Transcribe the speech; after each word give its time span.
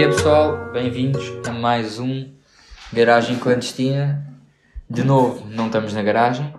é 0.00 0.06
pessoal? 0.08 0.70
Bem-vindos 0.72 1.22
a 1.46 1.52
mais 1.52 1.98
um 1.98 2.32
Garagem 2.90 3.38
Clandestina. 3.38 4.26
De 4.88 5.04
novo, 5.04 5.46
não 5.50 5.66
estamos 5.66 5.92
na 5.92 6.02
garagem, 6.02 6.54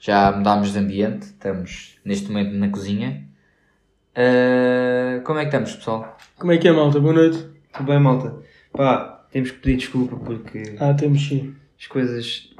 já 0.00 0.32
mudámos 0.32 0.72
de 0.72 0.78
ambiente, 0.80 1.26
estamos 1.26 1.96
neste 2.04 2.26
momento 2.26 2.54
na 2.54 2.68
cozinha. 2.68 3.24
Uh, 4.10 5.22
como 5.22 5.38
é 5.38 5.42
que 5.42 5.48
estamos, 5.50 5.76
pessoal? 5.76 6.16
Como 6.36 6.50
é 6.50 6.58
que 6.58 6.66
é, 6.66 6.72
malta? 6.72 6.98
Boa 6.98 7.14
noite. 7.14 7.46
Tudo 7.72 7.86
bem, 7.86 8.00
malta? 8.00 8.34
Pá, 8.72 9.24
temos 9.30 9.52
que 9.52 9.58
pedir 9.58 9.76
desculpa 9.76 10.16
porque 10.16 10.74
Ah, 10.80 10.92
temos 10.94 11.28
sim. 11.28 11.54
as 11.78 11.86
coisas, 11.86 12.50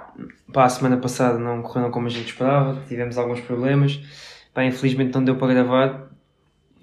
pá, 0.53 0.67
a 0.67 0.69
semana 0.69 0.99
passada 0.99 1.41
não 1.41 1.61
correram 1.61 1.91
como 1.91 2.07
a 2.07 2.11
gente 2.11 2.29
esperava, 2.29 2.81
tivemos 2.87 3.19
alguns 3.19 3.41
problemas. 3.41 4.01
Pá, 4.55 4.65
infelizmente 4.65 5.13
não 5.13 5.25
deu 5.25 5.35
para 5.35 5.53
gravar. 5.53 6.08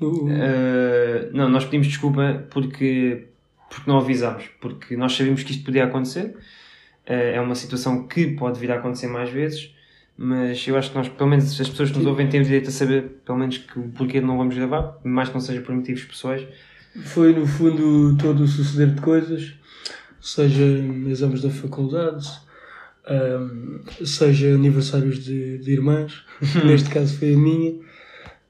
Uh, 0.01 1.29
não, 1.33 1.49
nós 1.49 1.65
pedimos 1.65 1.87
desculpa 1.87 2.45
porque, 2.49 3.27
porque 3.69 3.89
não 3.89 3.97
avisámos, 3.97 4.45
porque 4.59 4.95
nós 4.97 5.15
sabíamos 5.15 5.43
que 5.43 5.51
isto 5.51 5.63
podia 5.63 5.85
acontecer. 5.85 6.35
Uh, 7.07 7.35
é 7.35 7.41
uma 7.41 7.55
situação 7.55 8.07
que 8.07 8.27
pode 8.27 8.59
vir 8.59 8.71
a 8.71 8.75
acontecer 8.75 9.07
mais 9.07 9.29
vezes, 9.29 9.73
mas 10.17 10.65
eu 10.67 10.77
acho 10.77 10.91
que 10.91 10.97
nós, 10.97 11.09
pelo 11.09 11.29
menos 11.29 11.59
as 11.59 11.69
pessoas 11.69 11.91
que 11.91 11.97
nos 11.97 12.07
ouvem, 12.07 12.27
têm 12.27 12.41
o 12.41 12.43
direito 12.43 12.69
a 12.69 12.71
saber, 12.71 13.19
pelo 13.25 13.37
menos, 13.37 13.57
que 13.57 13.79
o 13.79 13.89
porquê 13.89 14.21
não 14.21 14.37
vamos 14.37 14.55
gravar, 14.55 14.97
mais 15.03 15.29
que 15.29 15.35
não 15.35 15.41
seja 15.41 15.61
por 15.61 15.75
motivos 15.75 16.03
pessoais. 16.03 16.45
Foi, 17.03 17.33
no 17.33 17.45
fundo, 17.45 18.17
todo 18.17 18.43
o 18.43 18.47
suceder 18.47 18.95
de 18.95 19.01
coisas, 19.01 19.53
seja 20.21 20.63
exames 21.07 21.41
da 21.41 21.49
faculdade, 21.49 22.25
ahm, 23.05 23.81
seja 24.05 24.55
aniversários 24.55 25.23
de, 25.23 25.57
de 25.57 25.71
irmãs, 25.71 26.23
neste 26.65 26.89
caso 26.89 27.17
foi 27.17 27.33
a 27.33 27.37
minha. 27.37 27.75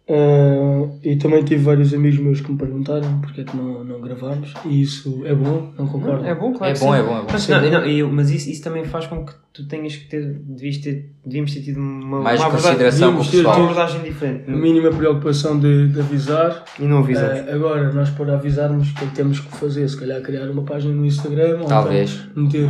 Ah, 0.08 0.88
e 1.03 1.16
também 1.16 1.44
tive 1.44 1.64
vários 1.64 1.92
amigos 1.94 2.20
meus 2.20 2.39
que 2.39 2.52
me 2.52 2.58
perguntaram 2.59 3.20
porque 3.22 3.42
é 3.42 3.44
que 3.44 3.58
não, 3.58 3.84
não 3.84 4.00
gravámos, 4.02 4.53
e 4.64 4.81
isso 4.84 5.23
é 5.25 5.34
bom, 5.34 5.72
não 5.78 5.88
concordo? 5.88 6.23
É 6.25 6.36
bom, 6.36 6.53
claro. 6.53 6.72
É 6.72 6.75
que 6.75 6.80
bom, 6.80 6.94
sim. 6.94 7.00
é 7.00 7.03
bom, 7.03 7.17
é 7.17 7.22
bom. 7.22 7.28
Mas, 7.31 7.47
não, 7.47 7.62
não, 7.72 7.86
eu- 7.86 8.12
mas 8.12 8.30
isso, 8.30 8.50
isso 8.52 8.62
também 8.64 8.86
faz 8.86 9.08
com 9.08 9.25
que 9.25 9.34
tu 9.52 9.67
tenhas 9.67 9.95
que 9.95 10.08
ter, 10.08 10.23
devias 10.44 10.78
ter, 10.78 11.12
devíamos 11.25 11.53
ter 11.56 11.62
tido 11.62 11.78
uma, 11.80 12.22
Mais 12.22 12.39
uma 12.39 12.52
consideração 12.52 13.14
com 13.16 13.20
o 13.22 13.23
devíamos 13.23 13.31
ter 13.31 13.38
pessoal. 13.38 13.56
uma 13.56 13.64
abordagem 13.72 14.02
diferente. 14.03 14.44
A 14.52 14.56
mínima 14.56 14.92
preocupação 14.92 15.59
de, 15.59 15.88
de 15.88 16.00
avisar. 16.00 16.64
E 16.80 16.84
não 16.84 17.00
avisamos. 17.00 17.40
Ah, 17.50 17.56
agora, 17.56 17.92
nós 17.92 18.09
para 18.12 18.34
avisarmos, 18.36 18.92
o 18.92 18.94
que 18.94 19.06
é 19.06 19.08
que 19.08 19.16
temos 19.16 19.40
que 19.40 19.58
fazer? 19.58 19.88
Se 19.90 19.97
calhar 20.00 20.22
criar 20.22 20.47
uma 20.52 20.62
página 20.64 20.94
no 20.94 21.06
Instagram, 21.06 21.62
ou 21.62 21.66
Talvez. 21.67 22.28
então 22.31 22.44
meter, 22.44 22.69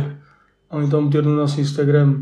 ou 0.70 0.82
então 0.82 1.02
meter 1.02 1.22
no 1.22 1.36
nosso 1.36 1.60
Instagram, 1.60 2.14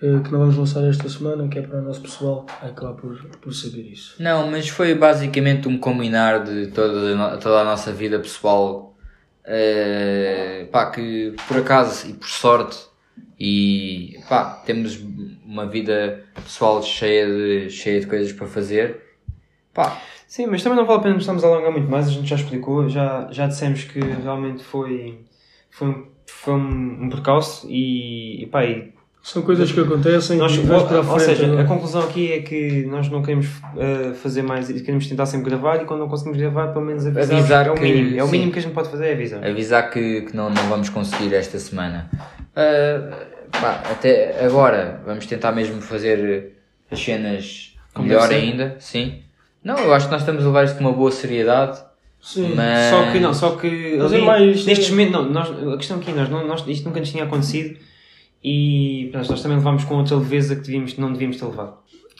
que 0.00 0.32
não 0.32 0.38
vamos 0.40 0.56
lançar 0.56 0.82
esta 0.88 1.08
semana, 1.08 1.46
que 1.48 1.58
é 1.58 1.62
para 1.62 1.78
o 1.78 1.82
nosso 1.82 2.00
pessoal 2.00 2.46
acabar 2.62 2.94
por, 2.94 3.16
por 3.40 3.52
saber 3.54 3.82
isso. 3.82 4.16
Não, 4.22 4.50
mas 4.50 4.68
foi 4.68 4.94
basicamente 4.94 5.68
um 5.68 5.78
combinar 5.78 6.42
de 6.44 6.68
toda, 6.68 7.36
toda 7.38 7.60
a 7.60 7.64
nossa 7.64 7.92
vida 7.92 8.18
pessoal. 8.18 8.96
eh, 9.44 10.68
pá, 10.70 10.90
que 10.90 11.34
por 11.48 11.56
acaso 11.58 12.08
e 12.08 12.12
por 12.14 12.28
sorte 12.28 12.78
e 13.38 14.18
pá, 14.28 14.62
temos 14.66 14.98
uma 15.44 15.66
vida 15.66 16.24
pessoal 16.34 16.82
cheia 16.82 17.26
de, 17.26 17.70
cheia 17.70 18.00
de 18.00 18.06
coisas 18.06 18.32
para 18.32 18.46
fazer. 18.46 19.02
Pá, 19.74 20.00
Sim, 20.26 20.46
mas 20.46 20.62
também 20.62 20.78
não 20.78 20.86
vale 20.86 21.00
a 21.00 21.02
pena 21.02 21.16
estarmos 21.18 21.42
a 21.42 21.48
alongar 21.48 21.72
muito 21.72 21.90
mais, 21.90 22.06
a 22.08 22.10
gente 22.12 22.28
já 22.28 22.36
explicou, 22.36 22.88
já, 22.88 23.28
já 23.32 23.46
dissemos 23.48 23.82
que 23.84 23.98
realmente 23.98 24.62
foi, 24.62 25.24
foi, 25.70 25.88
um, 25.88 26.06
foi 26.26 26.54
um, 26.54 27.04
um 27.04 27.08
percalço 27.10 27.66
e, 27.68 28.42
e 28.44 28.46
pá, 28.46 28.64
e 28.64 28.92
São 29.22 29.42
coisas 29.42 29.70
que 29.70 29.78
acontecem 29.78 30.38
nós, 30.38 30.54
e 30.54 30.60
vais 30.60 30.82
para 30.84 30.96
a 30.96 31.00
ou 31.00 31.04
frente. 31.04 31.24
seja, 31.24 31.44
agora. 31.44 31.62
a 31.62 31.64
conclusão 31.66 32.02
aqui 32.02 32.32
é 32.32 32.40
que 32.40 32.86
nós 32.86 33.08
não 33.10 33.20
queremos 33.20 33.48
eh, 33.76 34.14
fazer 34.14 34.42
mais, 34.42 34.66
queremos 34.66 35.06
tentar 35.06 35.26
sempre 35.26 35.50
gravar 35.50 35.82
e 35.82 35.84
quando 35.84 36.00
não 36.00 36.08
conseguimos 36.08 36.38
gravar, 36.38 36.68
pelo 36.68 36.84
menos 36.86 37.06
avisar, 37.06 37.36
Avisar 37.38 37.66
é 37.66 37.70
o 37.70 37.74
que- 37.74 37.82
mínimo, 37.82 38.18
é 38.18 38.22
o 38.22 38.26
sim. 38.26 38.32
mínimo 38.32 38.52
que 38.52 38.58
a 38.58 38.62
gente 38.62 38.72
pode 38.72 38.88
fazer 38.88 39.08
é 39.08 39.12
avisar. 39.12 39.44
avisar 39.46 39.90
que, 39.90 40.22
que 40.22 40.34
não, 40.34 40.48
não 40.48 40.62
vamos 40.68 40.88
conseguir 40.88 41.34
esta 41.34 41.58
semana. 41.58 42.08
Ah, 42.56 43.18
pá, 43.60 43.82
até 43.90 44.42
agora 44.44 45.02
vamos 45.04 45.26
tentar 45.26 45.52
mesmo 45.52 45.80
fazer 45.82 46.52
as 46.90 46.98
cenas 46.98 47.74
Como 47.92 48.08
melhor 48.08 48.30
ainda, 48.30 48.76
sim. 48.78 49.20
Não, 49.62 49.78
eu 49.78 49.92
acho 49.92 50.06
que 50.06 50.12
nós 50.12 50.22
estamos 50.22 50.42
a 50.42 50.46
levar 50.46 50.64
isto 50.64 50.76
com 50.78 50.84
uma 50.84 50.92
boa 50.92 51.10
seriedade, 51.10 51.78
Sim. 52.22 52.54
mas... 52.56 52.88
Só 52.90 53.12
que 53.12 53.20
não, 53.20 53.34
só 53.34 53.50
que 53.56 53.96
é 53.96 54.00
ali, 54.00 54.22
mais- 54.22 54.64
nestes 54.64 54.88
momentos, 54.90 55.12
não, 55.12 55.24
nós, 55.30 55.48
a 55.50 55.76
questão 55.76 55.98
aqui, 55.98 56.10
nós, 56.12 56.28
não, 56.30 56.46
nós, 56.46 56.64
isto 56.66 56.86
nunca 56.88 56.98
nos 57.00 57.10
tinha 57.10 57.24
acontecido 57.24 57.78
e 58.42 59.08
pronto, 59.12 59.30
nós 59.30 59.42
também 59.42 59.58
levámos 59.58 59.84
com 59.84 59.96
outra 59.96 60.16
leveza 60.16 60.56
que 60.56 60.62
devíamos, 60.62 60.96
não 60.96 61.12
devíamos 61.12 61.36
ter 61.36 61.44
levado. 61.46 61.74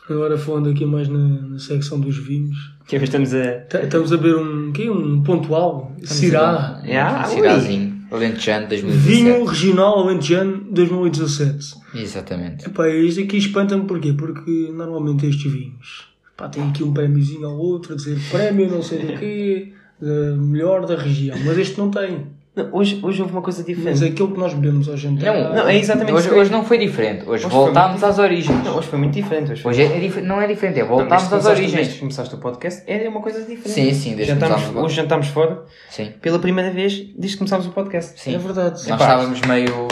Agora 0.08 0.36
falando 0.36 0.69
aqui 0.70 0.84
mais 0.84 1.08
na, 1.08 1.19
na 1.19 1.58
secção 1.58 2.00
dos 2.00 2.16
vinhos, 2.16 2.56
Que 2.88 2.97
hoje 2.97 3.04
estamos 3.04 3.32
a. 3.32 3.53
T- 3.60 3.78
estamos 3.84 4.12
a 4.12 4.16
ver 4.16 4.34
um, 4.36 4.72
quê? 4.72 4.91
um 4.91 5.22
pontual, 5.22 5.94
Cirá, 6.03 6.82
Cirazinho, 7.26 8.00
Alentejano 8.10 8.66
2017. 8.69 9.09
vinho 9.22 9.44
regional 9.44 9.98
alentejano 10.00 10.64
2017. 10.72 11.75
Exatamente. 11.94 12.66
Epá, 12.66 12.88
isto 12.88 13.20
aqui 13.20 13.36
espanta-me 13.36 13.84
porquê? 13.86 14.12
Porque 14.12 14.70
normalmente 14.75 15.26
estes 15.26 15.50
vinhos 15.53 16.09
pá, 16.36 16.48
tem 16.48 16.62
aqui 16.64 16.82
um 16.82 16.92
prémiozinho 16.92 17.47
ao 17.47 17.56
outro, 17.56 17.92
a 17.92 17.97
dizer 17.97 18.19
prémio 18.30 18.69
não 18.69 18.82
sei 18.82 18.98
do 18.98 19.19
quê, 19.19 19.72
da 20.00 20.36
melhor 20.36 20.86
da 20.86 20.97
região, 20.97 21.38
mas 21.44 21.56
este 21.56 21.78
não 21.78 21.88
tem. 21.91 22.26
Não, 22.55 22.69
hoje, 22.72 22.99
hoje 23.00 23.22
houve 23.22 23.33
uma 23.33 23.43
coisa 23.43 23.65
Mas 23.66 23.77
diferente. 23.77 24.05
aquilo 24.05 24.33
que 24.33 24.38
nós 24.41 24.53
bebemos 24.53 24.88
ao 24.88 24.97
jantar. 24.97 25.33
Não, 25.34 25.55
Não, 25.55 25.69
é 25.69 25.77
exatamente 25.77 26.12
hoje, 26.12 26.28
que- 26.28 26.34
hoje 26.34 26.50
não 26.50 26.65
foi 26.65 26.78
diferente, 26.78 27.21
hoje, 27.22 27.47
Hoje 27.47 27.55
voltámos 27.55 28.03
às 28.03 28.19
origens. 28.19 28.65
Não, 28.65 28.77
hoje 28.77 28.88
foi 28.88 28.99
muito 28.99 29.12
diferente. 29.15 29.53
Hoje. 29.53 29.66
Hoje 29.66 29.83
é, 29.83 30.00
dif- 30.00 30.21
não 30.21 30.41
é 30.41 30.49
diferente, 30.49 30.81
é 30.81 30.84
voltámos 30.84 31.28
que 31.28 31.34
às 31.37 31.47
origens. 31.47 31.72
Desde 31.72 31.93
que 31.94 32.00
começaste 32.00 32.34
o 32.34 32.39
podcast, 32.39 32.83
é 32.89 33.09
uma 33.09 33.21
coisa 33.21 33.39
diferente. 33.43 33.71
Sim, 33.71 33.94
sim, 33.94 34.16
desde 34.16 34.34
que 34.34 34.41
Jantámos, 34.41 34.69
o- 34.75 34.78
hoje 34.81 34.97
jantámos 34.97 35.28
fora 35.28 35.62
Sim, 35.91 36.12
pela 36.21 36.41
primeira 36.41 36.72
vez 36.72 36.94
desde 37.16 37.28
que 37.33 37.37
começámos 37.39 37.66
o 37.66 37.71
podcast. 37.71 38.21
sim. 38.21 38.34
É 38.34 38.39
verdade. 38.39 38.71
Nós 38.71 38.87
Epá, 38.87 38.94
estávamos 38.97 39.41
meio... 39.43 39.89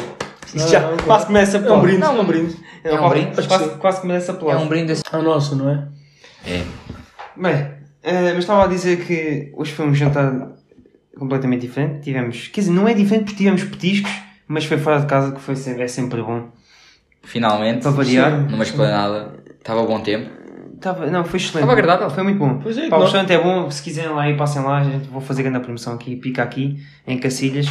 Isto 0.53 0.69
já 0.71 0.81
Não, 0.81 0.91
não, 0.93 0.97
quase 0.99 1.27
começa 1.27 1.59
a 1.59 1.61
É 1.65 1.73
um 1.73 1.81
brinde, 1.81 1.99
Não, 1.99 2.17
é 2.17 2.21
um 2.21 2.25
brinde. 2.25 2.57
é 2.83 2.93
um 3.01 3.09
brinde. 3.09 3.31
Quase, 3.35 3.49
quase, 3.49 3.71
quase 3.77 4.01
começa 4.01 4.33
a 4.33 4.51
É 4.51 4.57
um 4.57 4.67
brinde 4.67 4.93
assim. 4.93 5.03
A 5.13 5.19
nossa, 5.19 5.55
não 5.55 5.69
é? 5.71 5.87
É. 6.47 6.63
Bem, 7.37 7.71
eh, 8.03 8.33
mas 8.33 8.39
estava 8.39 8.65
a 8.65 8.67
dizer 8.67 9.05
que 9.07 9.53
hoje 9.55 9.73
foi 9.73 9.87
um 9.87 9.95
jantar 9.95 10.58
completamente 11.19 11.63
diferente. 11.63 12.01
Tivemos, 12.03 12.49
quer 12.49 12.61
dizer, 12.63 12.73
não 12.73 12.87
é 12.89 12.95
diferente 12.95 13.25
porque 13.25 13.37
tivemos 13.39 13.63
petiscos, 13.65 14.11
mas 14.47 14.65
foi 14.65 14.79
fora 14.79 15.01
de 15.01 15.07
casa 15.07 15.33
que 15.33 15.41
foi 15.41 15.57
sempre, 15.57 15.83
é 15.83 15.89
sempre 15.89 16.23
bom. 16.23 16.49
Finalmente, 17.23 17.83
Para 17.83 17.91
variar. 17.91 18.31
Sim. 18.31 18.47
numa 18.51 18.63
esplanada, 18.63 19.35
estava 19.59 19.85
bom 19.85 20.01
tempo. 20.01 20.31
Tava, 20.81 21.07
não, 21.07 21.25
foi 21.25 21.39
excelente. 21.39 21.57
Estava 21.65 21.73
agradável. 21.73 22.09
Foi 22.11 22.23
muito 22.23 22.39
bom. 22.39 22.61
Pois 22.63 22.79
é, 22.79 22.89
Pá, 22.89 22.97
o 22.99 23.03
restaurante 23.03 23.33
é 23.33 23.43
bom, 23.43 23.69
se 23.71 23.83
quiserem 23.83 24.13
lá 24.13 24.31
ir, 24.31 24.37
passem 24.37 24.63
lá. 24.63 24.79
A 24.79 24.85
gente 24.85 25.09
vou 25.09 25.21
fazer 25.21 25.43
grande 25.43 25.59
promoção 25.61 25.95
aqui, 25.95 26.15
pica 26.17 26.43
aqui, 26.43 26.79
em 27.07 27.19
Cacilhas. 27.19 27.67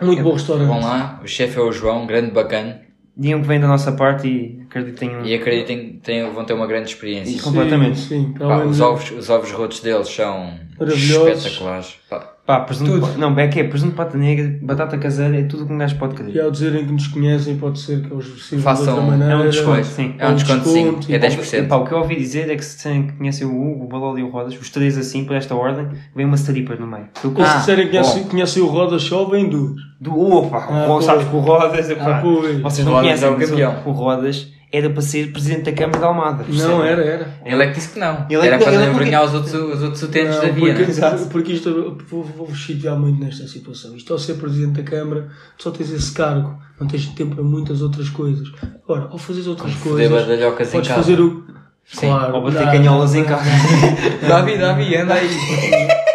Muito 0.00 0.18
bom 0.22 0.28
Vão 0.30 0.32
restaurante. 0.34 0.84
lá, 0.84 1.20
o 1.22 1.26
chefe 1.26 1.58
é 1.58 1.60
o 1.60 1.72
João, 1.72 2.06
grande 2.06 2.30
bacana. 2.30 2.80
Digam 3.16 3.40
que 3.40 3.48
vem 3.48 3.58
da 3.58 3.66
nossa 3.66 3.92
parte 3.92 4.28
e 4.28 4.65
acredito. 4.68 5.04
E 5.24 5.34
acreditem 5.34 5.78
que 5.78 5.92
têm- 5.98 6.30
vão 6.30 6.44
ter 6.44 6.52
uma 6.54 6.66
grande 6.66 6.88
experiência. 6.90 7.32
Sim. 7.36 7.42
completamente. 7.42 7.98
Sim, 7.98 8.26
sim. 8.26 8.32
Pá, 8.38 8.58
os, 8.64 8.76
de- 8.76 8.82
ovos, 8.82 9.10
os 9.10 9.30
ovos 9.30 9.50
rotos 9.52 9.80
deles 9.80 10.08
são 10.08 10.50
espetaculares. 10.80 11.96
Pá, 12.08 12.32
Pá, 12.46 12.60
presunto. 12.60 13.00
Pa- 13.04 13.18
Não, 13.18 13.36
é 13.40 13.48
que 13.48 13.58
é 13.58 13.64
presunto 13.64 13.96
pata 13.96 14.16
negra, 14.16 14.56
batata 14.62 14.96
caseira, 14.96 15.36
é 15.36 15.42
tudo 15.42 15.64
o 15.64 15.66
que 15.66 15.72
um 15.72 15.78
gajo 15.78 15.96
pode 15.98 16.14
querer. 16.14 16.32
E 16.32 16.40
ao 16.40 16.48
dizerem 16.48 16.86
que 16.86 16.92
nos 16.92 17.08
conhecem, 17.08 17.56
pode 17.56 17.80
ser 17.80 18.02
que 18.06 18.12
eles 18.12 18.24
sirvam 18.44 18.62
Façam- 18.62 18.84
de 18.84 18.90
outra 19.00 19.04
maneira. 19.04 19.32
é 19.32 19.36
um 19.36 19.50
desconto, 19.50 19.84
sim. 19.84 20.14
É 20.16 20.28
um 20.28 20.34
desconto, 20.36 20.68
sim, 20.68 20.84
desconto, 20.84 21.12
é 21.12 21.14
e 21.16 21.18
10%. 21.18 21.66
Pá, 21.68 21.76
o 21.76 21.84
que 21.84 21.92
eu 21.92 21.98
ouvi 21.98 22.14
dizer 22.14 22.48
é 22.48 22.54
que 22.54 22.64
se 22.64 22.76
disserem 22.76 23.08
que 23.08 23.14
conhecem 23.14 23.44
o 23.48 23.50
Hugo, 23.50 23.84
o 23.86 23.88
Balol 23.88 24.16
e 24.16 24.22
o 24.22 24.28
Rodas, 24.28 24.56
os 24.60 24.70
três 24.70 24.96
assim, 24.96 25.24
por 25.24 25.34
esta 25.34 25.56
ordem, 25.56 25.88
vem 26.14 26.24
uma 26.24 26.36
stripper 26.36 26.78
no 26.80 26.86
meio. 26.86 27.08
Eu 27.24 27.32
E 27.32 27.34
se 27.34 27.42
Ah, 27.42 27.56
disserem 27.58 27.84
que 27.86 27.90
conhecem, 27.90 28.24
conhecem 28.24 28.62
o 28.62 28.66
Roda 28.66 28.96
só, 29.00 29.24
vem 29.24 29.48
duas. 29.48 29.74
Do 30.00 30.16
opa, 30.16 30.58
Ah, 30.70 30.84
o- 30.84 30.86
pois. 30.92 31.04
sabes 31.04 31.26
que 31.26 31.34
o 31.34 31.40
Rodas, 31.40 31.90
Ah, 31.98 32.20
pois. 32.22 32.60
vocês 32.60 32.86
não 32.86 32.92
Rodas 32.94 33.06
conhecem, 33.08 33.28
é 33.28 33.30
o 33.32 33.36
campeão. 33.38 33.82
o 33.86 33.90
Rodas 33.90 34.52
era 34.72 34.90
para 34.90 35.00
ser 35.02 35.32
presidente 35.32 35.62
da 35.62 35.72
Câmara 35.72 35.98
de 35.98 36.04
Almada. 36.04 36.44
Não, 36.48 36.84
era, 36.84 37.02
era. 37.04 37.34
Ele 37.44 37.62
é 37.62 37.66
que 37.68 37.74
disse 37.74 37.90
que 37.94 37.98
não. 37.98 38.26
Ele 38.28 38.42
é 38.42 38.46
Era 38.46 38.58
para 38.58 38.66
ele 38.72 38.76
é 38.76 38.86
porque- 38.86 38.90
embrenhar 38.94 39.24
os 39.24 39.32
outros, 39.34 39.54
os 39.54 39.82
outros 39.82 40.02
utentes 40.02 40.36
da 40.36 40.46
Não, 40.48 40.52
Viena. 40.54 40.74
porque, 40.74 40.90
Exato. 40.90 41.26
porque 41.26 41.52
isto 41.52 41.96
vou-vos 42.10 42.58
chatear 42.58 42.98
muito 42.98 43.22
nesta 43.24 43.46
situação. 43.46 43.94
Isto 43.96 44.12
ao 44.12 44.18
ser 44.18 44.34
Presidente 44.34 44.82
da 44.82 44.90
Câmara, 44.90 45.28
tu 45.56 45.62
só 45.64 45.70
tens 45.70 45.90
esse 45.90 46.12
cargo, 46.12 46.58
não 46.80 46.86
tens 46.86 47.06
tempo 47.06 47.34
para 47.36 47.44
muitas 47.44 47.80
outras 47.80 48.08
coisas. 48.10 48.48
Agora, 48.84 49.08
ao 49.10 49.18
fazeres 49.18 49.46
outras 49.46 49.72
Foder 49.74 50.08
coisas, 50.10 50.26
badalhocas 50.28 50.68
em 50.68 50.72
podes 50.72 50.88
casa. 50.88 51.02
fazer 51.02 51.20
o. 51.20 51.44
Sim, 51.84 52.08
Claro, 52.08 52.34
Ou 52.34 52.42
bater 52.42 52.64
canholas 52.66 53.14
em 53.14 53.22
casa. 53.24 53.44
Davi, 54.28 54.58
Davi, 54.58 54.96
anda 54.96 55.14
aí. 55.14 55.28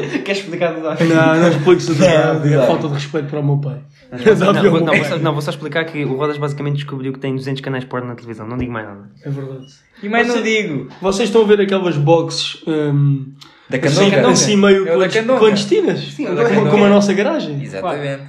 Queres 0.24 0.42
explicar 0.42 0.72
do 0.74 0.82
Davi? 0.82 1.04
Não, 1.04 1.36
não 1.36 1.48
explico-se 1.50 1.94
do 1.94 2.00
Não, 2.00 2.06
Davi, 2.08 2.52
é 2.52 2.56
não. 2.56 2.66
falta 2.66 2.88
de 2.88 2.94
respeito 2.94 3.28
para 3.28 3.40
o 3.40 3.44
meu 3.44 3.58
pai. 3.58 3.78
Não, 4.38 4.52
não, 4.52 4.66
o 4.66 4.70
vou, 4.70 4.80
não, 4.80 4.94
vou 4.94 5.04
só, 5.04 5.18
não, 5.18 5.32
vou 5.32 5.42
só 5.42 5.50
explicar 5.50 5.84
que 5.84 6.04
o 6.04 6.16
Rodas 6.16 6.38
basicamente 6.38 6.76
descobriu 6.76 7.12
que 7.12 7.18
tem 7.18 7.34
200 7.34 7.60
canais 7.60 7.82
de 7.82 7.90
porno 7.90 8.06
na 8.06 8.14
televisão, 8.14 8.46
não 8.46 8.56
digo 8.56 8.70
mais 8.70 8.86
nada. 8.86 9.10
É 9.20 9.28
verdade. 9.28 9.66
E 10.00 10.08
mais 10.08 10.28
não 10.28 10.36
Você- 10.36 10.42
digo. 10.42 10.88
Vocês 11.02 11.28
estão 11.28 11.42
a 11.42 11.44
ver 11.44 11.60
aquelas 11.60 11.96
boxes 11.96 12.62
hum, 12.68 13.34
Da 13.68 13.78
assim, 13.78 14.10
Candonga. 14.10 14.28
assim 14.28 14.56
meio 14.56 14.86
É 14.86 14.96
o 14.96 15.38
clandestinas? 15.38 15.98
Sim, 15.98 16.26
é 16.26 16.30
o 16.30 16.70
como, 16.70 16.84
a 16.84 16.88
nossa 16.88 17.12
garagem? 17.12 17.60
Exatamente. 17.60 18.22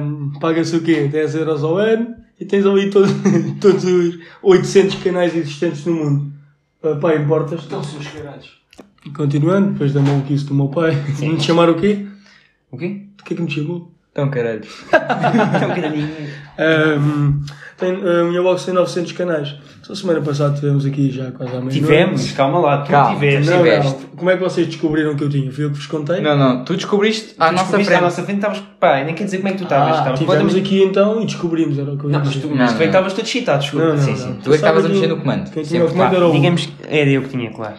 Hum, 0.00 0.32
Paga-se 0.40 0.74
o 0.74 0.80
quê? 0.80 1.06
10 1.10 1.34
euros 1.34 1.62
ao 1.62 1.76
ano 1.76 2.14
e 2.40 2.46
tens 2.46 2.64
ali 2.64 2.88
todos, 2.88 3.10
todos 3.60 3.84
os 3.84 4.18
800 4.42 4.94
canais 5.02 5.36
existentes 5.36 5.84
no 5.84 5.92
mundo. 5.94 6.32
Ah, 6.82 6.96
pá, 6.96 7.14
importas? 7.14 7.60
Estão-se 7.60 7.94
os 7.96 8.06
caralhos. 8.08 8.63
Continuando, 9.12 9.72
depois 9.72 9.92
da 9.92 10.00
maluquice 10.00 10.44
do 10.46 10.54
meu 10.54 10.68
pai, 10.68 10.96
me 11.20 11.40
chamar 11.40 11.68
o 11.68 11.74
quê? 11.74 12.06
O 12.70 12.76
quê? 12.76 13.02
O 13.20 13.24
que 13.24 13.34
é 13.34 13.36
que 13.36 13.42
me 13.42 13.50
chamou? 13.50 13.90
Então, 14.12 14.30
caralho. 14.30 14.60
Então, 14.92 15.68
caralhinho. 15.74 16.08
Ahm, 16.56 17.40
tem, 17.76 17.90
a 17.90 18.24
minha 18.24 18.40
box 18.42 18.64
tem 18.64 18.72
900 18.74 19.10
canais. 19.12 19.54
Só 19.82 19.92
semana 19.94 20.20
passada 20.20 20.54
tivemos 20.54 20.86
aqui 20.86 21.10
já 21.10 21.32
quase 21.32 21.50
à 21.50 21.54
meia-noite. 21.54 21.78
Tivemos, 21.80 22.32
calma 22.32 22.58
lá, 22.60 22.78
tu 22.82 22.90
Calma, 22.92 23.14
tiveste. 23.14 23.50
Não, 23.50 23.58
tiveste. 23.58 23.92
não. 23.92 24.00
Como 24.16 24.30
é 24.30 24.36
que 24.36 24.42
vocês 24.42 24.66
descobriram 24.68 25.16
que 25.16 25.24
eu 25.24 25.28
tinha? 25.28 25.50
Fui 25.52 25.64
eu 25.64 25.70
que 25.70 25.76
vos 25.76 25.86
contei? 25.86 26.20
Não, 26.20 26.38
não, 26.38 26.64
tu 26.64 26.76
descobriste 26.76 27.34
à 27.38 27.48
Tu 27.48 27.52
nossa 27.52 27.64
descobriste 27.64 27.88
frente. 27.90 27.98
À 27.98 28.04
nossa 28.04 28.22
frente 28.22 28.36
estavas. 28.36 28.62
Pá, 28.80 29.02
nem 29.04 29.14
quer 29.14 29.24
dizer 29.24 29.38
como 29.38 29.48
é 29.48 29.52
que 29.52 29.58
tu 29.58 29.64
estavas. 29.64 29.88
Ah, 29.88 29.98
estavas 29.98 30.18
tivemos 30.20 30.42
completamente- 30.44 30.74
aqui 30.76 30.88
então 30.88 31.20
e 31.20 31.26
descobrimos, 31.26 31.78
era 31.78 31.92
o 31.92 31.98
que 31.98 32.04
eu 32.04 32.10
ia 32.10 32.18
Não, 32.18 32.24
mas 32.24 32.36
tu, 32.36 32.46
Não, 32.46 32.56
mas 32.56 32.70
tu 32.72 32.76
é 32.76 32.78
que 32.78 32.84
estavas 32.84 33.12
todo 33.12 33.24
excitado, 33.26 33.60
desculpa. 33.62 33.86
Não, 33.88 33.94
não, 33.96 34.02
sim, 34.02 34.10
não. 34.12 34.16
sim. 34.18 34.32
Tu 34.42 34.48
é 34.48 34.50
que 34.50 34.54
estavas 34.54 34.84
a 34.84 34.88
mexer 34.88 35.06
no 35.08 35.16
comando. 35.18 35.50
Quem 35.50 35.62
tinha 35.64 35.80
Sempre. 35.80 35.86
o 35.86 35.90
comando 35.90 36.16
era 36.16 36.28
o 36.28 36.32
digamos 36.32 36.66
que 36.66 36.72
era 36.88 37.10
eu 37.10 37.22
que 37.22 37.28
tinha, 37.30 37.50
claro. 37.50 37.74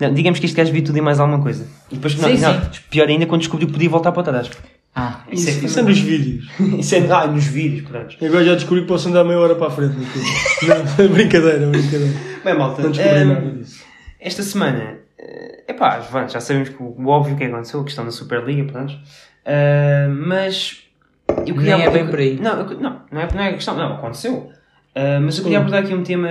Não, 0.00 0.12
digamos 0.12 0.38
que 0.40 0.46
este 0.46 0.56
gajo 0.56 0.72
viu 0.72 0.82
tudo 0.82 0.98
e 0.98 1.00
mais 1.00 1.20
alguma 1.20 1.40
coisa. 1.40 1.66
E 1.90 1.94
depois, 1.94 2.16
não, 2.16 2.28
Sim, 2.28 2.40
não, 2.40 2.52
sim. 2.72 2.80
pior 2.90 3.08
ainda 3.08 3.26
quando 3.26 3.40
descobriu 3.42 3.68
que 3.68 3.72
podia 3.74 3.88
voltar 3.88 4.10
para 4.12 4.22
trás. 4.24 4.50
Ah, 4.96 5.20
Isso, 5.30 5.48
Isso 5.48 5.60
é- 5.60 5.66
isso 5.66 5.78
é 5.78 5.82
nos 5.82 5.98
vídeos. 5.98 6.48
Isso 6.78 6.94
é 6.94 6.98
ah, 7.12 7.26
nos 7.26 7.44
vídeos, 7.44 7.88
pronto. 7.88 8.16
Agora 8.24 8.44
já 8.44 8.54
descobri 8.54 8.82
que 8.82 8.88
posso 8.88 9.08
andar 9.08 9.24
meia 9.24 9.38
hora 9.38 9.54
para 9.54 9.66
a 9.68 9.70
frente. 9.70 9.94
Não, 10.98 11.08
brincadeira, 11.08 11.66
brincadeira. 11.66 12.12
Bem, 12.44 12.54
malta, 12.58 12.82
Não 12.82 12.90
descobri 12.90 13.18
ehm, 13.20 13.28
nada 13.28 13.50
disso. 13.50 13.82
esta 14.20 14.42
semana, 14.42 14.98
é 15.66 15.72
pá, 15.72 16.00
já 16.28 16.40
sabemos 16.40 16.68
que 16.68 16.76
o 16.82 17.06
óbvio 17.08 17.36
que 17.36 17.44
aconteceu, 17.44 17.80
a 17.80 17.84
questão 17.84 18.04
da 18.04 18.10
Superliga, 18.10 18.70
pronto. 18.72 18.94
Ah, 19.46 20.08
mas 20.10 20.78
eu 21.46 21.54
queria 21.54 21.76
Nem 21.76 21.86
é 21.86 21.90
bem 21.90 22.06
por 22.06 22.18
aí. 22.18 22.38
Não, 22.40 22.58
eu- 22.60 22.80
não, 22.80 23.00
não 23.10 23.20
é, 23.20 23.28
não 23.34 23.42
é 23.42 23.48
a 23.48 23.52
questão, 23.54 23.76
não, 23.76 23.94
aconteceu. 23.94 24.50
Ah, 24.94 25.18
mas 25.20 25.36
eu 25.38 25.42
queria 25.42 25.58
abordar 25.58 25.82
aqui 25.82 25.92
um 25.92 26.02
tema. 26.04 26.28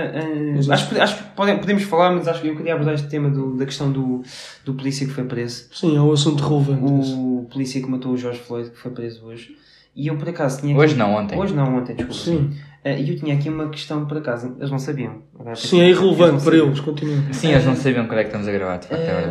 Mas 0.56 0.70
acho, 0.70 0.88
que- 0.88 0.98
acho 0.98 1.16
que 1.18 1.22
pode- 1.36 1.58
podemos 1.58 1.82
falar, 1.82 2.12
mas 2.14 2.26
acho 2.26 2.40
que 2.40 2.48
eu 2.48 2.56
queria 2.56 2.72
abordar 2.74 2.94
este 2.94 3.08
tema 3.08 3.28
do- 3.28 3.56
da 3.56 3.66
questão 3.66 3.92
do, 3.92 4.22
do 4.64 4.72
polícia 4.74 5.06
que 5.06 5.12
foi 5.12 5.24
preso. 5.24 5.66
Sim, 5.72 5.96
é 5.96 6.00
um 6.00 6.10
assunto 6.12 6.42
relevante. 6.42 6.82
O 6.82 7.46
polícia 7.52 7.80
que 7.82 7.88
matou 7.90 8.12
o 8.12 8.16
George 8.16 8.40
Floyd, 8.40 8.70
que 8.70 8.78
foi 8.78 8.90
preso 8.90 9.24
hoje. 9.26 9.54
E 9.94 10.06
eu 10.08 10.16
por 10.16 10.28
acaso 10.28 10.60
tinha. 10.60 10.74
Hoje 10.76 10.94
aqui- 10.94 10.98
não, 10.98 11.14
ontem. 11.14 11.38
Hoje 11.38 11.54
não, 11.54 11.76
ontem, 11.76 11.94
desculpa. 11.94 12.20
Sim, 12.20 12.50
Ah, 12.86 12.90
E 12.90 13.08
eu 13.08 13.16
tinha 13.18 13.34
aqui 13.34 13.48
uma 13.48 13.70
questão 13.70 14.04
por 14.04 14.18
acaso, 14.18 14.54
eles 14.58 14.70
não 14.70 14.78
sabiam. 14.78 15.22
Agora, 15.40 15.56
sim, 15.56 15.80
é 15.80 15.86
eles 15.86 15.96
irrelevante 15.96 16.32
para 16.32 16.40
sabiam. 16.40 16.66
eles. 16.66 16.80
Continua. 16.80 17.32
Sim, 17.32 17.52
eles 17.52 17.64
não 17.64 17.74
sabiam 17.76 18.06
quando 18.06 18.18
é 18.18 18.22
que 18.24 18.28
estamos 18.28 18.46
a 18.46 18.52
gravar, 18.52 18.76
de 18.76 18.88
facto, 18.88 19.00
é 19.02 19.26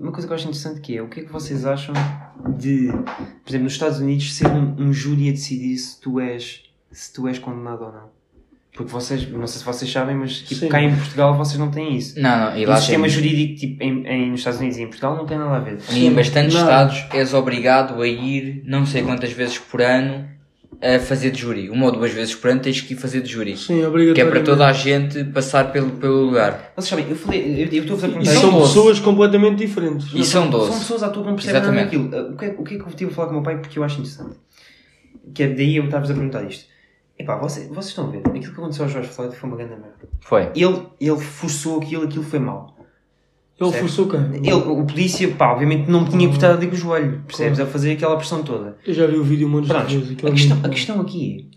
uma 0.00 0.10
coisa 0.10 0.26
que 0.26 0.32
eu 0.32 0.34
acho 0.36 0.44
interessante 0.44 0.80
que 0.80 0.96
é 0.96 1.02
o 1.02 1.08
que 1.08 1.20
é 1.20 1.22
que 1.24 1.30
vocês 1.30 1.66
acham 1.66 1.92
de, 2.56 2.88
por 2.88 3.50
exemplo, 3.50 3.64
nos 3.64 3.72
Estados 3.74 3.98
Unidos 4.00 4.34
ser 4.34 4.46
um, 4.46 4.74
um 4.78 4.90
júri 4.90 5.28
a 5.28 5.32
decidir 5.32 5.76
se 5.76 6.00
tu 6.00 6.18
és 6.18 6.62
se 6.90 7.12
tu 7.12 7.28
és 7.28 7.38
condenado 7.38 7.82
ou 7.84 7.92
não. 7.92 8.13
Porque 8.74 8.90
vocês, 8.90 9.30
não 9.30 9.46
sei 9.46 9.60
se 9.60 9.64
vocês 9.64 9.90
sabem, 9.90 10.16
mas 10.16 10.38
tipo, 10.40 10.62
Sim. 10.62 10.68
cá 10.68 10.82
em 10.82 10.94
Portugal 10.96 11.36
vocês 11.36 11.56
não 11.60 11.70
têm 11.70 11.96
isso. 11.96 12.18
Não, 12.20 12.50
não, 12.50 12.58
e 12.58 12.66
o 12.66 12.68
lá 12.68 12.76
sistema 12.76 13.02
temos, 13.04 13.12
jurídico 13.12 13.60
tipo, 13.60 13.82
em, 13.82 14.04
em, 14.04 14.30
nos 14.32 14.40
Estados 14.40 14.58
Unidos 14.58 14.78
e 14.78 14.82
em 14.82 14.86
Portugal 14.86 15.16
não 15.16 15.26
tem 15.26 15.38
nada 15.38 15.56
a 15.56 15.60
ver. 15.60 15.78
e 15.92 16.06
em 16.06 16.12
bastantes 16.12 16.54
Não. 16.54 16.62
estados 16.62 17.04
és 17.12 17.32
obrigado 17.34 18.02
a 18.02 18.08
ir 18.08 18.64
não 18.66 18.84
sei 18.84 19.02
quantas 19.02 19.30
vezes 19.32 19.58
por 19.58 19.80
ano 19.80 20.28
a 20.82 20.98
fazer 20.98 21.30
de 21.30 21.40
júri. 21.40 21.70
Uma 21.70 21.86
ou 21.86 21.92
duas 21.92 22.12
vezes 22.12 22.34
por 22.34 22.50
ano 22.50 22.60
tens 22.60 22.80
que 22.80 22.94
ir 22.94 22.96
fazer 22.96 23.20
de 23.22 23.30
júri. 23.30 23.56
Sim, 23.56 23.80
Que 24.12 24.20
é 24.20 24.24
para 24.24 24.40
toda 24.42 24.66
a 24.66 24.72
gente 24.72 25.22
passar 25.26 25.70
pelo, 25.70 25.90
pelo 25.92 26.22
lugar. 26.26 26.72
Vocês 26.76 26.88
sabem, 26.90 27.06
eu 27.08 27.14
falei, 27.16 27.62
eu, 27.62 27.68
eu 27.68 27.82
estou 27.82 27.96
a 27.96 28.00
fazer 28.00 28.12
E 28.12 28.16
perguntar 28.16 28.40
são 28.40 28.50
são 28.50 28.60
pessoas 28.60 28.98
completamente 28.98 29.56
diferentes. 29.64 30.08
E 30.12 30.24
são 30.24 30.42
São 30.42 30.50
12. 30.50 30.78
pessoas 30.80 31.02
à 31.04 31.08
toa 31.10 31.22
que 31.22 31.28
não 31.28 31.36
percebem 31.36 31.60
nada 31.62 31.72
Exatamente. 31.80 32.08
daquilo. 32.10 32.28
Uh, 32.28 32.32
O 32.32 32.36
que, 32.36 32.44
é, 32.44 32.54
o 32.58 32.64
que 32.64 32.74
é 32.74 32.78
que 32.78 32.84
eu 32.84 32.92
tive 32.96 33.10
a 33.12 33.14
falar 33.14 33.28
com 33.28 33.34
o 33.34 33.36
meu 33.36 33.44
pai 33.44 33.56
porque 33.58 33.78
eu 33.78 33.84
acho 33.84 34.00
interessante? 34.00 34.34
Que 35.32 35.44
é 35.44 35.48
daí 35.48 35.76
eu 35.76 35.84
estava-vos 35.84 36.10
a 36.10 36.14
perguntar 36.14 36.42
isto. 36.42 36.73
Epá, 37.18 37.36
vocês, 37.36 37.68
vocês 37.68 37.86
estão 37.88 38.08
a 38.08 38.10
ver, 38.10 38.18
aquilo 38.26 38.42
que 38.42 38.50
aconteceu 38.50 38.84
ao 38.84 38.90
Jorge 38.90 39.08
Floyd 39.08 39.36
foi 39.36 39.48
uma 39.48 39.56
grande 39.56 39.74
merda. 39.74 40.08
Foi. 40.20 40.50
Ele, 40.54 40.86
ele 41.00 41.18
forçou 41.20 41.80
aquilo, 41.80 42.04
aquilo 42.04 42.24
foi 42.24 42.38
mau. 42.40 42.74
Ele 42.78 43.70
Percebe? 43.70 43.80
forçou 43.82 44.08
quem? 44.08 44.20
Ele, 44.38 44.52
o 44.52 44.84
polícia, 44.84 45.30
pá, 45.36 45.52
obviamente 45.52 45.88
não 45.88 46.04
tinha 46.04 46.28
que 46.28 46.34
estar 46.34 46.50
ali 46.54 46.66
com 46.66 46.72
o 46.74 46.76
joelho, 46.76 47.22
percebes? 47.24 47.60
A 47.60 47.66
fazer 47.66 47.92
aquela 47.92 48.16
pressão 48.16 48.42
toda. 48.42 48.76
Eu 48.84 48.92
já 48.92 49.06
vi 49.06 49.16
o 49.16 49.22
vídeo 49.22 49.46
um 49.46 49.50
monte 49.50 49.64
de 49.66 49.68
Pronto, 49.70 49.86
vezes. 49.86 50.10
aquilo 50.10 50.28
a 50.28 50.32
questão, 50.32 50.58
a 50.64 50.68
questão 50.68 51.00
aqui 51.00 51.50
é 51.52 51.54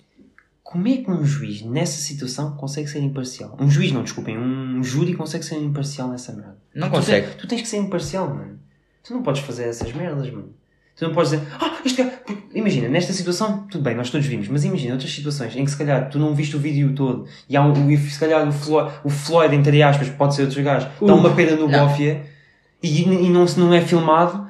como 0.61 0.87
é 0.87 0.97
que 0.97 1.09
um 1.09 1.25
juiz 1.25 1.63
nessa 1.63 1.99
situação 1.99 2.55
consegue 2.55 2.87
ser 2.87 2.99
imparcial? 2.99 3.57
Um 3.59 3.69
juiz, 3.69 3.91
não, 3.91 4.03
desculpem, 4.03 4.37
um 4.37 4.83
júri 4.83 5.15
consegue 5.15 5.43
ser 5.43 5.55
imparcial 5.55 6.09
nessa 6.09 6.33
merda. 6.33 6.57
Não 6.75 6.87
Tu 6.89 6.91
consegue. 6.93 7.25
tens- 7.27 7.35
Tu 7.37 7.47
tens 7.47 7.61
que 7.61 7.67
ser 7.67 7.77
imparcial, 7.77 8.27
mano. 8.29 8.59
Tu 9.03 9.13
não 9.13 9.23
podes 9.23 9.41
fazer 9.41 9.63
essas 9.63 9.91
merdas, 9.93 10.29
mano. 10.29 10.49
Tu 10.97 11.05
não 11.05 11.13
podes 11.13 11.29
dizer, 11.31 11.47
ah, 11.61 11.77
este 11.85 12.01
gajo. 12.01 12.15
porque, 12.25 12.43
Imagina, 12.57 12.89
nesta 12.89 13.13
situação, 13.13 13.67
tudo 13.69 13.83
bem, 13.83 13.95
nós 13.95 14.09
todos 14.09 14.25
vimos, 14.25 14.47
mas 14.47 14.65
imagina 14.65 14.93
outras 14.93 15.13
situações 15.13 15.55
em 15.55 15.63
que 15.63 15.69
se 15.69 15.77
calhar 15.77 16.09
tu 16.09 16.17
não 16.17 16.33
viste 16.33 16.55
o 16.55 16.59
vídeo 16.59 16.91
todo 16.95 17.25
e 17.47 17.55
há 17.55 17.61
um, 17.61 17.91
e 17.91 17.97
se 17.97 18.19
calhar 18.19 18.47
o 18.47 18.51
Floyd, 18.51 18.91
o 19.03 19.09
Floyd, 19.09 19.55
entre 19.55 19.83
aspas, 19.83 20.09
pode 20.09 20.33
ser 20.33 20.41
outros 20.43 20.63
gajos, 20.63 20.89
dá 20.99 21.13
Uh, 21.13 21.17
uma 21.17 21.29
pena 21.29 21.55
no 21.55 21.67
não. 21.67 21.87
bófia 21.87 22.23
e, 22.81 23.03
e 23.03 23.29
não, 23.29 23.45
se 23.45 23.59
não 23.59 23.71
é 23.71 23.79
filmado 23.81 24.47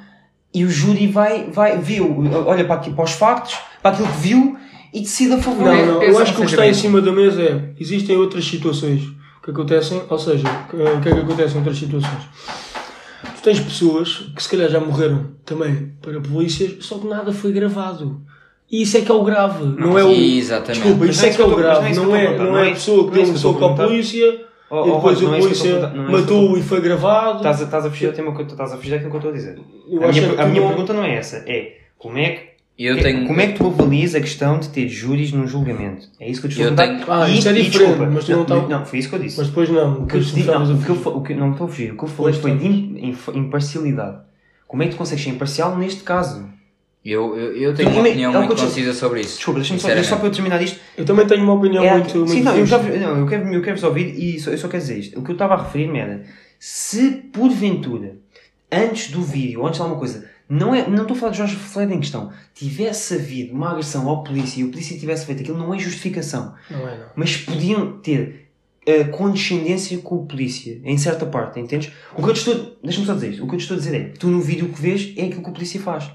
e 0.54 0.64
o 0.64 0.70
júri 0.70 1.08
vai, 1.08 1.50
vai, 1.52 1.78
viu, 1.78 2.24
olha 2.46 2.64
para, 2.64 2.76
aqui, 2.76 2.92
para 2.92 3.04
os 3.04 3.12
factos, 3.12 3.58
para 3.82 3.92
aquilo 3.92 4.08
que 4.08 4.18
viu 4.20 4.58
e 4.94 5.02
decide 5.02 5.34
a 5.34 5.38
favor. 5.40 5.66
Não, 5.66 5.86
não, 5.86 6.02
eu 6.04 6.18
acho 6.18 6.34
que 6.34 6.42
o 6.42 6.46
que 6.46 6.52
está 6.52 6.66
em 6.66 6.74
cima 6.74 7.02
da 7.02 7.12
mesa 7.12 7.42
é 7.42 7.70
existem 7.78 8.16
outras 8.16 8.46
situações 8.46 9.02
que 9.44 9.52
acontecem, 9.52 10.02
ou 10.10 10.18
seja, 10.18 10.48
o 10.74 11.02
que 11.02 11.10
é 11.10 11.14
que 11.14 11.20
acontece 11.20 11.56
em 11.56 11.58
outras 11.58 11.78
situações? 11.78 12.24
Tu 13.38 13.44
tens 13.44 13.60
pessoas 13.60 14.30
que 14.36 14.42
se 14.44 14.50
calhar 14.50 14.70
já 14.70 14.80
morreram 14.80 15.32
também 15.46 15.94
para 16.02 16.20
polícias, 16.20 16.84
só 16.86 16.98
que 16.98 17.08
nada 17.08 17.32
foi 17.32 17.52
gravado. 17.52 18.22
E 18.70 18.82
isso 18.82 18.98
é 18.98 19.02
que 19.02 19.10
é 19.12 19.14
o 19.14 19.24
grave, 19.24 19.64
não, 19.64 19.98
é 19.98 20.04
o. 20.04 20.12
Exatamente. 20.12 20.82
Desculpa, 20.82 21.06
Mas 21.06 21.16
isso 21.16 21.22
não 21.24 21.30
é 21.30 21.34
que 21.36 21.42
é 21.42 21.46
o 21.46 21.56
grave, 21.56 21.92
isso 21.92 22.04
não 22.04 22.16
é, 22.16 22.38
não 22.38 22.58
é 22.58 22.70
a 22.70 22.74
pessoa 22.74 23.10
que 23.10 23.16
não 23.16 23.22
é 23.22 23.26
deu 23.26 23.34
um 23.34 23.38
soco 23.38 23.66
a 23.66 23.72
à 23.72 23.76
polícia 23.76 24.48
Oh, 24.70 24.76
e 24.76 24.80
oh, 24.80 24.96
depois 24.96 25.02
Rosa, 25.02 25.26
o 25.26 25.28
não 25.30 25.36
é 25.36 25.40
polícia 25.40 25.64
perguntar, 25.72 25.94
não 25.96 26.04
é 26.04 26.18
isso 26.18 26.26
que 26.28 26.34
eu 26.34 26.36
matou 26.42 26.58
e 26.58 26.62
foi 26.62 26.82
gravado. 26.82 27.38
Estás 27.38 27.62
a, 27.62 27.64
estás 27.64 27.86
a 27.86 27.90
fugir 27.90 28.08
ao 28.08 28.14
tema 28.14 28.36
que 28.36 28.42
eu- 28.42 28.46
estás 28.48 28.74
a 28.74 28.76
fugir 28.78 28.92
daquilo 28.92 29.10
que 29.12 29.16
eu 29.16 29.20
estou 29.20 29.32
a 29.32 29.34
dizer. 29.34 29.60
Eu 29.90 30.04
a 30.04 30.12
minha, 30.12 30.42
a 30.42 30.46
minha 30.46 30.62
não- 30.62 30.68
pergunta 30.68 30.94
não 30.94 31.04
é 31.06 31.16
essa, 31.16 31.38
é 31.48 31.78
como 31.98 32.18
é 32.18 32.30
que 32.32 32.47
Eu 32.78 32.96
que- 32.96 33.02
tenho. 33.04 33.26
Como 33.26 33.42
é 33.42 33.48
que 33.48 33.58
tu 33.58 33.66
avalias 33.68 34.14
a 34.14 34.22
questão 34.22 34.60
de 34.60 34.70
ter 34.70 34.88
júris 34.88 35.32
num 35.32 35.48
julgamento? 35.48 36.08
É 36.20 36.30
isso 36.30 36.42
que 36.42 36.48
eu 36.48 36.52
te 36.52 36.62
estou 36.62 36.74
a 36.74 36.88
tenho- 36.88 37.12
Ah, 37.12 37.28
isso 37.30 37.50
é 37.50 37.54
diferente, 37.54 37.72
desculpa, 37.80 38.06
mas 38.06 38.26
tu 38.26 38.32
não 38.32 38.38
não, 38.40 38.46
tá- 38.46 38.68
não, 38.68 38.86
foi 38.86 39.00
isso 39.00 39.10
que 39.10 39.16
eu 39.16 39.20
disse. 39.20 39.38
Mas 39.38 39.48
depois 39.48 39.70
não, 39.70 40.04
O 40.04 40.06
que 40.06 40.16
eu 40.18 40.24
te 40.24 40.44
não, 40.44 40.64
o 40.76 40.84
que 40.84 40.90
eu 40.90 40.96
o 41.16 41.22
que- 41.24 41.34
não 41.34 41.52
estou 41.54 41.66
a 41.66 41.70
fugir. 41.70 41.94
O 41.94 41.98
que 41.98 42.04
eu 42.04 42.08
falei 42.08 42.34
Pois 42.34 42.38
foi 42.38 42.52
tá. 42.52 42.58
de 42.58 42.68
inf- 42.68 43.30
imparcialidade. 43.36 44.18
Como 44.68 44.84
é 44.84 44.86
que 44.86 44.92
tu 44.92 44.98
consegues 44.98 45.24
ser 45.24 45.32
imparcial 45.32 45.76
neste 45.78 46.04
caso? 46.04 46.48
Eu, 47.04 47.38
eu, 47.38 47.56
eu 47.56 47.74
tenho 47.74 47.90
uma 47.90 48.00
Ima- 48.00 48.10
opinião 48.10 48.34
é 48.36 48.38
muito 48.40 48.56
te- 48.56 48.62
concisa 48.64 48.94
sobre 48.94 49.22
isso. 49.22 49.38
Desculpa, 49.38 49.60
deixa-me 49.62 49.80
só, 49.80 50.04
só 50.04 50.16
para 50.18 50.28
eu 50.28 50.32
terminar 50.32 50.62
isto. 50.62 50.78
Eu 50.98 51.06
também 51.06 51.26
tenho 51.26 51.42
uma 51.44 51.54
opinião 51.54 51.84
É, 51.84 51.94
muito, 51.94 52.16
muito 52.18 52.32
sim, 52.32 52.42
não, 52.44 52.56
eu, 52.56 52.66
já, 52.66 52.78
não, 52.80 53.18
eu 53.20 53.26
quero, 53.26 53.48
eu 53.54 53.62
quero 53.62 53.76
vos 53.78 53.84
ouvir 53.86 54.14
e 54.20 54.40
só, 54.40 54.52
eu 54.52 54.58
só 54.58 54.68
quero 54.68 54.82
dizer 54.84 55.00
isto. 55.00 55.18
O 55.20 55.24
que 55.24 55.32
eu 55.32 55.34
estava 55.34 55.54
a 55.56 55.64
referir-me 55.64 55.98
era 56.00 56.24
se 56.60 57.12
porventura, 57.32 58.18
antes 58.72 59.10
do 59.10 59.22
vídeo, 59.24 59.62
ou 59.62 59.68
antes 59.68 59.78
de 59.78 59.82
alguma 59.84 59.98
coisa, 60.00 60.26
não, 60.50 60.74
é, 60.74 60.88
não 60.88 61.02
estou 61.02 61.16
a 61.16 61.20
falar 61.20 61.32
de 61.32 61.38
Jorge 61.40 61.56
Floyd 61.56 61.94
em 61.94 62.00
questão, 62.00 62.32
tivesse 62.54 63.16
havido 63.16 63.54
uma 63.54 63.72
agressão 63.72 64.08
ao 64.08 64.24
polícia 64.24 64.62
e 64.62 64.64
o 64.64 64.70
polícia 64.70 64.98
tivesse 64.98 65.26
feito 65.26 65.42
aquilo, 65.42 65.58
não 65.58 65.74
é 65.74 65.80
justificação. 65.80 66.54
Não 66.70 66.88
é, 66.88 66.98
não. 66.98 67.06
Mas 67.16 67.38
podiam 67.38 68.00
ter 68.00 68.48
a 68.88 69.04
condescendência 69.10 69.98
com 69.98 70.16
o 70.16 70.26
polícia, 70.26 70.80
em 70.84 70.98
certa 70.98 71.26
parte, 71.26 71.60
entendes? 71.60 71.92
O 72.16 72.24
que 72.24 72.30
eu 72.30 72.34
te 72.34 72.38
estou. 72.38 72.78
Deixa-me 72.82 73.06
só 73.06 73.14
dizer 73.14 73.32
isto. 73.32 73.44
O 73.44 73.48
que 73.48 73.56
eu 73.56 73.60
te 73.60 73.64
estou 73.64 73.76
a 73.76 73.80
dizer 73.80 73.96
é: 73.96 74.04
tu 74.18 74.28
no 74.28 74.40
vídeo 74.40 74.70
que 74.70 74.82
vês 74.82 75.14
é 75.18 75.26
aquilo 75.26 75.44
que 75.44 75.50
o 75.50 75.54
polícia 75.54 75.82
faz. 75.82 76.10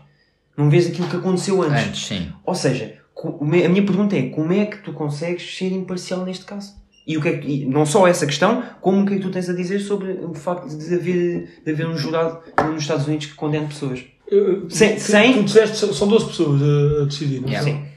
Não 0.56 0.70
vês 0.70 0.86
aquilo 0.86 1.08
que 1.08 1.16
aconteceu 1.16 1.60
antes. 1.62 1.88
Antes, 1.88 2.06
sim. 2.06 2.32
Ou 2.44 2.54
seja, 2.54 2.98
a 3.24 3.44
minha 3.44 3.84
pergunta 3.84 4.16
é: 4.16 4.30
como 4.30 4.52
é 4.52 4.64
que 4.64 4.78
tu 4.78 4.94
consegues 4.94 5.56
ser 5.56 5.70
imparcial 5.70 6.24
neste 6.24 6.46
caso? 6.46 6.80
E, 7.06 7.18
o 7.18 7.20
que 7.20 7.28
é 7.28 7.38
que, 7.38 7.48
e 7.48 7.66
não 7.66 7.84
só 7.84 8.06
essa 8.06 8.24
questão, 8.24 8.62
como 8.80 9.02
o 9.02 9.06
que 9.06 9.14
é 9.14 9.16
que 9.16 9.22
tu 9.22 9.30
tens 9.30 9.48
a 9.50 9.52
dizer 9.52 9.80
sobre 9.80 10.12
o 10.12 10.32
facto 10.34 10.68
de 10.68 10.94
haver, 10.94 11.60
de 11.64 11.72
haver 11.72 11.86
um 11.86 11.96
jurado 11.96 12.40
nos 12.64 12.82
Estados 12.82 13.06
Unidos 13.06 13.26
que 13.26 13.34
condene 13.34 13.66
pessoas? 13.66 14.04
Eu- 14.34 14.64
Sem- 14.70 14.94
tu- 14.94 15.00
sem- 15.00 15.32
Tu 15.34 15.42
disseste, 15.44 15.76
são- 15.76 15.92
são 15.92 16.08
12 16.08 16.26
pessoas 16.26 16.62
a, 16.62 17.02
a 17.02 17.04
decidir, 17.04 17.40
não 17.42 17.48
Yeah. 17.48 17.70
são? 17.70 17.80
Sim. 17.80 17.88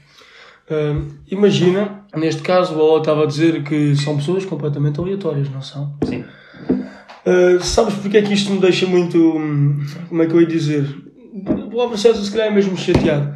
Hum, 0.68 1.08
imagina, 1.30 2.04
neste 2.16 2.42
caso, 2.42 2.74
o 2.74 2.78
Ola 2.80 2.98
estava 3.00 3.22
a 3.22 3.26
dizer 3.26 3.62
que 3.62 3.94
são 3.96 4.16
pessoas 4.16 4.44
completamente 4.44 4.98
aleatórias, 5.00 5.48
não 5.48 5.62
são? 5.62 5.94
Sim. 6.04 6.24
Uh, 7.26 7.60
sabes 7.62 7.94
porque 7.94 8.18
é 8.18 8.22
que 8.22 8.34
isto 8.34 8.52
me 8.52 8.60
deixa 8.60 8.86
muito. 8.86 9.16
hum, 9.18 9.84
Como 10.08 10.22
é 10.22 10.26
que 10.26 10.32
eu 10.34 10.40
ia 10.40 10.46
dizer? 10.46 10.84
O 11.34 11.70
palavra 11.70 11.96
certa, 11.96 12.20
se 12.20 12.30
calhar, 12.30 12.48
é 12.48 12.50
mesmo 12.50 12.76
chateado. 12.76 13.34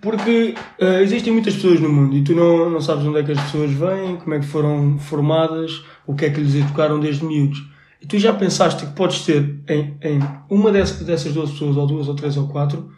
Porque 0.00 0.54
uh, 0.80 1.02
existem 1.02 1.32
muitas 1.32 1.54
pessoas 1.54 1.78
no 1.80 1.88
mundo 1.90 2.16
e 2.16 2.22
tu 2.24 2.34
não, 2.34 2.70
não 2.70 2.80
sabes 2.80 3.04
onde 3.04 3.18
é 3.18 3.22
que 3.22 3.32
as 3.32 3.40
pessoas 3.40 3.70
vêm, 3.70 4.16
como 4.16 4.34
é 4.34 4.38
que 4.40 4.46
foram 4.46 4.98
formadas, 4.98 5.82
o 6.06 6.14
que 6.14 6.24
é 6.24 6.30
que 6.30 6.40
lhes 6.40 6.54
educaram 6.54 6.98
desde 6.98 7.24
miúdos. 7.24 7.62
E 8.00 8.06
tu 8.06 8.18
já 8.18 8.32
pensaste 8.32 8.86
que 8.86 8.92
podes 8.92 9.24
ter 9.24 9.56
em, 9.68 9.96
em 10.02 10.20
uma 10.48 10.70
dessas, 10.72 11.04
dessas 11.06 11.32
duas 11.34 11.50
pessoas, 11.50 11.76
ou 11.76 11.86
duas, 11.86 12.08
ou 12.08 12.14
três, 12.14 12.36
ou 12.36 12.48
quatro, 12.48 12.90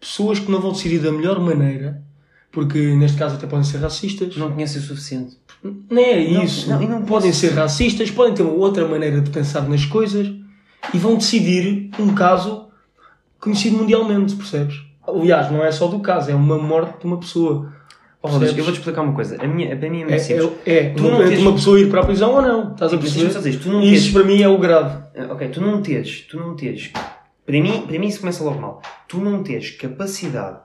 pessoas 0.00 0.38
que 0.38 0.50
não 0.50 0.60
vão 0.60 0.72
decidir 0.72 1.00
da 1.00 1.10
melhor 1.10 1.40
maneira, 1.40 2.02
porque 2.52 2.94
neste 2.94 3.16
caso 3.16 3.34
até 3.34 3.46
podem 3.46 3.64
ser 3.64 3.78
racistas. 3.78 4.36
Não 4.36 4.52
conheces 4.52 4.84
o 4.84 4.86
suficiente. 4.86 5.36
Nem 5.90 6.04
é 6.04 6.30
Não, 6.30 6.44
isso. 6.44 6.68
não, 6.70 6.80
não 6.80 7.02
podem 7.02 7.32
ser 7.32 7.52
racistas, 7.52 8.10
podem 8.10 8.34
ter 8.34 8.42
uma 8.42 8.52
outra 8.52 8.86
maneira 8.86 9.20
de 9.20 9.30
pensar 9.30 9.68
nas 9.68 9.84
coisas 9.84 10.30
e 10.92 10.98
vão 10.98 11.16
decidir 11.16 11.90
um 11.98 12.14
caso 12.14 12.68
conhecido 13.40 13.76
mundialmente, 13.78 14.34
percebes? 14.36 14.76
Aliás, 15.06 15.50
não 15.50 15.64
é 15.64 15.72
só 15.72 15.88
do 15.88 15.98
caso, 16.00 16.30
é 16.30 16.34
uma 16.34 16.56
morte 16.58 17.00
de 17.00 17.06
uma 17.06 17.18
pessoa. 17.18 17.72
Oh, 18.26 18.42
eu 18.42 18.64
vou-te 18.64 18.78
explicar 18.78 19.02
uma 19.02 19.12
coisa. 19.12 19.36
A 19.38 19.46
minha, 19.46 19.76
para 19.76 19.90
mim 19.90 19.98
é 19.98 20.04
muito 20.04 20.14
É, 20.14 20.18
simples. 20.18 20.50
é, 20.64 20.74
é 20.78 20.90
Tu 20.94 21.02
não 21.02 21.18
tens- 21.28 21.38
uma 21.40 21.52
pessoa 21.52 21.78
ir 21.78 21.90
para 21.90 22.00
a 22.00 22.04
prisão 22.06 22.32
ou 22.34 22.40
não. 22.40 22.72
Estás 22.72 22.90
a 22.92 22.96
só 22.96 23.02
perceber? 23.02 23.28
dizer, 23.28 23.58
tu 23.60 23.68
não 23.68 23.82
Isso 23.82 24.04
tens- 24.04 24.12
para 24.14 24.24
mim 24.24 24.40
é 24.42 24.48
o 24.48 24.56
grave. 24.58 24.96
Ah, 25.14 25.26
Ok, 25.32 25.48
tu 25.48 25.60
não 25.60 25.82
teres, 25.82 26.22
tu 26.22 26.38
não 26.38 26.56
teres, 26.56 26.90
para 27.44 27.60
mim, 27.60 27.82
para 27.86 27.98
mim 27.98 28.06
isso 28.06 28.20
começa 28.20 28.42
logo 28.42 28.58
mal. 28.58 28.80
Tu 29.06 29.18
não 29.18 29.42
teres 29.42 29.72
capacidade 29.72 30.56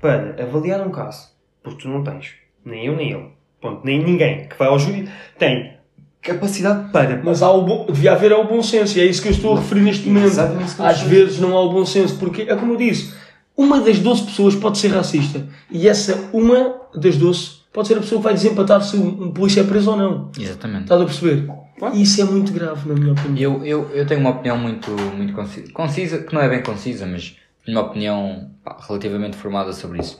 para 0.00 0.36
avaliar 0.42 0.86
um 0.86 0.90
caso, 0.90 1.28
porque 1.62 1.82
tu 1.82 1.88
não 1.88 2.04
tens, 2.04 2.34
nem 2.64 2.84
eu 2.86 2.94
nem 2.96 3.12
ele, 3.12 3.28
ponto, 3.62 3.80
nem 3.82 4.02
ninguém 4.04 4.46
que 4.46 4.58
vai 4.58 4.68
ao 4.68 4.78
júri 4.78 5.08
tem 5.38 5.72
capacidade 6.20 6.90
para. 6.92 7.20
Mas 7.24 7.42
há 7.42 7.50
o 7.50 7.62
bom, 7.62 7.86
devia 7.86 8.12
haver 8.12 8.32
o 8.32 8.44
bom 8.44 8.62
senso, 8.62 8.98
e 8.98 9.00
é 9.00 9.04
isso 9.06 9.22
que 9.22 9.28
eu 9.28 9.32
estou 9.32 9.56
a 9.56 9.60
referir 9.60 9.80
neste 9.80 10.06
momento. 10.08 10.38
Às 10.80 11.00
vezes 11.02 11.38
não 11.40 11.56
há 11.56 11.60
o 11.62 11.70
bom 11.72 11.84
senso, 11.86 12.18
porque 12.18 12.42
é 12.42 12.54
como 12.56 12.74
eu 12.74 12.76
disse, 12.76 13.14
uma 13.56 13.80
das 13.80 13.98
12 13.98 14.24
pessoas 14.24 14.54
pode 14.54 14.78
ser 14.78 14.88
racista, 14.88 15.46
e 15.70 15.88
essa 15.88 16.30
uma 16.32 16.80
das 16.94 17.16
12 17.16 17.64
pode 17.72 17.88
ser 17.88 17.94
a 17.94 18.00
pessoa 18.00 18.20
que 18.20 18.24
vai 18.24 18.34
desempatar 18.34 18.82
se 18.82 18.96
um, 18.96 19.24
um 19.24 19.32
polícia 19.32 19.60
é 19.60 19.64
preso 19.64 19.90
ou 19.90 19.96
não. 19.96 20.30
Exatamente. 20.38 20.84
Estás 20.84 21.00
a 21.00 21.04
perceber? 21.04 21.48
E 21.92 22.02
isso 22.02 22.20
é 22.20 22.24
muito 22.24 22.52
grave, 22.52 22.88
na 22.88 22.94
minha 22.94 23.12
opinião. 23.12 23.64
Eu, 23.64 23.64
eu, 23.64 23.90
eu 23.90 24.06
tenho 24.06 24.20
uma 24.20 24.30
opinião 24.30 24.56
muito, 24.56 24.90
muito 24.90 25.32
concisa, 25.32 25.72
concisa, 25.72 26.18
que 26.18 26.32
não 26.32 26.40
é 26.40 26.48
bem 26.48 26.62
concisa, 26.62 27.04
mas 27.04 27.36
tenho 27.64 27.76
uma 27.76 27.86
opinião 27.86 28.50
pá, 28.62 28.78
relativamente 28.86 29.36
formada 29.36 29.72
sobre 29.72 30.00
isso. 30.00 30.16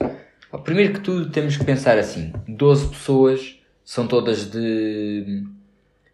Primeiro 0.63 0.93
que 0.93 0.99
tudo, 0.99 1.29
temos 1.29 1.57
que 1.57 1.63
pensar 1.63 1.97
assim: 1.97 2.33
12 2.47 2.89
pessoas 2.89 3.59
são 3.83 4.07
todas 4.07 4.49
de, 4.49 5.23
de 5.23 5.45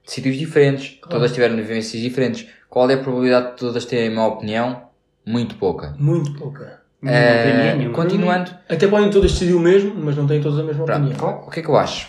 sítios 0.04 0.38
diferentes, 0.38 1.00
todas 1.10 1.32
tiveram 1.34 1.56
vivências 1.56 2.02
diferentes. 2.02 2.48
Qual 2.70 2.90
é 2.90 2.94
a 2.94 2.98
probabilidade 2.98 3.52
de 3.52 3.58
todas 3.58 3.86
terem 3.86 4.12
uma 4.12 4.28
opinião? 4.28 4.84
Muito 5.26 5.56
pouca. 5.56 5.96
Muito 6.00 6.34
pouca. 6.34 6.81
Eh, 7.04 7.90
continuando, 7.94 8.52
Até 8.70 8.88
podem 8.88 9.10
todas 9.10 9.32
decidir 9.32 9.54
o 9.54 9.60
mesmo, 9.60 9.94
mas 9.96 10.16
não 10.16 10.28
têm 10.28 10.40
todas 10.42 10.60
a 10.60 10.64
mesma 10.64 10.86
Pronto, 10.86 11.08
opinião. 11.08 11.44
o 11.48 11.50
que 11.50 11.60
é 11.60 11.64
que 11.64 11.70
eu 11.70 11.76
acho? 11.78 12.08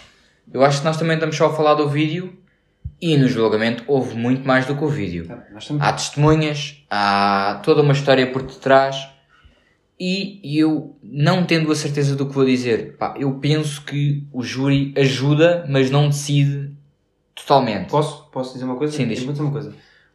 Eu 0.52 0.62
acho 0.62 0.80
que 0.80 0.84
nós 0.84 0.96
também 0.98 1.14
estamos 1.14 1.34
só 1.34 1.46
a 1.46 1.54
falar 1.54 1.74
do 1.74 1.88
vídeo 1.88 2.32
e 3.00 3.16
no 3.16 3.26
julgamento 3.26 3.84
houve 3.86 4.14
muito 4.14 4.46
mais 4.46 4.66
do 4.66 4.76
que 4.76 4.84
o 4.84 4.88
vídeo. 4.88 5.26
Tá, 5.26 5.42
Há 5.80 5.92
testemunhas, 5.94 6.84
há 6.90 7.60
toda 7.64 7.80
uma 7.80 7.92
história 7.92 8.30
por 8.30 8.42
detrás 8.42 9.08
e 9.98 10.40
eu, 10.58 10.96
não 11.02 11.44
tendo 11.44 11.70
a 11.72 11.76
certeza 11.76 12.14
do 12.16 12.26
que 12.26 12.34
vou 12.34 12.44
dizer, 12.44 12.96
pá, 12.98 13.14
eu 13.18 13.32
penso 13.34 13.82
que 13.84 14.26
o 14.32 14.42
júri 14.42 14.92
ajuda, 14.96 15.64
mas 15.68 15.90
não 15.90 16.08
decide 16.08 16.72
totalmente. 17.34 17.88
Posso, 17.88 18.28
posso 18.30 18.52
dizer 18.52 18.64
uma 18.64 18.76
coisa? 18.76 18.94
Sim, 18.94 19.06
diz. 19.06 19.20
Eu 19.20 19.24
vou 19.26 19.32
dizer 19.32 19.44
uma 19.44 19.52
coisa. 19.52 19.72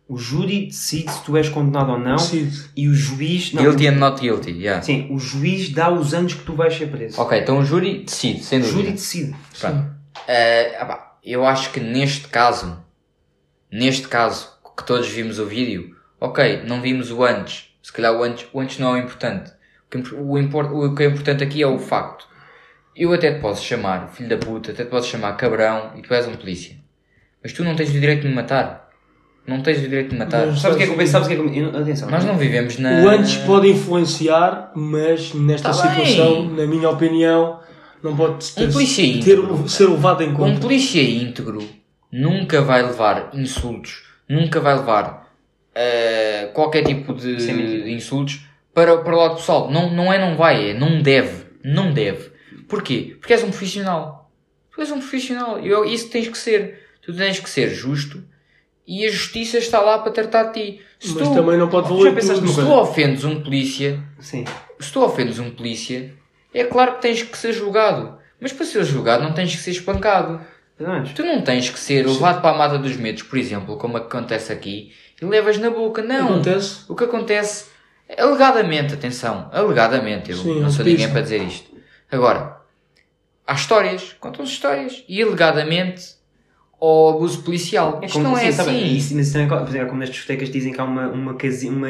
O 0.09 0.17
júri 0.17 0.67
decide 0.67 1.11
se 1.11 1.21
tu 1.23 1.35
és 1.35 1.49
condenado 1.49 1.91
ou 1.91 1.99
não 1.99 2.15
Decide. 2.15 2.69
e 2.77 2.87
o 2.87 2.93
juiz. 2.93 3.51
Não, 3.51 3.61
Guilty 3.63 3.87
and 3.87 3.97
not 3.97 4.21
guilty, 4.21 4.51
yeah. 4.51 4.81
Sim, 4.81 5.07
o 5.11 5.19
juiz 5.19 5.69
dá 5.69 5.91
os 5.91 6.13
anos 6.13 6.33
que 6.33 6.43
tu 6.45 6.53
vais 6.53 6.73
ser 6.73 6.87
preso. 6.89 7.19
Ok, 7.21 7.37
então 7.39 7.59
o 7.59 7.65
júri 7.65 8.03
decide, 8.05 8.41
sem 8.43 8.59
o 8.59 8.61
dúvida. 8.61 8.79
júri 8.79 8.91
decide. 8.93 9.35
Pronto. 9.59 9.85
Eh, 10.27 10.77
ah 10.79 10.85
pá, 10.85 11.17
eu 11.23 11.45
acho 11.45 11.71
que 11.71 11.79
neste 11.81 12.27
caso, 12.29 12.81
neste 13.71 14.07
caso 14.07 14.49
que 14.77 14.85
todos 14.85 15.07
vimos 15.09 15.39
o 15.39 15.45
vídeo, 15.45 15.95
ok, 16.21 16.63
não 16.63 16.81
vimos 16.81 17.11
o 17.11 17.23
antes. 17.23 17.65
Se 17.83 17.91
calhar 17.91 18.13
o 18.13 18.23
antes, 18.23 18.47
o 18.53 18.59
antes 18.61 18.79
não 18.79 18.95
é 18.95 18.99
o 19.01 19.03
importante. 19.03 19.51
O 19.87 19.89
que, 19.91 19.97
imp- 19.97 20.13
o, 20.13 20.37
impor- 20.37 20.71
o 20.73 20.95
que 20.95 21.03
é 21.03 21.07
importante 21.07 21.43
aqui 21.43 21.61
é 21.61 21.67
o 21.67 21.79
facto. 21.79 22.25
Eu 22.95 23.13
até 23.13 23.33
te 23.33 23.39
posso 23.41 23.63
chamar 23.63 24.09
filho 24.09 24.29
da 24.29 24.37
puta, 24.37 24.71
até 24.71 24.83
te 24.83 24.89
posso 24.89 25.07
chamar 25.09 25.33
cabrão 25.37 25.91
e 25.95 26.01
tu 26.01 26.13
és 26.13 26.27
um 26.27 26.35
polícia. 26.35 26.75
Mas 27.43 27.53
tu 27.53 27.63
não 27.63 27.75
tens 27.75 27.89
o 27.89 27.93
direito 27.93 28.21
de 28.23 28.27
me 28.29 28.35
matar. 28.35 28.86
Não 29.47 29.61
tens 29.61 29.77
o 29.77 29.81
direito 29.81 30.09
de 30.09 30.17
matar. 30.17 30.45
Mas- 30.47 30.59
Sabes 30.59 30.75
o 30.75 30.77
que 30.77 30.83
é 30.83 30.87
que 30.87 30.93
eu 30.93 30.97
penso? 30.97 31.11
Sabes 31.13 31.27
o 31.27 31.31
que 31.31 31.35
é 31.37 31.51
que 31.51 31.57
eu... 31.59 31.69
Atenção. 31.81 32.09
Nós 32.09 32.25
não 32.25 32.37
vivemos 32.37 32.77
na. 32.77 33.01
O 33.03 33.07
antes 33.09 33.37
pode 33.37 33.69
influenciar, 33.69 34.71
mas 34.75 35.33
nesta 35.33 35.71
Tá 35.71 35.81
bem. 35.93 36.05
situação, 36.05 36.49
na 36.49 36.65
minha 36.67 36.89
opinião, 36.89 37.59
não 38.03 38.15
pode 38.15 38.51
ter, 38.53 38.67
Um 38.67 38.71
polícia 38.73 39.03
ter- 39.03 39.09
íntegro. 39.09 39.69
ser 39.69 39.87
levado 39.89 40.21
em 40.21 40.29
Um 40.31 40.33
conta. 40.33 40.59
polícia 40.59 41.01
íntegro 41.01 41.59
nunca 42.11 42.61
vai 42.61 42.83
levar 42.83 43.29
insultos, 43.33 44.03
nunca 44.27 44.59
vai 44.59 44.75
levar 44.75 45.27
eh, 45.73 46.49
qualquer 46.53 46.83
tipo 46.83 47.13
de, 47.13 47.35
Isso 47.37 47.49
é 47.49 47.53
mentira. 47.53 47.83
de 47.85 47.91
insultos 47.93 48.41
para, 48.73 48.97
para 48.97 49.15
o 49.15 49.17
lado 49.17 49.35
pessoal. 49.35 49.71
Não, 49.71 49.89
não 49.93 50.11
é, 50.11 50.19
não 50.19 50.35
vai, 50.35 50.71
é 50.71 50.73
não 50.73 51.01
deve. 51.01 51.45
Não 51.63 51.91
deve. 51.93 52.31
Porquê? 52.67 53.15
Porque 53.19 53.33
és 53.33 53.43
um 53.43 53.49
profissional. 53.49 54.29
Tu 54.73 54.81
és 54.81 54.91
um 54.91 54.99
profissional. 54.99 55.59
E 55.59 55.67
eu- 55.69 55.85
isso 55.85 56.09
tens 56.09 56.27
que 56.27 56.37
ser. 56.37 56.79
Tu 57.01 57.13
tens 57.13 57.39
que 57.39 57.49
ser 57.49 57.69
justo 57.69 58.21
e 58.87 59.05
a 59.05 59.11
justiça 59.11 59.57
está 59.57 59.81
lá 59.81 59.99
para 59.99 60.11
tratar 60.11 60.43
de 60.45 60.53
ti. 60.53 60.81
Se 60.99 61.13
Mas 61.13 61.27
tu, 61.27 61.33
também 61.35 61.57
não 61.57 61.67
pode 61.67 61.89
valer 61.89 62.15
pensaste 62.15 62.41
tudo. 62.41 62.53
se 62.53 62.61
tu 62.61 62.71
ofendes 62.71 63.23
um 63.25 63.41
polícia, 63.43 64.01
Sim. 64.19 64.45
se 64.79 64.91
tu 64.91 65.03
ofendes 65.03 65.37
um 65.39 65.51
polícia, 65.51 66.13
é 66.53 66.63
claro 66.63 66.95
que 66.95 67.01
tens 67.01 67.21
que 67.21 67.37
ser 67.37 67.51
julgado. 67.51 68.17
Mas 68.39 68.53
para 68.53 68.65
ser 68.65 68.83
julgado 68.83 69.23
não 69.23 69.33
tens 69.33 69.53
que 69.55 69.61
ser 69.61 69.71
espancado. 69.71 70.39
Não, 70.79 71.03
Tu 71.03 71.23
não 71.23 71.41
tens 71.41 71.69
que 71.69 71.79
ser 71.79 72.05
levado 72.07 72.39
para 72.41 72.55
a 72.55 72.57
mata 72.57 72.77
dos 72.77 72.95
medos, 72.95 73.23
por 73.23 73.37
exemplo, 73.37 73.77
como 73.77 73.97
acontece 73.97 74.53
aqui, 74.53 74.93
e 75.19 75.25
levas 75.25 75.57
na 75.57 75.71
boca. 75.71 76.03
Não. 76.03 76.29
Acontece. 76.35 76.81
O 76.87 76.95
que 76.95 77.03
acontece, 77.03 77.65
alegadamente, 78.15 78.93
atenção, 78.93 79.49
alegadamente, 79.51 80.31
eu 80.31 80.37
Sim, 80.37 80.59
não 80.61 80.69
sou 80.69 80.85
é 80.85 80.89
ninguém 80.89 81.09
para 81.11 81.21
dizer 81.21 81.41
isto. 81.41 81.71
Agora, 82.11 82.57
há 83.45 83.53
histórias, 83.55 84.15
contam-se 84.19 84.51
histórias, 84.53 85.03
e 85.09 85.21
alegadamente, 85.21 86.16
ao 86.79 87.09
abuso 87.15 87.41
policial. 87.41 87.99
Isto 88.03 88.19
não 88.19 88.37
é 88.37 88.45
sim, 88.45 88.51
sabe, 88.51 88.69
assim. 88.69 88.95
Isso, 88.95 89.15
mas 89.15 89.31
também, 89.31 89.47
por 89.47 89.61
exemplo, 89.61 89.77
é 89.77 89.85
como 89.85 89.99
nas 89.99 90.09
discotecas 90.09 90.49
dizem 90.51 90.71
que 90.73 90.79
há 90.79 90.83
uma, 90.83 91.07
uma 91.07 91.33
casinha, 91.33 91.71
uma, 91.73 91.87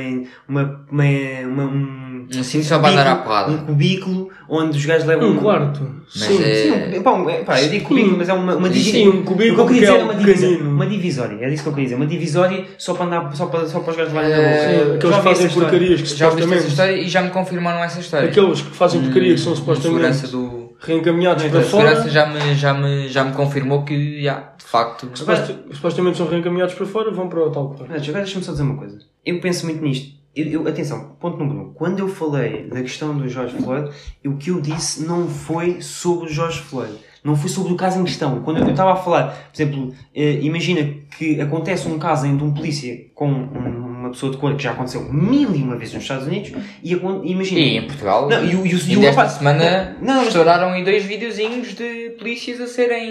uma, 0.47 0.85
uma, 0.89 1.03
uma, 1.45 1.63
um, 1.65 2.27
Assim 2.39 2.61
só 2.61 2.77
vai 2.77 2.93
dar 2.93 3.07
à 3.07 3.13
um 3.13 3.21
porrada. 3.23 3.57
cubículo 3.59 4.29
onde 4.49 4.77
os 4.77 4.85
gajos 4.85 5.07
levam 5.07 5.29
Um 5.31 5.37
quarto. 5.37 5.95
Sim. 6.09 6.41
é- 6.43 6.89
Sim, 6.91 6.99
um, 6.99 7.03
pá, 7.03 7.11
um- 7.13 7.29
é, 7.29 7.43
pá, 7.43 7.61
eu 7.61 7.69
digo 7.69 7.81
Sim. 7.83 7.85
cubículo, 7.87 8.17
mas 8.17 8.29
é 8.29 8.33
uma, 8.33 8.55
uma 8.55 8.67
Sim, 8.67 8.73
divisória. 8.73 9.09
um 9.09 9.23
cubículo 9.23 9.53
O 9.53 9.55
que 9.55 9.61
eu 9.61 9.67
queria 9.67 9.79
que 9.81 9.85
é 9.85 9.87
dizer 9.87 9.99
é 9.99 10.03
um 10.03 10.03
uma, 10.05 10.13
pequenino. 10.53 10.69
uma 10.71 10.85
divisória, 10.87 11.45
é 11.45 11.53
isso 11.53 11.63
que 11.63 11.69
eu 11.69 11.73
queria 11.73 11.85
dizer. 11.85 11.95
Uma 11.95 12.05
divisória 12.05 12.65
só 12.77 12.93
para, 12.93 13.05
andar, 13.05 13.35
só 13.35 13.45
para, 13.47 13.65
só 13.67 13.79
para 13.81 13.91
os 13.91 13.97
gajos 13.97 14.13
levarem 14.13 14.35
na 14.37 14.41
É, 14.43 14.49
boca. 14.49 14.61
Sim, 14.61 14.77
Já 14.77 14.83
aqueles 14.83 14.99
que 14.99 15.05
ouvi 15.15 15.23
fazem 15.29 15.49
porcarias 15.49 16.01
que 16.01 16.07
Já 16.15 16.29
ouviste 16.29 16.53
essa 16.53 16.61
supostamente. 16.61 16.67
história 16.69 16.95
e 17.01 17.07
já 17.09 17.21
me 17.21 17.29
confirmaram 17.29 17.83
essa 17.83 17.99
história. 17.99 18.29
Aqueles 18.29 18.61
que 18.61 18.71
fazem 18.71 19.01
porcaria 19.01 19.33
que 19.33 19.39
são 19.39 19.51
Hum, 19.53 19.55
supostamente 19.55 19.97
segurança 19.97 20.27
do. 20.29 20.66
Reencaminhados 20.79 21.43
para 21.45 21.59
A 21.59 21.63
segurança 21.63 21.95
fora. 22.01 22.09
já 22.09 22.25
me, 22.27 22.55
já, 22.55 22.73
me, 22.73 23.07
já 23.07 23.23
me 23.23 23.33
confirmou 23.33 23.83
que, 23.83 24.21
já, 24.21 24.53
de 24.57 24.63
facto. 24.65 25.09
suposto- 25.13 25.55
Supostamente 25.73 26.17
são 26.17 26.27
reencaminhados 26.27 26.75
para 26.75 26.85
fora, 26.85 27.11
vão 27.11 27.27
para 27.29 27.39
o 27.45 27.49
tal. 27.51 27.75
Mas 27.89 28.03
agora 28.03 28.23
deixa-me 28.23 28.43
só 28.45 28.51
dizer 28.51 28.63
uma 28.63 28.77
coisa. 28.77 28.99
Eu 29.25 29.39
penso 29.39 29.65
muito 29.65 29.81
nisto. 29.83 30.15
Eu, 30.35 30.45
eu- 30.45 30.67
atenção, 30.67 31.15
ponto 31.19 31.37
número 31.37 31.59
um. 31.61 31.73
Quando 31.73 31.99
eu 31.99 32.07
falei 32.07 32.67
da 32.67 32.81
questão 32.81 33.17
do 33.17 33.27
Jorge 33.27 33.57
Floyd, 33.57 33.89
o 34.25 34.35
que 34.37 34.51
eu 34.51 34.61
disse 34.61 35.03
não 35.05 35.27
foi 35.27 35.81
sobre 35.81 36.27
o 36.29 36.31
Jorge 36.31 36.59
Floyd. 36.59 36.93
Não 37.23 37.35
foi 37.35 37.49
sobre 37.49 37.73
o 37.73 37.75
caso 37.75 37.99
em 37.99 38.03
questão. 38.03 38.41
Quando 38.43 38.57
eu 38.59 38.63
eu 38.63 38.69
estava 38.71 38.93
a 38.93 38.95
falar, 38.95 39.29
por 39.51 39.61
exemplo, 39.61 39.93
eh, 40.15 40.39
imagina 40.41 40.93
que 41.17 41.41
acontece 41.41 41.87
um 41.87 41.97
caso 41.97 42.25
em 42.27 42.37
de 42.37 42.43
um 42.43 42.53
polícia 42.53 42.95
com 43.15 43.27
um- 43.29 43.86
uma 44.07 44.13
pessoa 44.13 44.31
de 44.31 44.37
cor 44.37 44.55
que 44.55 44.63
já 44.63 44.71
aconteceu 44.71 45.01
mil 45.11 45.55
e 45.55 45.61
uma 45.63 45.75
vezes 45.77 45.93
nos 45.93 46.03
Estados 46.03 46.27
Unidos 46.27 46.51
e 46.83 46.93
imagina. 46.93 47.59
E 47.59 47.77
em 47.77 47.87
Portugal, 47.87 48.27
Não, 48.29 48.43
e 48.43 48.55
e 48.67 48.93
e 48.93 48.97
o 48.97 49.03
esta 49.05 49.29
semana 49.29 49.95
Não, 50.01 50.23
estouraram 50.23 50.69
aí 50.73 50.83
dois 50.83 51.03
videozinhos 51.03 51.73
de 51.75 52.11
polícias 52.17 52.59
a 52.61 52.67
serem 52.67 53.09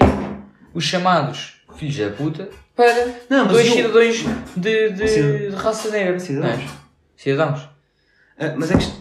os 0.74 0.84
chamados 0.84 1.54
filhos 1.76 1.96
da 1.96 2.10
puta 2.10 2.48
para 2.74 2.92
Não, 3.30 3.46
dois 3.46 3.66
eu- 3.66 3.72
cidadãos 3.74 4.16
de, 4.56 4.90
de, 4.90 5.08
Cidadãos. 5.08 5.40
de 5.40 5.48
raça 5.56 5.90
negra. 5.90 6.18
Cidadãos. 6.18 6.60
é? 6.60 6.66
Cidadãos. 7.16 7.68
Ah, 8.38 8.54
mas 8.56 8.70
a, 8.70 8.74
quest- 8.76 8.94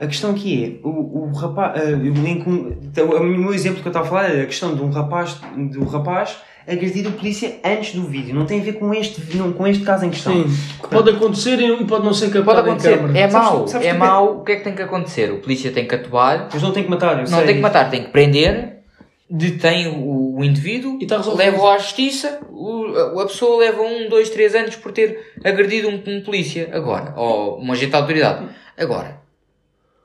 a 0.00 0.06
questão 0.06 0.30
aqui 0.30 0.80
é, 0.82 0.86
o, 0.86 1.28
o 1.28 1.32
rapaz, 1.32 1.80
eu 1.90 1.98
nem 2.14 2.38
com- 2.40 2.72
então, 2.82 3.08
o 3.10 3.24
meu 3.24 3.52
exemplo 3.52 3.80
que 3.82 3.88
eu 3.88 3.90
estava 3.90 4.06
a 4.06 4.08
falar 4.08 4.28
é 4.34 4.42
a 4.42 4.46
questão 4.46 4.74
de 4.74 4.82
um 4.82 4.90
rapaz, 4.90 5.38
do 5.56 5.84
rapaz 5.84 6.36
agredir 6.66 7.06
o 7.08 7.12
polícia 7.12 7.56
antes 7.64 7.94
do 7.94 8.02
vídeo. 8.04 8.34
Não 8.34 8.44
tem 8.44 8.60
a 8.60 8.62
ver 8.62 8.74
com 8.74 8.92
este, 8.92 9.36
não, 9.36 9.52
com 9.54 9.66
este 9.66 9.82
caso 9.84 10.04
em 10.04 10.10
questão. 10.10 10.34
Sim. 10.34 10.54
Que 10.82 10.88
pode 10.88 11.08
acontecer 11.10 11.58
e 11.58 11.84
pode 11.86 12.04
não 12.04 12.12
ser 12.12 12.26
Pode 12.30 12.44
captado 12.44 12.68
em 12.68 12.70
acontecer. 12.72 13.16
É 13.16 13.26
mau. 13.30 13.66
é 13.82 13.92
mau. 13.94 14.36
O 14.40 14.44
que 14.44 14.52
é 14.52 14.56
que 14.56 14.64
tem 14.64 14.74
que 14.74 14.82
acontecer? 14.82 15.32
O 15.32 15.38
polícia 15.38 15.72
tem 15.72 15.88
que 15.88 15.94
atuar. 15.94 16.48
Mas 16.52 16.62
não 16.62 16.70
tem 16.70 16.84
que 16.84 16.90
matar, 16.90 17.12
eu 17.12 17.18
Não 17.20 17.38
sei. 17.38 17.46
tem 17.46 17.54
que 17.56 17.60
matar, 17.62 17.88
tem 17.90 18.04
que 18.04 18.10
prender. 18.10 18.80
Detém 19.30 19.88
o, 19.88 20.36
o 20.38 20.44
indivíduo, 20.44 20.98
E 21.00 21.04
está 21.04 21.16
resolvido. 21.18 21.38
leva-o 21.44 21.68
à 21.68 21.76
justiça, 21.78 22.38
o- 22.50 23.18
a 23.20 23.26
pessoa 23.26 23.58
leva 23.60 23.82
um, 23.82 24.08
dois, 24.08 24.30
três 24.30 24.54
anos 24.54 24.76
por 24.76 24.90
ter 24.92 25.18
agredido 25.44 25.88
um, 25.88 26.02
um 26.06 26.22
polícia, 26.22 26.68
agora, 26.72 27.12
ou 27.14 27.60
um 27.62 27.70
agente 27.72 27.90
de 27.90 27.96
autoridade. 27.96 28.46
Agora, 28.76 29.20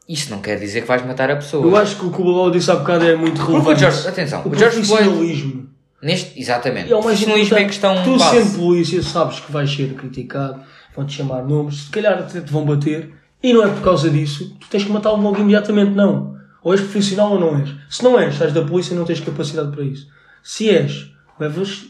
isso 0.08 0.30
não 0.32 0.40
quer 0.42 0.60
dizer 0.60 0.82
que 0.82 0.88
vais 0.88 1.06
matar 1.06 1.32
a 1.32 1.36
pessoa. 1.36 1.66
Eu 1.66 1.76
acho 1.78 1.96
que 1.98 2.06
o 2.06 2.12
que 2.12 2.22
o 2.22 2.24
Bilal 2.26 2.52
disse 2.52 2.70
há 2.72 2.76
bocado 2.76 3.06
é 3.06 3.16
muito 3.16 3.36
Porque 3.38 3.52
relevante. 3.52 3.78
o 3.78 3.80
George, 3.80 4.08
atenção, 4.08 4.42
o 4.46 4.50
o 4.50 4.56
George 4.56 4.84
Floyd, 4.84 5.66
neste, 6.02 6.40
exatamente, 6.40 6.90
E 6.90 6.92
é 6.92 6.96
o 6.96 7.00
o 7.00 7.04
mais 7.04 7.20
profissionalismo 7.20 7.58
é 7.58 7.62
importante. 7.62 7.68
questão 8.02 8.04
Tu 8.04 8.20
base. 8.20 8.38
sendo 8.44 8.58
polícia 8.60 9.02
sabes 9.04 9.40
que 9.40 9.52
vais 9.52 9.74
ser 9.74 9.94
criticado, 9.94 10.62
vão-te 10.96 11.14
chamar 11.14 11.44
nomes, 11.44 11.86
se 11.86 11.90
calhar 11.90 12.18
até 12.20 12.42
te 12.42 12.52
vão 12.52 12.66
bater, 12.66 13.14
e 13.42 13.54
não 13.54 13.64
é 13.64 13.70
por 13.70 13.82
causa 13.82 14.10
disso, 14.10 14.56
tu 14.60 14.68
tens 14.70 14.84
que 14.84 14.92
matá-lo 14.92 15.22
logo 15.22 15.38
imediatamente, 15.40 15.92
não. 15.92 16.34
Ou 16.62 16.72
és 16.74 16.80
profissional 16.82 17.32
ou 17.34 17.40
não 17.40 17.58
és. 17.60 17.70
Se 17.90 18.04
não 18.04 18.18
és, 18.20 18.34
estás 18.34 18.54
da 18.54 18.62
polícia 18.62 18.94
e 18.94 18.98
não 18.98 19.04
tens 19.06 19.20
capacidade 19.20 19.72
para 19.72 19.84
isso. 19.84 20.08
Se 20.42 20.70
és, 20.70 21.12
levas, 21.40 21.86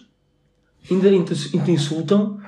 ainda, 0.90 1.10
te 1.10 1.72
insultam, 1.72 2.40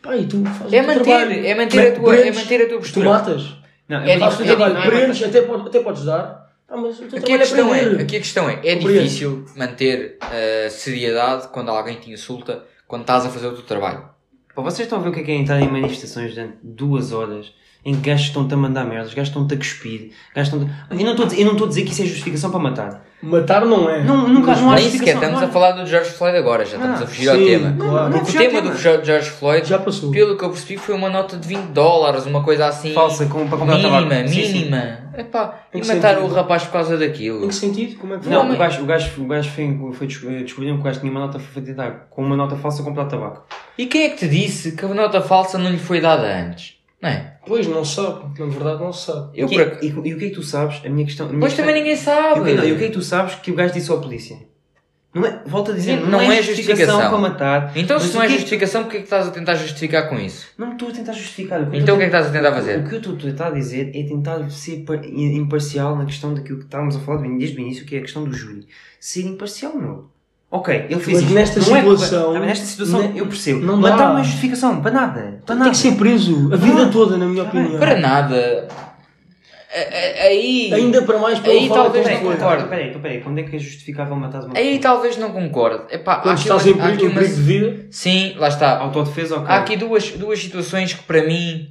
pá, 0.00 0.16
e 0.16 0.26
tu 0.26 0.44
fazes 0.44 0.72
É 0.72 0.80
o 0.82 0.86
manter, 0.86 1.02
trabalho. 1.02 1.46
é 1.46 1.54
manter 1.56 1.92
a 1.92 2.00
tua- 2.00 2.16
é 2.16 2.32
manter 2.32 2.56
a 2.62 2.68
tua 2.68 2.76
Tu 2.76 2.80
postura. 2.80 3.08
matas. 3.10 3.61
Não, 3.88 4.00
É 4.00 4.16
eu- 4.16 4.20
Fazes 4.20 4.38
o 4.38 4.42
dif- 4.42 4.48
teu 4.48 4.56
trabalho, 4.56 4.74
não 4.74 4.82
é 4.82 4.86
prendes, 4.86 5.22
até, 5.22 5.42
pode- 5.42 5.66
até 5.68 5.80
podes 5.80 6.04
dar, 6.04 6.42
Ah, 6.68 6.76
mas 6.76 6.98
o 6.98 7.04
teu 7.04 7.18
Aqui 7.18 7.18
a, 7.18 7.38
trabalho 7.38 7.40
questão 7.40 7.74
é, 7.74 7.80
aqui 8.02 8.16
a 8.16 8.20
questão 8.20 8.48
é, 8.48 8.52
é 8.52 8.76
Compreendo. 8.76 9.02
difícil 9.02 9.44
manter 9.56 10.16
a 10.20 10.70
seriedade 10.70 11.48
quando 11.48 11.68
alguém 11.70 11.96
te 11.96 12.10
insulta, 12.10 12.64
quando 12.88 13.02
estás 13.02 13.26
a 13.26 13.28
fazer 13.30 13.46
o 13.48 13.52
teu 13.52 13.64
trabalho. 13.64 14.04
Pá, 14.54 14.62
vocês 14.62 14.86
estão 14.86 14.98
a 14.98 15.02
ver 15.02 15.08
o 15.10 15.12
que 15.12 15.20
é, 15.20 15.22
que 15.22 15.30
é 15.30 15.34
entrar 15.34 15.60
em 15.60 15.68
manifestações 15.70 16.34
durante 16.34 16.56
duas 16.62 17.12
horas 17.12 17.52
em 17.84 17.94
que 17.94 18.00
gajos 18.10 18.26
estão-te 18.28 18.54
a 18.54 18.56
mandar 18.56 18.84
merdas, 18.84 19.12
gajos 19.12 19.28
estão-te 19.28 19.54
a 19.54 19.56
cuspir, 19.56 20.12
gajos 20.34 20.52
estão 20.54 20.70
Eu 20.90 21.04
não 21.04 21.10
estou 21.12 21.24
a 21.26 21.28
dizer- 21.28 21.40
eu 21.40 21.44
não 21.46 21.52
estou 21.52 21.66
a 21.66 21.68
dizer 21.68 21.82
que 21.82 21.90
isso 21.90 22.02
é 22.02 22.06
justificação 22.06 22.50
para 22.50 22.60
matar. 22.60 23.06
Matar 23.22 23.64
não 23.64 23.88
é. 23.88 24.02
Não, 24.02 24.26
nunca- 24.28 24.56
não 24.56 24.72
há 24.72 24.74
Nem 24.74 24.90
sequer 24.90 25.14
estamos 25.14 25.40
a 25.40 25.44
é? 25.44 25.48
falar 25.48 25.72
do 25.72 25.86
George 25.86 26.10
Floyd 26.10 26.36
agora, 26.36 26.64
já 26.64 26.76
estamos 26.76 27.00
Ah, 27.00 27.04
a 27.04 27.06
fugir 27.06 27.28
ao 27.28 27.36
sim, 27.36 27.44
tema. 27.46 27.76
claro. 27.78 28.12
Porque 28.12 28.30
o 28.30 28.32
tema 28.40 28.60
tema. 28.62 28.70
do 28.74 28.78
George 28.78 29.30
Floyd, 29.30 29.68
Já 29.68 29.78
passou. 29.78 30.10
pelo 30.10 30.36
que 30.36 30.44
eu 30.44 30.50
percebi, 30.50 30.76
foi 30.76 30.94
uma 30.94 31.08
nota 31.08 31.36
de 31.36 31.46
20 31.46 31.66
dólares, 31.68 32.26
uma 32.26 32.42
coisa 32.42 32.66
assim. 32.66 32.92
Falsa, 32.92 33.26
com- 33.26 33.46
para 33.48 33.58
comprar 33.58 33.76
mínima, 33.76 34.02
tabaco. 34.02 34.28
Sim, 34.28 34.42
sim. 34.44 34.52
mínima. 34.54 34.98
Epá, 35.16 35.60
e 35.72 35.80
que 35.80 35.86
mataram 35.86 36.20
sentido? 36.22 36.32
o 36.32 36.34
rapaz 36.34 36.64
por 36.64 36.72
causa 36.72 36.96
daquilo. 36.96 37.44
Em 37.44 37.48
que 37.48 37.54
sentido? 37.54 37.96
Como 38.00 38.14
é 38.14 38.18
que? 38.18 38.28
Não, 38.28 38.44
Não, 38.44 38.54
o 38.54 38.58
gajo, 38.58 38.82
o 38.82 38.86
gajo, 38.86 39.22
o 39.22 39.26
gajo 39.26 39.50
foi, 39.50 39.78
foi 39.94 40.06
des- 40.08 40.18
descobriram 40.42 40.74
que 40.76 40.80
o 40.80 40.84
gajo 40.84 40.98
tinha 41.00 41.12
uma 41.12 41.20
nota 41.20 41.38
foi 41.38 41.62
tentar 41.62 42.06
com 42.10 42.22
uma 42.24 42.34
nota 42.36 42.56
falsa 42.56 42.82
comprar 42.82 43.04
tabaco. 43.04 43.44
E 43.78 43.86
quem 43.86 44.04
é 44.04 44.08
que 44.08 44.16
te 44.16 44.28
disse 44.28 44.72
que 44.72 44.84
a 44.84 44.88
nota 44.88 45.20
falsa 45.20 45.58
não 45.58 45.70
lhe 45.70 45.78
foi 45.78 46.00
dada 46.00 46.26
antes? 46.26 46.74
Não 47.02 47.08
é? 47.08 47.36
Pois, 47.44 47.66
não 47.66 47.84
sabe. 47.84 48.38
Na 48.38 48.46
verdade, 48.46 48.80
não 48.80 48.92
se 48.92 49.06
sabe. 49.06 49.30
Eu 49.34 49.48
e, 49.48 49.50
por 49.50 49.60
ac- 49.62 49.84
e, 49.84 49.88
e 49.88 50.14
o 50.14 50.18
que 50.18 50.24
é 50.26 50.28
que 50.28 50.34
tu 50.36 50.42
sabes? 50.44 50.80
A 50.84 50.88
minha 50.88 51.04
questão. 51.04 51.26
A 51.26 51.28
minha 51.30 51.40
Pois 51.40 51.52
questão- 51.52 51.66
também 51.66 51.82
ninguém 51.82 51.96
E 51.96 52.00
sabe. 52.00 52.40
o 52.40 52.44
que, 52.44 52.52
não, 52.54 52.64
e 52.64 52.72
o 52.72 52.78
que 52.78 52.84
é 52.84 52.86
que 52.86 52.92
tu 52.92 53.02
sabes 53.02 53.34
que 53.34 53.50
o 53.50 53.54
gajo 53.56 53.74
disse 53.74 53.90
à 53.92 53.96
polícia? 53.96 54.36
Não 55.14 55.26
é, 55.26 55.42
volto 55.44 55.72
a 55.72 55.74
dizer, 55.74 55.96
Sim, 55.98 56.04
não, 56.04 56.10
não 56.12 56.20
é, 56.22 56.38
é 56.38 56.42
justificação, 56.42 56.86
justificação. 56.86 57.10
para 57.10 57.18
matar. 57.18 57.72
Então 57.76 57.98
se 58.00 58.14
não 58.14 58.22
é 58.22 58.26
que 58.28 58.32
é 58.32 58.36
que- 58.36 58.40
justificação, 58.40 58.84
porque 58.84 58.96
é 58.96 59.00
que 59.00 59.04
estás 59.06 59.26
a 59.28 59.30
tentar 59.30 59.54
justificar 59.56 60.08
com 60.08 60.18
isso? 60.18 60.46
Não 60.56 60.72
estou 60.72 60.88
a 60.88 60.92
tentar 60.92 61.12
justificar. 61.12 61.60
O 61.68 61.74
Então 61.74 61.96
o 61.96 61.98
que 61.98 62.04
é 62.04 62.08
que 62.08 62.16
estás 62.16 62.26
a 62.28 62.30
tentar 62.30 62.52
fazer? 62.54 62.78
O 62.78 62.88
que 62.88 62.94
eu 62.94 62.98
estou 62.98 63.14
a 63.14 63.18
tentar 63.18 63.50
dizer 63.50 63.90
é 63.94 64.02
tentar 64.04 64.48
ser 64.50 64.84
par- 64.86 65.04
imparcial 65.04 65.96
na 65.96 66.06
questão 66.06 66.32
daquilo 66.32 66.60
que 66.60 66.64
estávamos 66.64 66.96
a 66.96 67.00
falar 67.00 67.20
desde 67.36 67.56
o 67.58 67.60
início, 67.60 67.84
que 67.84 67.96
é 67.96 67.98
a 67.98 68.02
questão 68.02 68.24
do 68.24 68.32
júri. 68.32 68.66
Ser 68.98 69.26
imparcial, 69.26 69.74
meu. 69.76 70.08
Ok, 70.54 70.74
ele 70.90 71.00
fez 71.00 71.06
Mas 71.16 71.22
isto. 71.22 71.32
nesta 71.34 71.60
Não 71.60 71.76
é 71.76 71.80
situação- 71.80 72.32
mas 72.34 72.42
nesta 72.46 72.66
situação 72.66 73.08
ne- 73.08 73.18
eu 73.20 73.26
percebo. 73.26 73.60
não 73.64 73.78
Matar 73.78 73.96
dá. 73.96 74.08
não 74.12 74.18
é 74.18 74.22
justificação, 74.24 74.82
para 74.82 74.90
nada. 74.90 75.40
Para 75.46 75.54
nada. 75.54 75.64
Tem 75.64 75.72
que 75.72 75.78
ser 75.78 75.92
preso 75.96 76.52
a 76.52 76.56
vida 76.56 76.84
Não. 76.84 76.90
toda, 76.90 77.16
na 77.16 77.24
minha 77.26 77.42
Tá 77.44 77.48
opinião. 77.48 77.78
Para 77.78 77.98
nada. 77.98 78.68
Aí. 80.20 80.70
Ainda 80.74 81.00
para 81.02 81.18
mais 81.18 81.38
pela 81.38 81.54
Aí 81.54 81.68
talvez 81.68 82.06
foi. 82.06 82.16
concordo. 82.18 82.68
Peraí, 82.68 82.92
peraí, 82.98 83.20
quando 83.22 83.38
é 83.38 83.42
que 83.44 83.56
é 83.56 83.58
justificável 83.58 84.14
matar 84.16 84.44
uma 84.44 84.56
Aí 84.56 84.78
talvez 84.78 85.16
não 85.16 85.30
concorde. 85.32 85.84
Epá, 85.94 86.16
Quando 86.16 86.34
aqui 86.34 86.42
estás 86.42 86.66
uma- 86.66 86.70
em 86.72 86.76
perigo, 86.78 87.04
uma- 87.06 87.14
perigo 87.14 87.34
de 87.34 87.40
vida, 87.42 87.86
Sim, 87.90 88.34
lá 88.36 88.48
está. 88.48 88.76
Autodefesa, 88.78 89.36
ok. 89.36 89.46
Há 89.48 89.56
aqui 89.58 89.76
duas, 89.76 90.10
duas 90.10 90.38
situações 90.42 90.92
que 90.92 91.02
para 91.04 91.22
mim 91.22 91.70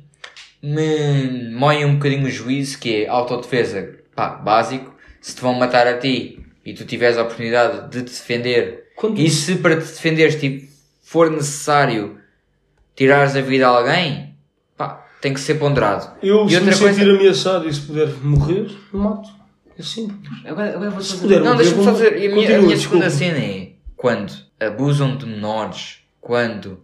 me 0.64 1.52
moem 1.54 1.86
um 1.86 1.94
bocadinho 1.94 2.26
o 2.26 2.30
juízo, 2.30 2.80
que 2.80 3.04
é 3.04 3.08
autodefesa, 3.08 3.90
pá, 4.16 4.30
básico. 4.30 4.92
Se 5.22 5.36
te 5.36 5.42
vão 5.42 5.54
matar 5.54 5.86
a 5.86 5.98
ti 6.00 6.40
e 6.66 6.74
tu 6.74 6.86
tiveres 6.86 7.18
a 7.18 7.24
oportunidade 7.24 7.90
de 7.90 8.04
te 8.04 8.12
defender, 8.12 8.92
quando 8.96 9.20
e 9.20 9.30
se 9.30 9.56
para 9.56 9.76
te 9.76 9.82
defenderes 9.88 10.36
tipo, 10.36 10.68
for 11.04 11.30
necessário 11.32 12.18
tirares 12.96 13.36
a 13.36 13.42
vida 13.42 13.68
a 13.68 13.78
alguém, 13.78 14.36
pá, 14.78 15.06
tem 15.22 15.34
que 15.34 15.40
ser 15.40 15.56
ponderado. 15.56 16.12
eu 16.22 16.46
E 16.46 16.50
se 16.50 16.56
me 16.60 16.62
outra 16.70 16.78
coisa- 16.80 16.94
sentir 17.00 17.10
ameaçado 17.10 17.68
e 17.68 17.74
se 17.74 17.82
puder 17.82 18.08
morrer, 18.24 18.70
mato. 18.94 19.30
É 19.78 19.82
simples. 19.84 20.30
Agora, 20.46 20.70
agora 20.76 20.90
vou 20.92 21.02
Se 21.02 21.12
fazer... 21.14 21.22
puder 21.24 21.42
Não, 21.42 21.56
deixa-me 21.56 21.84
só 21.84 21.92
dizer, 21.92 22.14
e 22.22 22.28
a 22.28 22.30
minha, 22.30 22.30
a 22.30 22.36
continua, 22.36 22.62
minha 22.62 22.78
segunda 22.78 23.10
cena 23.10 23.38
é 23.40 23.72
quando 23.96 24.34
abusam 24.60 25.16
de 25.18 25.26
menores, 25.26 25.98
quando 26.20 26.82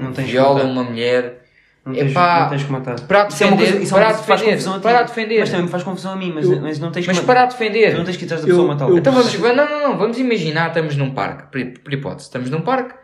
Não 0.00 0.12
tens 0.12 0.24
que 0.26 0.32
violam 0.32 0.70
uma 0.70 0.82
mulher, 0.82 1.43
Não 1.86 1.92
tens, 1.92 2.10
Epá, 2.12 2.40
não 2.44 2.48
tens 2.50 2.62
que 2.62 2.72
matar. 2.72 3.00
para 3.00 3.28
Isso 3.28 3.44
é 3.44 3.46
uma 3.46 3.56
defender, 3.56 3.72
coisa, 3.72 3.84
isso 3.84 3.94
é 3.96 4.00
para 4.00 4.12
defender, 4.12 4.50
confusão 4.52 4.72
a 4.72 4.76
ti. 4.76 4.82
para 4.82 5.02
defender. 5.02 5.38
Mas 5.40 5.48
também 5.50 5.64
me 5.64 5.70
faz 5.70 5.82
confusão 5.82 6.12
a 6.12 6.16
mim, 6.16 6.32
mas, 6.34 6.44
Eu- 6.50 6.60
mas 6.62 6.78
não 6.78 6.90
tens 6.90 7.06
Mas 7.06 7.18
que 7.18 7.24
para 7.26 7.40
matar. 7.42 7.52
defender. 7.52 7.90
Tu 7.92 7.98
não 7.98 8.04
tens 8.04 8.16
que 8.16 8.22
ir 8.22 8.26
atrás 8.26 8.40
da 8.40 8.46
pessoa 8.46 8.64
a 8.64 8.68
matá-la. 8.68 8.90
eu- 8.90 8.98
Então 8.98 9.12
vamos, 9.12 9.38
não, 9.38 9.54
não, 9.54 9.82
não, 9.90 9.98
vamos 9.98 10.18
imaginar, 10.18 10.68
estamos 10.68 10.96
num 10.96 11.10
parque, 11.10 11.42
por, 11.52 11.80
por 11.82 11.92
hipótese, 11.92 12.24
estamos 12.28 12.48
num 12.48 12.62
parque 12.62 12.94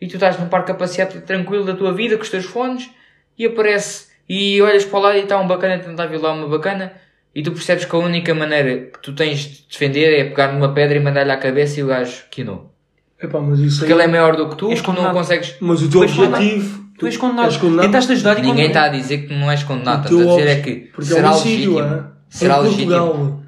e 0.00 0.06
tu 0.06 0.14
estás 0.14 0.38
num 0.38 0.46
parque 0.48 0.70
a 0.70 0.74
passear 0.74 1.06
tranquilo 1.08 1.64
da 1.64 1.74
tua 1.74 1.92
vida 1.92 2.16
com 2.16 2.22
os 2.22 2.30
teus 2.30 2.44
fones 2.44 2.88
e 3.36 3.44
aparece 3.44 4.06
e 4.28 4.62
olhas 4.62 4.84
para 4.84 4.98
o 4.98 5.02
lado 5.02 5.16
e 5.16 5.22
está 5.22 5.36
um 5.40 5.48
bacana 5.48 5.74
a 5.74 5.78
tentar 5.80 6.06
violar 6.06 6.32
uma 6.36 6.46
bacana 6.46 6.92
e 7.34 7.42
tu 7.42 7.50
percebes 7.50 7.84
que 7.86 7.96
a 7.96 7.98
única 7.98 8.32
maneira 8.36 8.76
que 8.92 9.00
tu 9.02 9.12
tens 9.14 9.40
de 9.40 9.64
defender 9.68 10.12
é 10.16 10.24
pegar 10.24 10.52
numa 10.52 10.72
pedra 10.72 10.96
e 10.96 11.00
mandar-lhe 11.00 11.32
à 11.32 11.36
cabeça 11.36 11.80
e 11.80 11.82
o 11.82 11.88
gajo 11.88 12.22
quinou. 12.30 12.72
Epá, 13.20 13.40
mas 13.40 13.58
isso 13.58 13.78
Porque 13.80 13.92
aí... 13.92 13.98
ele 13.98 14.04
é 14.04 14.10
maior 14.12 14.36
do 14.36 14.48
que 14.48 14.54
tu, 14.54 14.70
És 14.70 14.80
tu 14.80 14.92
não 14.92 15.12
consegues. 15.12 15.56
Mas 15.60 15.82
o 15.82 15.90
teu 15.90 16.02
objetivo... 16.02 16.86
Tu 16.98 17.06
és 17.06 17.16
condenado. 17.16 17.46
És 17.46 17.56
condenado. 17.56 17.86
Tentaste 17.86 18.12
ajudar 18.12 18.38
e 18.38 18.42
Ninguém 18.42 18.66
está 18.66 18.84
a 18.84 18.88
dizer 18.88 19.26
que 19.26 19.34
não 19.34 19.50
és 19.50 19.62
condenado, 19.62 20.00
O 20.02 20.04
estamos 20.20 20.26
a 20.34 20.36
dizer 20.38 20.48
é 20.48 20.60
que 20.60 20.72
Porque 20.92 21.12
é 21.12 21.16
será 21.16 21.30
homicídio, 21.30 21.74
legítimo. 21.76 21.94
é? 21.96 22.04
Será 22.28 22.58
em 22.58 22.62
legítimo. 22.62 22.90
Portugal, 22.90 23.40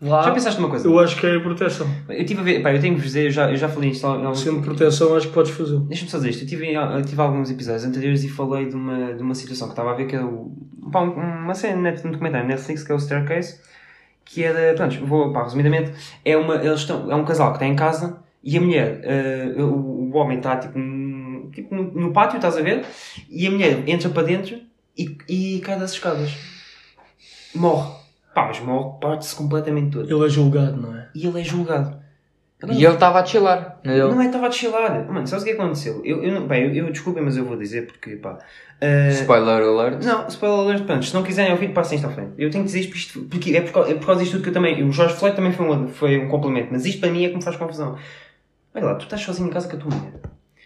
lá, 0.00 0.22
Já 0.22 0.30
pensaste 0.32 0.60
numa 0.60 0.70
coisa? 0.70 0.86
eu 0.88 0.98
acho 1.00 1.16
que 1.16 1.26
é 1.26 1.38
proteção. 1.40 1.86
Eu 2.08 2.20
estive 2.22 2.40
a 2.40 2.44
ver, 2.44 2.62
pá, 2.62 2.72
eu 2.72 2.80
tenho 2.80 2.94
que 2.94 3.00
vos 3.00 3.08
dizer, 3.08 3.26
eu 3.26 3.30
já, 3.30 3.50
eu 3.50 3.56
já 3.56 3.68
falei 3.68 3.90
isto. 3.90 4.06
há- 4.06 4.28
há- 4.30 4.34
Sendo 4.34 4.60
proteção, 4.62 5.14
acho 5.16 5.28
que 5.28 5.32
podes 5.34 5.50
fazer. 5.52 5.78
Deixa-me 5.80 6.10
só 6.10 6.16
dizer 6.18 6.30
isto. 6.30 6.42
Eu 6.44 6.48
tive, 6.48 6.72
eu 6.74 7.02
tive 7.04 7.20
alguns 7.20 7.50
episódios 7.50 7.84
anteriores 7.84 8.22
e 8.24 8.28
falei 8.28 8.66
de 8.68 8.74
uma, 8.74 9.12
de 9.14 9.22
uma 9.22 9.34
situação 9.34 9.68
que 9.68 9.72
estava 9.72 9.90
a 9.90 9.94
ver 9.94 10.06
que 10.06 10.16
é 10.16 10.22
o, 10.22 10.52
pá, 10.92 11.00
um- 11.02 11.12
uma 11.44 11.54
cena 11.54 11.80
net, 11.82 12.06
um 12.06 12.10
documentário 12.12 12.46
Netflix 12.48 12.82
que 12.84 12.92
é 12.92 12.94
o 12.94 12.98
Staircase. 13.00 13.56
Que 14.24 14.44
era, 14.44 14.74
pronto, 14.74 15.04
vou, 15.04 15.32
pá, 15.32 15.42
resumidamente, 15.42 15.92
é, 16.24 16.36
uma, 16.36 16.54
eles 16.54 16.80
estão, 16.80 17.10
é 17.10 17.14
um 17.16 17.24
casal 17.24 17.48
que 17.50 17.56
está 17.56 17.66
em 17.66 17.74
casa 17.74 18.18
e 18.44 18.56
a 18.56 18.60
mulher, 18.60 19.00
eh, 19.02 19.54
o, 19.58 20.10
o 20.12 20.16
homem 20.16 20.38
está 20.38 20.56
tipo, 20.56 20.78
tipo 21.52 21.74
no, 21.74 21.84
no 21.92 22.12
pátio, 22.12 22.36
estás 22.36 22.56
a 22.56 22.62
ver? 22.62 22.84
E 23.30 23.46
a 23.46 23.50
mulher 23.50 23.82
entra 23.88 24.08
para 24.10 24.22
dentro 24.24 24.58
e, 24.98 25.16
e 25.28 25.60
cai 25.60 25.78
das 25.78 25.92
escadas. 25.92 26.32
Morre. 27.54 27.90
Pá, 28.34 28.46
mas 28.46 28.60
morre, 28.60 28.98
parte-se 29.00 29.36
completamente 29.36 29.90
todo. 29.92 30.10
Ele 30.10 30.26
é 30.26 30.28
julgado, 30.28 30.76
não 30.80 30.96
é? 30.96 31.08
E 31.14 31.26
ele 31.26 31.40
é 31.40 31.44
julgado. 31.44 32.00
E 32.64 32.84
ele 32.84 32.94
estava 32.94 33.18
a 33.20 33.24
chilar. 33.26 33.80
Não 33.84 33.92
é 33.92 33.98
ele? 33.98 34.08
Não 34.08 34.22
é, 34.22 34.26
estava 34.26 34.46
a 34.46 34.50
chilar. 34.50 35.06
Mano, 35.12 35.26
sabes 35.26 35.42
o 35.42 35.46
que 35.46 35.52
aconteceu? 35.52 36.00
Eu, 36.04 36.22
eu, 36.22 36.32
não- 36.32 36.46
bem, 36.46 36.64
eu, 36.76 36.86
eu 36.86 36.92
desculpem, 36.92 37.22
mas 37.22 37.36
eu 37.36 37.44
vou 37.44 37.56
dizer 37.58 37.86
porque, 37.88 38.14
pá. 38.16 38.38
eh, 38.80 39.08
Spoiler 39.10 39.62
alert. 39.64 40.02
não, 40.04 40.28
spoiler 40.28 40.60
alert, 40.60 40.84
pronto, 40.84 41.04
se 41.04 41.12
não 41.12 41.24
quiserem 41.24 41.50
ouvir, 41.52 41.72
passem 41.74 41.96
isto 41.96 42.06
à 42.06 42.10
frente. 42.10 42.30
Eu 42.38 42.50
tenho 42.50 42.62
que 42.64 42.70
dizer 42.70 42.80
isto, 42.80 42.96
isto 42.96 43.20
porque 43.24 43.56
é 43.56 43.60
por, 43.62 43.72
causa, 43.72 43.90
é 43.90 43.94
por 43.96 44.06
causa 44.06 44.20
disto 44.22 44.34
tudo 44.34 44.44
que 44.44 44.48
eu 44.50 44.52
também. 44.54 44.80
O 44.84 44.92
Jorge 44.92 45.16
Floyd 45.16 45.34
também 45.34 45.52
foi 45.52 45.66
um, 45.68 45.88
foi 45.88 46.18
um 46.24 46.28
complemento, 46.28 46.68
mas 46.70 46.86
isto 46.86 47.00
para 47.00 47.10
mim 47.10 47.24
é 47.24 47.30
que 47.30 47.34
me 47.34 47.42
faz 47.42 47.56
confusão. 47.56 47.98
Olha 48.74 48.84
lá, 48.86 48.94
tu 48.94 49.02
estás 49.04 49.20
sozinho 49.22 49.48
em 49.48 49.52
casa 49.52 49.68
com 49.68 49.76
a 49.76 49.80
tua 49.80 49.90
mulher. 49.94 50.12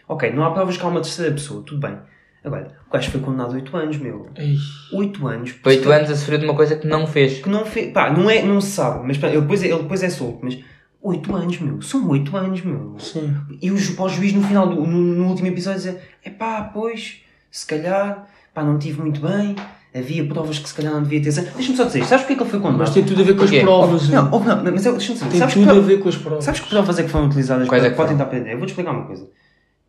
Ok, 0.08 0.32
não 0.32 0.44
há 0.44 0.50
provas 0.52 0.76
que 0.76 0.84
há 0.84 0.88
uma 0.88 1.00
terceira 1.00 1.32
pessoa, 1.32 1.62
tudo 1.64 1.80
bem. 1.80 1.96
Agora, 2.44 2.76
o 2.88 2.92
gajo 2.92 3.10
foi 3.10 3.20
condenado 3.20 3.50
a 3.50 3.54
8 3.54 3.76
anos, 3.76 3.96
meu. 3.96 4.28
Ei, 4.36 4.56
8 4.92 5.26
anos. 5.26 5.50
Foi 5.50 5.76
8 5.78 5.92
anos 5.92 6.10
a 6.12 6.14
sofrer 6.16 6.38
de 6.38 6.44
uma 6.44 6.54
coisa 6.54 6.76
que 6.76 6.86
não 6.86 7.04
fez. 7.06 7.40
Que 7.40 7.48
não 7.48 7.66
fez. 7.66 7.92
Pá, 7.92 8.08
não, 8.10 8.30
é, 8.30 8.40
não 8.42 8.60
se 8.60 8.70
sabe, 8.70 9.04
mas 9.04 9.18
pá, 9.18 9.26
ele, 9.26 9.40
depois 9.40 9.62
é, 9.64 9.66
ele 9.66 9.82
depois 9.82 10.02
é 10.02 10.10
solto, 10.10 10.38
mas. 10.42 10.56
8 11.02 11.36
anos, 11.36 11.58
meu. 11.60 11.82
São 11.82 12.08
8 12.08 12.36
anos, 12.36 12.62
meu. 12.62 12.94
sim. 12.98 13.34
E 13.60 13.70
o, 13.70 13.96
para 13.96 14.04
o 14.04 14.08
juiz 14.08 14.32
no 14.32 14.42
final, 14.42 14.68
do, 14.68 14.86
no, 14.86 14.98
no 14.98 15.26
último 15.28 15.48
episódio, 15.48 15.78
dizer: 15.78 16.00
é 16.24 16.30
pá, 16.30 16.70
pois, 16.72 17.20
se 17.50 17.66
calhar, 17.66 18.26
pá, 18.54 18.62
não 18.62 18.78
tive 18.78 19.00
muito 19.00 19.20
bem, 19.20 19.56
havia 19.94 20.24
provas 20.26 20.58
que 20.58 20.68
se 20.68 20.74
calhar 20.74 20.92
não 20.92 21.02
devia 21.02 21.20
ter. 21.20 21.32
Deixa-me 21.32 21.76
só 21.76 21.84
dizer, 21.84 21.98
isto, 22.00 22.08
sabes 22.10 22.24
porque 22.24 22.34
é 22.34 22.36
que 22.36 22.42
ele 22.42 22.50
foi 22.50 22.60
condenado? 22.60 22.78
Mas 22.80 22.94
tem 22.94 23.04
tudo 23.04 23.22
a 23.22 23.24
ver 23.24 23.34
com 23.36 23.42
as 23.42 23.50
Porquê? 23.50 23.64
provas. 23.64 24.08
Não, 24.08 24.30
não, 24.30 24.40
mas 24.40 24.82
deixa-me 24.84 24.98
dizer, 24.98 25.28
Tem 25.28 25.38
sabes, 25.38 25.54
tudo 25.54 25.66
que, 25.72 25.78
a 25.78 25.80
ver 25.80 25.98
com 26.00 26.08
as 26.08 26.16
provas. 26.16 26.44
sabes 26.44 26.60
que 26.60 26.68
provas 26.68 26.98
é 26.98 27.02
que 27.02 27.08
foram 27.08 27.26
utilizadas 27.26 27.68
Quais 27.68 27.82
para, 27.82 27.88
é 27.88 27.90
que 27.90 27.96
para 27.96 28.08
tentar 28.08 28.24
prender? 28.26 28.52
Eu 28.52 28.58
vou-te 28.58 28.70
explicar 28.70 28.92
uma 28.92 29.04
coisa. 29.04 29.28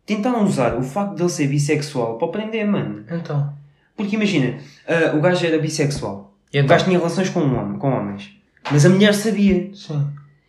Tentaram 0.08 0.42
usar 0.44 0.74
o 0.74 0.82
facto 0.82 1.14
de 1.14 1.22
ele 1.22 1.28
ser 1.28 1.46
bissexual 1.48 2.16
para 2.16 2.28
prender, 2.28 2.66
mano. 2.66 3.04
Então, 3.10 3.52
Porque 3.94 4.16
imagina, 4.16 4.56
ah, 4.88 5.14
o 5.14 5.20
gajo 5.20 5.44
era 5.46 5.58
bissexual. 5.58 6.32
E 6.52 6.56
O 6.58 6.60
então? 6.60 6.68
gajo 6.74 6.84
tinha 6.86 6.96
relações 6.98 7.28
com, 7.28 7.40
um 7.40 7.58
homem, 7.60 7.78
com 7.78 7.90
homens. 7.90 8.30
Mas 8.72 8.86
a 8.86 8.88
mulher 8.88 9.12
sabia. 9.12 9.70
sim. 9.74 10.06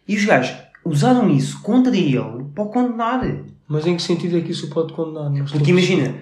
E 0.07 0.15
os 0.15 0.23
gajos 0.23 0.55
usaram 0.85 1.29
isso 1.29 1.61
contra 1.61 1.95
ele 1.95 2.45
para 2.55 2.63
o 2.63 2.67
condenar. 2.69 3.21
Mas 3.67 3.85
em 3.85 3.95
que 3.97 4.01
sentido 4.01 4.37
é 4.37 4.41
que 4.41 4.51
isso 4.51 4.69
pode 4.69 4.93
condenar? 4.93 5.29
Porque 5.51 5.71
imagina, 5.71 6.15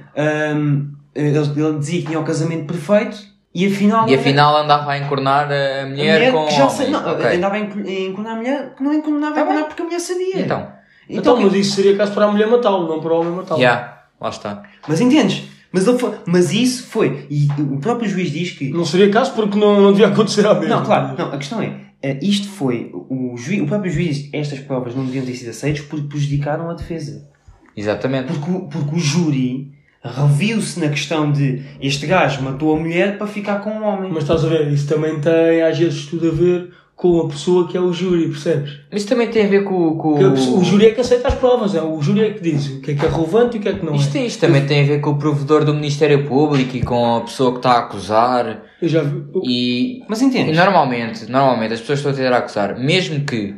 hum, 0.57 0.91
ele, 1.15 1.37
ele 1.37 1.77
dizia 1.79 2.01
que 2.01 2.07
tinha 2.07 2.19
o 2.19 2.23
casamento 2.23 2.65
perfeito 2.65 3.17
e 3.53 3.65
afinal. 3.67 4.09
E 4.09 4.15
afinal 4.15 4.57
andava 4.57 4.91
a 4.91 4.97
encornar 4.97 5.49
a 5.51 5.83
a 5.83 5.85
mulher, 5.85 6.31
com 6.33 6.45
que 6.47 6.53
já 6.55 6.67
sei, 6.69 6.89
não, 6.89 6.99
Ok. 7.13 7.35
andava 7.37 7.55
a 7.55 7.59
enco- 7.59 7.79
a 7.79 7.91
encornar 7.91 8.33
a 8.33 8.35
mulher 8.35 8.73
que 8.75 8.83
não 8.83 8.93
encornava 8.93 9.35
Tá 9.35 9.41
a 9.41 9.45
mulher 9.45 9.65
porque 9.67 9.81
a 9.81 9.85
mulher 9.85 9.99
sabia. 9.99 10.39
Então, 10.41 10.67
Então, 11.09 11.39
mas 11.41 11.53
isso 11.53 11.75
seria 11.75 11.95
caso 11.95 12.11
para 12.13 12.25
a 12.25 12.31
mulher 12.31 12.47
matá-lo, 12.47 12.87
não 12.87 12.99
para 12.99 13.13
o 13.13 13.19
homem 13.21 13.33
matá-lo. 13.33 13.61
já, 13.61 14.03
lá 14.19 14.29
está. 14.29 14.63
Mas 14.87 14.99
entendes? 15.01 15.43
Mas, 15.71 15.85
ele 15.87 15.97
foi, 15.99 16.11
mas 16.25 16.53
isso 16.53 16.87
foi. 16.87 17.25
E 17.29 17.47
o 17.61 17.77
próprio 17.79 18.09
juiz 18.09 18.31
diz 18.31 18.51
que. 18.51 18.69
Não 18.69 18.85
seria 18.85 19.09
caso 19.09 19.33
porque 19.33 19.57
não, 19.59 19.81
não 19.81 19.91
devia 19.91 20.07
acontecer 20.07 20.45
à 20.47 20.53
mesma. 20.53 20.77
Não, 20.77 20.83
claro, 20.85 21.15
não, 21.17 21.31
a 21.33 21.37
questão 21.37 21.61
é, 21.61 21.73
eh, 22.01 22.17
isto 22.21 22.47
foi, 22.47 22.89
o, 22.93 23.35
juiz, 23.37 23.61
o 23.61 23.65
próprio 23.65 23.91
juiz 23.91 24.15
diz 24.17 24.27
que 24.29 24.37
estas 24.37 24.59
provas 24.59 24.95
não 24.95 25.05
deviam 25.05 25.25
ter 25.25 25.33
sido 25.35 25.49
aceitas 25.49 25.81
porque 25.85 26.07
prejudicaram 26.07 26.69
a 26.69 26.73
defesa. 26.73 27.27
Exatamente. 27.75 28.33
Porque, 28.33 28.49
o- 28.51 28.61
porque 28.67 28.95
o 28.95 28.99
júri 28.99 29.71
reviu-se 30.03 30.79
na 30.79 30.89
questão 30.89 31.31
de 31.31 31.61
este 31.81 32.07
gajo 32.07 32.41
matou 32.41 32.75
a 32.75 32.79
mulher 32.79 33.17
para 33.17 33.27
ficar 33.27 33.59
com 33.59 33.69
um 33.71 33.83
homem. 33.83 34.09
Mas 34.11 34.23
estás 34.23 34.45
a 34.45 34.47
ver, 34.47 34.71
isso 34.71 34.87
também 34.87 35.19
tem 35.19 35.61
às 35.61 35.77
vezes 35.77 36.05
tudo 36.05 36.29
a 36.29 36.31
ver 36.31 36.71
com 36.97 37.19
a 37.21 37.27
pessoa 37.27 37.67
que 37.67 37.77
é 37.77 37.79
o 37.79 37.93
júri, 37.93 38.27
percebes? 38.27 38.79
Mas 38.91 39.01
isso 39.03 39.09
também 39.09 39.27
tem 39.29 39.45
a 39.45 39.47
ver 39.47 39.63
com, 39.63 39.95
com 39.97 40.15
pessoa- 40.33 40.59
o 40.59 40.63
júri 40.63 40.87
é 40.87 40.91
que 40.91 40.99
aceita 40.99 41.27
as 41.27 41.35
provas, 41.35 41.75
é 41.75 41.81
o 41.81 42.01
júri 42.01 42.21
é 42.21 42.31
que 42.33 42.41
diz 42.41 42.67
o 42.69 42.81
que 42.81 42.89
é 42.91 42.95
que 42.95 43.05
é 43.05 43.07
relevante 43.09 43.55
e 43.55 43.59
o 43.59 43.61
que 43.61 43.69
é 43.69 43.73
que 43.73 43.85
não 43.85 43.93
Isto, 43.93 44.17
é. 44.17 44.25
isto 44.25 44.39
também 44.41 44.65
tem 44.65 44.81
a 44.81 44.85
ver 44.87 44.99
com 44.99 45.11
o 45.11 45.15
provedor 45.19 45.63
do 45.63 45.75
Ministério 45.75 46.25
Público 46.27 46.75
e 46.75 46.81
com 46.81 47.17
a 47.17 47.21
pessoa 47.21 47.51
que 47.51 47.59
está 47.59 47.73
a 47.73 47.79
acusar. 47.81 48.63
Eu 48.81 48.89
já 48.89 49.03
vi. 49.03 49.23
o- 49.31 49.41
E, 49.47 50.03
Mas 50.09 50.21
e 50.21 50.25
entendes? 50.25 50.57
normalmente, 50.57 51.29
normalmente 51.31 51.73
as 51.75 51.79
pessoas 51.81 52.01
que 52.01 52.07
estão 52.09 52.11
a 52.11 52.25
tentar 52.25 52.37
acusar, 52.39 52.79
mesmo 52.79 53.23
que 53.25 53.53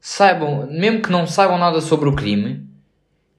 saibam, 0.00 0.68
mesmo 0.70 1.02
que 1.02 1.10
não 1.10 1.26
saibam 1.26 1.58
nada 1.58 1.80
sobre 1.80 2.08
o 2.08 2.12
crime, 2.14 2.62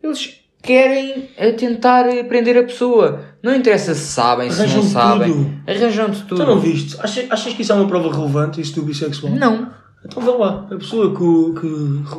eles 0.04 0.42
querem 0.66 1.30
eh, 1.38 1.52
tentar 1.52 2.06
prender 2.28 2.58
a 2.58 2.64
pessoa. 2.64 3.20
Não 3.44 3.54
interessa 3.56 3.94
se 3.94 4.08
sabem, 4.08 4.50
se 4.50 4.58
não 4.60 4.66
Arranjam 4.66 4.84
sabem. 4.84 5.32
tudo. 5.34 5.52
Arranjam-te 5.68 6.24
tudo. 6.24 6.42
Tu 6.44 6.48
não 6.48 6.60
viste? 6.60 6.98
Achas, 7.00 7.26
achas 7.30 7.54
que 7.54 7.62
isso 7.62 7.72
é 7.72 7.76
uma 7.76 7.88
prova 7.88 8.12
relevante, 8.14 8.60
isso 8.60 8.76
do 8.76 8.82
bissexual? 8.84 9.34
Não. 9.34 9.68
Então 10.08 10.22
vê 10.22 10.32
lá, 10.32 10.68
a 10.72 10.76
pessoa 10.76 11.10
que. 11.16 11.60
que 11.60 11.68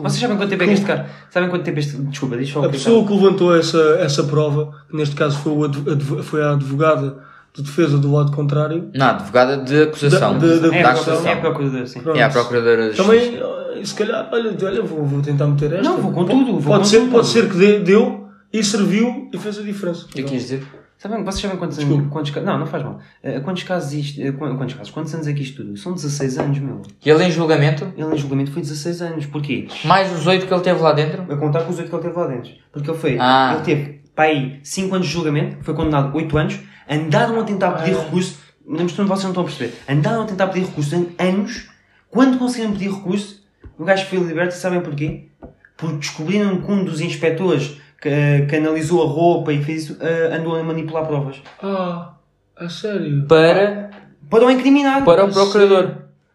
Vocês 0.03 0.21
sabem 0.21 0.37
quanto 0.37 0.49
tempo 0.51 0.63
é 0.65 0.67
que 0.67 0.73
este 0.73 0.87
cara. 0.87 1.09
Sabem 1.31 1.49
quanto 1.49 1.63
tempo 1.65 1.79
este. 1.79 1.97
Desculpa, 1.99 2.37
só 2.45 2.61
o 2.61 2.65
a 2.65 2.67
que 2.67 2.73
pessoa 2.73 3.07
que 3.07 3.13
levantou 3.13 3.55
essa, 3.57 3.79
essa 4.01 4.25
prova, 4.25 4.71
que 4.91 4.97
neste 4.97 5.15
caso 5.15 5.39
foi, 5.39 5.53
o 5.53 5.65
adv- 5.65 6.23
foi 6.23 6.43
a 6.43 6.53
advogada 6.53 7.19
de 7.55 7.63
defesa 7.63 7.97
do 7.97 8.13
lado 8.13 8.33
contrário, 8.33 8.91
Não, 8.95 9.07
advogada 9.07 9.57
de 9.59 9.83
acusação. 9.85 10.37
Da- 10.39 10.47
da- 10.47 10.69
da 10.69 10.77
É, 10.77 10.83
Da 10.83 10.91
acusação. 10.91 11.27
é 11.27 11.33
a 11.33 11.37
procuradora, 11.37 11.87
sim. 11.87 12.01
Pronto. 12.01 12.19
É 12.19 12.23
a 12.25 12.29
procuradora 12.29 12.91
de 12.91 12.97
também, 12.97 13.21
Justiça. 13.21 13.45
eh, 13.77 13.85
se 13.85 13.95
calhar, 13.95 14.29
olha, 14.33 14.57
olha 14.63 14.83
vou, 14.83 15.05
vou 15.07 15.23
tentar 15.23 15.47
meter 15.47 15.73
esta. 15.75 15.83
Não, 15.89 15.97
vou 15.99 16.11
com 16.13 16.25
tudo, 16.25 16.53
vou 16.59 16.63
pode 16.63 16.79
com 16.81 16.85
ser, 16.85 16.99
tudo. 17.01 17.11
Pode 17.13 17.27
ser 17.29 17.49
que 17.49 17.79
deu 17.79 18.26
e 18.59 18.65
serviu 18.65 19.29
e 19.33 19.39
fez 19.39 19.59
a 19.59 19.63
diferença. 19.63 20.05
O 20.07 20.09
que 20.09 20.21
é 20.21 20.23
que 20.25 20.31
quis 20.31 20.43
dizer? 20.43 20.63
Sabem, 20.99 21.23
vocês 21.23 21.43
sabem 21.43 21.59
quantos, 21.59 21.77
Desculpa. 21.77 22.09
quantos 22.09 22.31
casos. 22.31 22.47
Não, 22.49 22.59
não 22.59 22.67
faz 22.67 22.83
mal. 22.83 22.99
Eh, 23.23 23.39
quantos 23.41 23.63
casos 23.65 23.93
isto. 23.93 24.19
eh, 24.21 24.33
qu- 24.33 24.57
quantos 24.57 24.75
casos? 24.75 24.91
Quantos 24.91 25.13
anos 25.15 25.27
é 25.27 25.33
que 25.35 25.43
isto 25.43 25.63
tudo? 25.63 25.77
São 25.77 25.93
16 25.93 26.39
anos, 26.39 26.59
meu. 26.59 26.81
E 27.05 27.11
ele 27.11 27.23
em 27.25 27.31
julgamento, 27.31 27.93
Ele 27.97 28.15
em 28.15 28.17
julgamento 28.17 28.51
foi 28.51 28.63
16 28.63 29.03
anos. 29.03 29.27
Porquê? 29.27 29.69
mais 29.85 30.11
os 30.11 30.27
oito 30.27 30.47
que 30.47 30.55
ele 30.55 30.63
teve 30.63 30.81
lá 30.81 30.93
dentro. 30.93 31.23
A 31.31 31.37
contar 31.37 31.65
com 31.65 31.71
os 31.71 31.79
8 31.79 31.91
que 31.91 31.95
ele 31.95 32.03
teve 32.03 32.17
lá 32.19 32.27
dentro. 32.29 32.51
Porque 32.73 32.91
ele 32.91 32.99
foi. 32.99 33.19
Ah. 33.21 33.53
Ele 33.57 33.65
teve, 33.65 34.01
pá, 34.15 34.23
aí 34.23 34.59
5 34.63 34.95
anos 34.95 35.07
de 35.07 35.13
julgamento, 35.13 35.59
foi 35.63 35.75
condenado 35.75 36.17
8 36.17 36.39
anos, 36.39 36.59
andaram 36.89 37.41
a 37.41 37.45
tentar 37.45 37.73
pedir 37.73 37.95
Ah. 37.95 38.03
recurso. 38.03 38.39
Mas 38.67 38.81
vocês 38.91 38.99
não 38.99 39.15
estão 39.15 39.43
a 39.43 39.45
perceber. 39.47 39.75
Andaram 39.89 40.23
a 40.23 40.25
tentar 40.25 40.47
pedir 40.49 40.65
recurso 40.67 40.97
em 40.97 41.09
anos. 41.19 41.69
Quando 42.11 42.39
conseguiram 42.39 42.73
pedir 42.73 42.91
recurso, 42.91 43.45
o 43.79 43.85
gajo 43.85 44.07
foi 44.07 44.19
liberto 44.19 44.55
e 44.55 44.59
sabem 44.59 44.81
porquê? 44.81 45.29
Porque 45.77 45.97
descobriram 45.99 46.61
que 46.63 46.73
um 46.73 46.83
dos 46.85 47.03
inspectores 47.03 47.77
que, 48.01 48.47
que 48.49 48.57
analisou 48.57 49.03
a 49.03 49.07
roupa 49.07 49.53
e 49.53 49.63
fez 49.63 49.85
isso 49.85 49.97
eh, 50.01 50.31
andou 50.37 50.57
a 50.57 50.63
manipular 50.63 51.07
provas. 51.07 51.43
Ah, 51.63 52.13
a 52.57 52.69
sério? 52.69 53.27
Para, 53.27 53.91
Para 54.31 54.45
o 54.47 54.51
incriminar. 54.51 55.05
para 55.05 55.25
o 55.25 55.33
procurador. 55.33 55.91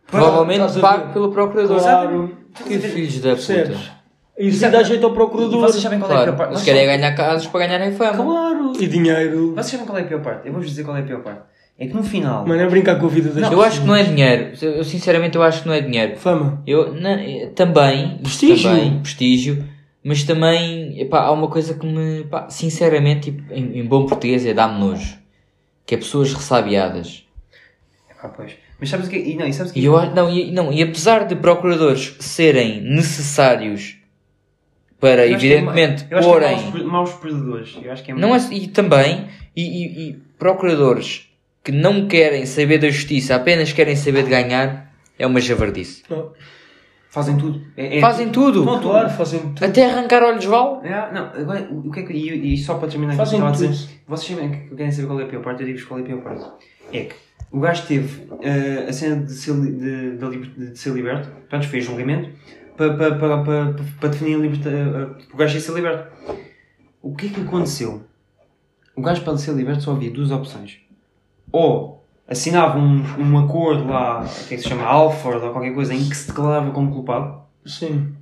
Provavelmente 0.07 0.79
pago 0.79 1.13
pelo 1.13 1.31
procurador. 1.31 1.79
Claro. 1.79 2.37
Que 2.67 2.77
filhos 2.79 3.19
da 3.21 3.35
puta. 3.35 4.01
Isso 4.37 4.69
dá 4.71 4.81
jeito 4.83 5.05
ao 5.05 5.11
E 5.11 5.15
procurador. 5.15 5.61
vocês 5.61 5.81
sabem 5.83 5.99
qual 5.99 6.11
é 6.11 6.13
a 6.13 6.17
Claro, 6.17 6.31
pior 6.33 6.37
parte? 6.37 6.53
eles 6.53 6.63
querem 6.63 6.85
ganhar 6.85 7.15
casos 7.15 7.47
para 7.47 7.65
ganharem 7.67 7.91
fama. 7.93 8.23
Claro. 8.23 8.73
E 8.79 8.87
dinheiro. 8.87 9.51
Vocês 9.53 9.67
sabem 9.67 9.85
qual 9.85 9.97
é 9.97 10.01
a 10.01 10.05
pior 10.05 10.21
parte? 10.21 10.47
Eu 10.47 10.53
vou-vos 10.53 10.69
dizer 10.69 10.83
qual 10.83 10.97
é 10.97 11.01
a 11.01 11.03
pior 11.03 11.21
parte. 11.21 11.41
É 11.79 11.87
que 11.87 11.93
no 11.95 12.03
final. 12.03 12.45
Mano, 12.45 12.61
é 12.61 12.67
brincar 12.69 12.99
com 12.99 13.05
a 13.05 13.09
vida 13.09 13.29
das 13.29 13.51
Eu 13.51 13.61
acho 13.61 13.81
que 13.81 13.87
não 13.87 13.95
é 13.95 14.03
dinheiro. 14.03 14.51
Eu 14.61 14.83
sinceramente 14.83 15.35
eu 15.35 15.43
acho 15.43 15.61
que 15.63 15.67
não 15.67 15.73
é 15.75 15.81
dinheiro. 15.81 16.15
Fama. 16.17 16.61
Eu, 16.67 16.93
não, 16.93 17.09
eh, 17.11 17.51
também, 17.55 18.19
Prestígio. 18.21 18.69
também, 18.69 18.99
prestígio, 18.99 19.63
mas 20.03 20.23
também, 20.23 20.99
epá, 20.99 21.21
há 21.21 21.31
uma 21.31 21.47
coisa 21.47 21.73
que 21.73 21.85
me, 21.85 22.23
pá, 22.25 22.49
sinceramente, 22.49 23.31
tipo, 23.31 23.53
em, 23.53 23.79
em 23.79 23.85
bom 23.85 24.05
português, 24.05 24.45
é 24.45 24.53
dá-me 24.53 24.79
nojo. 24.79 25.17
Que 25.85 25.95
é 25.95 25.97
pessoas 25.97 26.33
ressabiadas. 26.33 27.25
Ah, 28.21 28.29
pois. 28.29 28.53
Mas 28.79 28.89
sabes 28.89 29.07
o 29.07 29.09
que 29.09 29.15
é? 29.15 29.19
E 29.19 29.35
não, 29.35 29.47
e 29.47 29.53
sabes 29.53 29.71
o 29.71 29.73
que 29.73 29.79
é? 29.79 29.83
E, 29.83 29.85
eu, 29.85 30.15
não, 30.15 30.29
e, 30.29 30.51
não, 30.51 30.71
e 30.73 30.81
apesar 30.81 31.25
de 31.27 31.35
procuradores 31.35 32.15
serem 32.19 32.81
necessários 32.81 33.97
para, 34.99 35.25
Eu 35.27 35.35
acho 35.35 35.41
que 35.41 35.51
é 35.53 35.55
evidentemente, 35.57 36.05
eu 36.09 36.17
acho 36.19 36.27
que 36.29 36.33
é 36.35 36.39
porem... 36.39 36.61
maus, 36.71 36.83
maus 36.83 37.13
perdedores. 37.13 37.77
Eu 37.81 37.91
acho 37.91 38.03
que 38.03 38.11
é 38.11 38.15
Não 38.15 38.35
é, 38.35 38.39
e 38.51 38.67
também, 38.67 39.27
e, 39.55 39.61
e- 39.63 40.09
e 40.09 40.13
procuradores 40.37 41.27
que 41.63 41.71
não 41.71 42.07
querem 42.07 42.45
saber 42.45 42.77
da 42.79 42.89
justiça, 42.89 43.35
apenas 43.35 43.71
querem 43.73 43.95
saber 43.95 44.23
de 44.23 44.29
ganhar, 44.29 44.91
é 45.17 45.25
uma 45.27 45.39
javardice. 45.41 46.03
Não. 46.09 46.31
Fazem 47.11 47.37
tudo. 47.37 47.61
É- 47.75 47.97
é- 47.97 48.01
Fazem 48.01 48.29
tudo. 48.29 48.63
Vão 48.63 48.79
Claro, 48.81 49.09
fazem 49.09 49.41
tudo. 49.41 49.65
Até 49.65 49.85
arrancar 49.85 50.23
olhos 50.23 50.45
vale. 50.45 50.87
É, 50.87 51.11
não, 51.13 51.25
agora, 51.25 51.67
o 51.69 51.91
que 51.91 51.99
é 51.99 52.03
que. 52.03 52.13
E, 52.13 52.53
e 52.53 52.57
só 52.57 52.75
para 52.75 52.87
terminar 52.87 53.11
que 53.11 53.17
Fazem 53.17 53.39
eu 53.39 53.45
estava 53.47 53.65
a 53.65 53.69
dizer, 53.69 53.89
vocês 54.07 54.39
sabem 54.39 54.51
que 54.69 54.75
querem 54.75 54.91
saber 54.93 55.07
qual 55.07 55.19
é 55.19 55.23
a 55.23 55.27
pior 55.27 55.43
parte, 55.43 55.61
eu 55.61 55.65
digo-vos 55.67 55.85
qual 55.87 55.99
é 55.99 56.03
a 56.03 56.05
pior 56.05 56.21
parte. 56.21 56.45
É 56.93 57.03
que 57.03 57.15
o 57.51 57.59
gajo 57.59 57.85
teve 57.85 58.27
eh, 58.41 58.85
a 58.87 58.93
cena 58.93 59.25
de 59.25 59.33
ser, 59.33 59.53
de, 59.53 60.15
de 60.17 60.71
de 60.71 60.79
ser 60.79 60.93
liberto, 60.93 61.29
portanto 61.29 61.67
fez 61.67 61.83
julgamento, 61.83 62.29
para, 62.77 62.93
para, 62.93 63.15
para, 63.15 63.43
para, 63.43 63.73
para 63.99 64.09
definir 64.09 64.35
a 64.35 64.39
liberta, 64.39 64.69
eh, 64.69 65.23
o 65.33 65.37
gajo 65.37 65.55
ia 65.55 65.61
ser 65.61 65.73
liberto. 65.73 66.11
O 67.01 67.13
que 67.13 67.25
é 67.25 67.29
que 67.29 67.41
aconteceu? 67.41 68.03
O 68.95 69.01
gajo 69.01 69.21
para 69.23 69.37
ser 69.37 69.51
liberto 69.51 69.83
só 69.83 69.91
havia 69.91 70.11
duas 70.11 70.31
opções. 70.31 70.79
Ou 71.51 72.00
assinava 72.31 72.79
um, 72.79 73.03
um 73.19 73.37
acordo 73.37 73.87
lá, 73.87 74.21
o 74.21 74.47
que 74.47 74.53
é 74.53 74.57
que 74.57 74.63
se 74.63 74.69
chama, 74.69 74.85
Alford 74.85 75.45
ou 75.45 75.51
qualquer 75.51 75.73
coisa, 75.73 75.93
em 75.93 76.07
que 76.07 76.15
se 76.15 76.27
declarava 76.27 76.71
como 76.71 76.91
culpado, 76.91 77.41
Sim. 77.65 78.15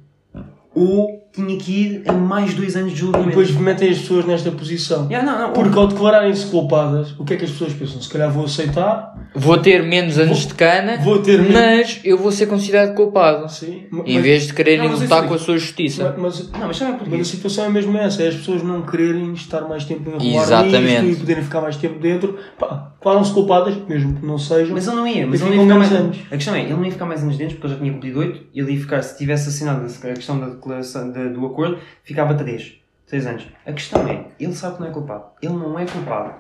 ou 0.74 1.19
tinha 1.32 1.58
que 1.58 1.72
ir 1.72 2.04
a 2.08 2.14
mais 2.14 2.54
dois 2.54 2.76
anos 2.76 2.90
de 2.92 2.96
E 2.98 3.00
julgamento. 3.00 3.30
depois 3.30 3.52
metem 3.52 3.90
as 3.90 4.00
pessoas 4.00 4.26
nesta 4.26 4.52
posição. 4.52 5.06
Yeah, 5.10 5.30
não, 5.32 5.40
não, 5.48 5.54
Porque 5.54 5.78
ao 5.78 5.88
declararem-se 5.88 6.48
culpadas, 6.48 7.12
o 7.20 7.24
que 7.24 7.34
é 7.34 7.38
que 7.38 7.46
as 7.46 7.52
pessoas 7.52 7.74
pensam? 7.74 8.02
Se 8.02 8.10
calhar 8.10 8.32
vou 8.32 8.46
aceitar, 8.46 9.16
Vou 9.36 9.58
ter 9.60 9.84
menos 9.84 10.18
anos 10.18 10.48
de 10.48 10.56
cana, 10.56 10.98
vou 10.98 11.20
ter 11.20 11.40
menos. 11.40 11.54
mas 11.54 12.00
eu 12.04 12.18
vou 12.18 12.32
ser 12.32 12.48
considerado 12.48 12.96
culpado. 12.96 13.48
Sim, 13.50 13.84
Em 14.06 14.16
mas, 14.16 14.24
vez 14.24 14.48
de 14.48 14.54
quererem 14.54 14.86
Não, 14.86 14.90
mas 14.92 15.02
lutar 15.02 15.28
com 15.28 15.34
a 15.36 15.38
sua 15.38 15.58
justiça. 15.58 16.16
mas, 16.18 16.50
Não, 16.52 16.68
mas 16.68 16.80
porquê? 16.80 17.06
mas 17.12 17.22
a 17.22 17.24
situação 17.32 17.66
é 17.66 17.70
mesmo 17.70 17.96
essa, 17.98 18.24
é 18.24 18.28
as 18.30 18.36
pessoas 18.36 18.64
não 18.64 18.82
quererem 18.82 19.32
estar 19.34 19.62
mais 19.62 19.86
tempo 19.86 20.10
em 20.20 20.36
Exatamente. 20.36 21.02
nisto 21.04 21.18
e 21.18 21.20
poderem 21.22 21.44
ficar 21.44 21.62
mais 21.62 21.76
tempo 21.78 22.00
dentro. 22.00 22.38
Pá, 22.58 22.92
declaram-se 22.98 23.32
culpadas, 23.32 23.76
mesmo 23.88 24.16
que 24.16 24.26
não 24.26 24.40
sejam. 24.40 24.74
Mas 24.74 24.88
ele 24.88 24.96
não 24.96 25.08
ia, 25.08 25.28
mas 25.28 25.40
E 25.40 25.44
ele 25.44 25.56
não 25.56 25.58
ia 25.58 25.64
ficar 25.68 25.80
mais 25.80 25.92
anos. 25.92 26.06
anos. 26.18 26.18
A 26.32 26.36
questão 26.36 26.56
é, 26.56 26.62
ele 26.64 26.74
não 26.74 26.86
ia 26.86 26.92
ficar 26.92 27.06
mais 27.06 27.22
anos 27.24 27.38
dentro 27.38 27.56
porque 27.56 27.68
ele 27.68 27.74
já 27.76 27.80
tinha 27.82 27.94
cumprido 27.94 28.20
8, 28.20 28.42
ele 28.56 28.72
ia 28.74 28.80
ficar, 28.80 29.02
se 29.04 29.16
tivesse 29.18 29.50
assinado 29.50 29.86
a 29.86 30.14
questão 30.14 30.40
da 30.40 30.48
declaração 30.50 31.12
da- 31.12 31.19
do 31.28 31.46
acordo, 31.46 31.80
ficava 32.04 32.34
3, 32.34 32.74
3 33.08 33.28
anos. 33.28 33.48
A 33.66 33.74
questão 33.74 34.08
é, 34.08 34.26
ele 34.40 34.54
sabe 34.56 34.76
que 34.76 34.82
não 34.82 34.88
é 34.90 34.92
culpado. 34.92 35.24
Ele 35.42 35.54
não 35.54 35.78
é 35.78 35.86
culpado. 35.86 36.34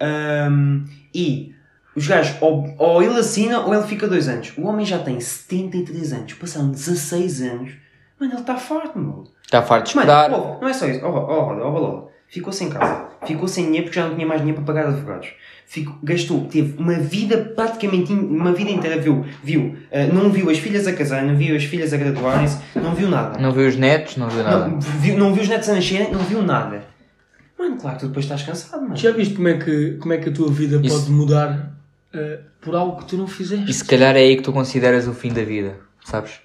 Ahm, 0.00 0.84
e 1.14 1.54
os 1.96 2.06
gajos, 2.06 2.36
ou, 2.40 2.74
ou 2.78 3.02
ele 3.02 3.18
assina 3.18 3.60
ou 3.60 3.72
ele 3.72 3.84
fica 3.84 4.06
2 4.08 4.28
anos. 4.28 4.52
O 4.58 4.66
homem 4.66 4.84
já 4.84 4.98
tem 4.98 5.18
73 5.20 6.12
anos, 6.12 6.32
passaram 6.34 6.70
16 6.70 7.42
anos. 7.42 7.72
Mano, 8.18 8.32
ele 8.32 8.40
está 8.40 8.56
farto, 8.56 8.98
meu. 8.98 9.24
Está 9.44 9.62
farto 9.62 9.88
de 9.90 9.96
Mano, 9.96 10.10
esperar. 10.10 10.32
ouve, 10.32 10.60
não 10.60 10.68
é 10.68 10.72
só 10.72 10.86
isso. 10.86 11.04
Oh, 11.04 11.08
oh, 11.08 11.32
oh, 11.32 11.52
oh, 11.52 11.84
oh, 11.84 12.08
Ficou 12.28 12.52
sem 12.52 12.68
casa. 12.68 13.06
Ficou 13.26 13.48
sem 13.48 13.66
dinheiro 13.66 13.84
porque 13.86 14.00
já 14.00 14.08
não 14.08 14.14
tinha 14.14 14.26
mais 14.26 14.40
dinheiro 14.40 14.62
para 14.62 14.74
pagar 14.74 14.88
advogados. 14.88 15.28
Ficou, 15.66 15.96
gastou, 16.02 16.44
teve 16.46 16.76
uma 16.78 16.94
vida 16.94 17.38
praticamente, 17.38 18.12
uma 18.12 18.52
vida 18.52 18.70
inteira, 18.70 19.00
viu, 19.00 19.24
viu, 19.42 19.76
eh, 19.90 20.06
não 20.06 20.30
viu 20.30 20.50
as 20.50 20.58
filhas 20.58 20.86
a 20.86 20.92
casar, 20.92 21.24
não 21.24 21.36
viu 21.36 21.56
as 21.56 21.64
filhas 21.64 21.92
a 21.92 21.96
graduarem-se, 21.96 22.58
não 22.76 22.94
viu 22.94 23.08
nada. 23.08 23.38
Não 23.38 23.50
viu 23.50 23.66
os 23.66 23.76
netos, 23.76 24.16
não 24.16 24.28
viu 24.28 24.42
nada. 24.42 24.68
Não, 24.68 24.80
viu, 24.80 25.18
não 25.18 25.32
viu 25.32 25.42
os 25.42 25.48
netos 25.48 25.68
a 25.68 25.74
nascerem, 25.74 26.12
não 26.12 26.20
viu 26.20 26.42
nada. 26.42 26.84
Mano, 27.58 27.76
claro 27.76 27.96
que 27.96 28.02
tu 28.02 28.08
depois 28.08 28.26
estás 28.26 28.42
cansado, 28.42 28.82
mano. 28.82 28.96
Já 28.96 29.10
viste 29.12 29.34
como 29.34 29.48
é 29.48 29.58
que, 29.58 29.92
como 29.92 30.12
é 30.12 30.18
que 30.18 30.28
a 30.28 30.32
tua 30.32 30.50
vida 30.50 30.80
Isso. 30.84 30.98
pode 30.98 31.10
mudar 31.10 31.72
eh, 32.12 32.40
por 32.60 32.74
algo 32.74 32.98
que 32.98 33.06
tu 33.06 33.16
não 33.16 33.26
fizeste? 33.26 33.70
E 33.70 33.72
se 33.72 33.84
calhar 33.84 34.14
é 34.16 34.20
aí 34.20 34.36
que 34.36 34.42
tu 34.42 34.52
consideras 34.52 35.08
o 35.08 35.14
fim 35.14 35.32
da 35.32 35.44
vida, 35.44 35.76
sabes? 36.04 36.43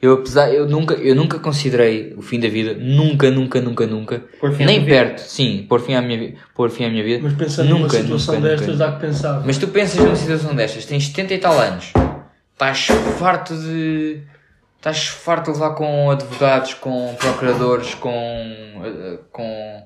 Eu 0.00 0.12
apesar, 0.12 0.52
eu 0.52 0.68
nunca, 0.68 0.94
eu 0.94 1.14
nunca 1.14 1.38
considerei 1.38 2.12
o 2.16 2.22
fim 2.22 2.38
da 2.38 2.48
vida, 2.48 2.74
nunca, 2.74 3.30
nunca, 3.30 3.60
nunca, 3.62 3.86
nunca, 3.86 4.16
nem 4.18 4.28
tua 4.40 4.50
vida. 4.50 4.84
perto, 4.86 5.20
sim, 5.20 5.64
pôr 5.68 5.80
fim 5.80 5.94
à 5.94 6.02
minha, 6.02 6.34
pôr 6.54 6.68
fim 6.70 6.84
à 6.84 6.90
minha 6.90 7.02
vida, 7.02 7.20
Mas 7.22 7.32
pensando 7.32 7.68
numa 7.70 7.80
nunca, 7.80 7.96
situação 7.96 8.34
nunca, 8.34 8.48
destas, 8.48 8.66
nunca. 8.68 8.78
dá 8.78 8.92
que 8.92 9.00
pensar. 9.00 9.42
Mas 9.46 9.56
tu 9.58 9.68
pensas 9.68 9.96
numa 10.02 10.14
situação 10.16 10.54
destas, 10.54 10.84
tens 10.84 11.06
70 11.06 11.34
e 11.34 11.38
tal 11.38 11.58
anos, 11.58 11.92
estás 12.52 12.86
farto 13.18 13.54
de. 13.56 14.20
estás 14.76 15.06
farto 15.08 15.46
de 15.46 15.58
levar 15.58 15.70
com 15.74 16.10
advogados, 16.10 16.74
com 16.74 17.14
procuradores, 17.18 17.94
com. 17.94 18.10
eh, 18.84 19.18
com 19.32 19.82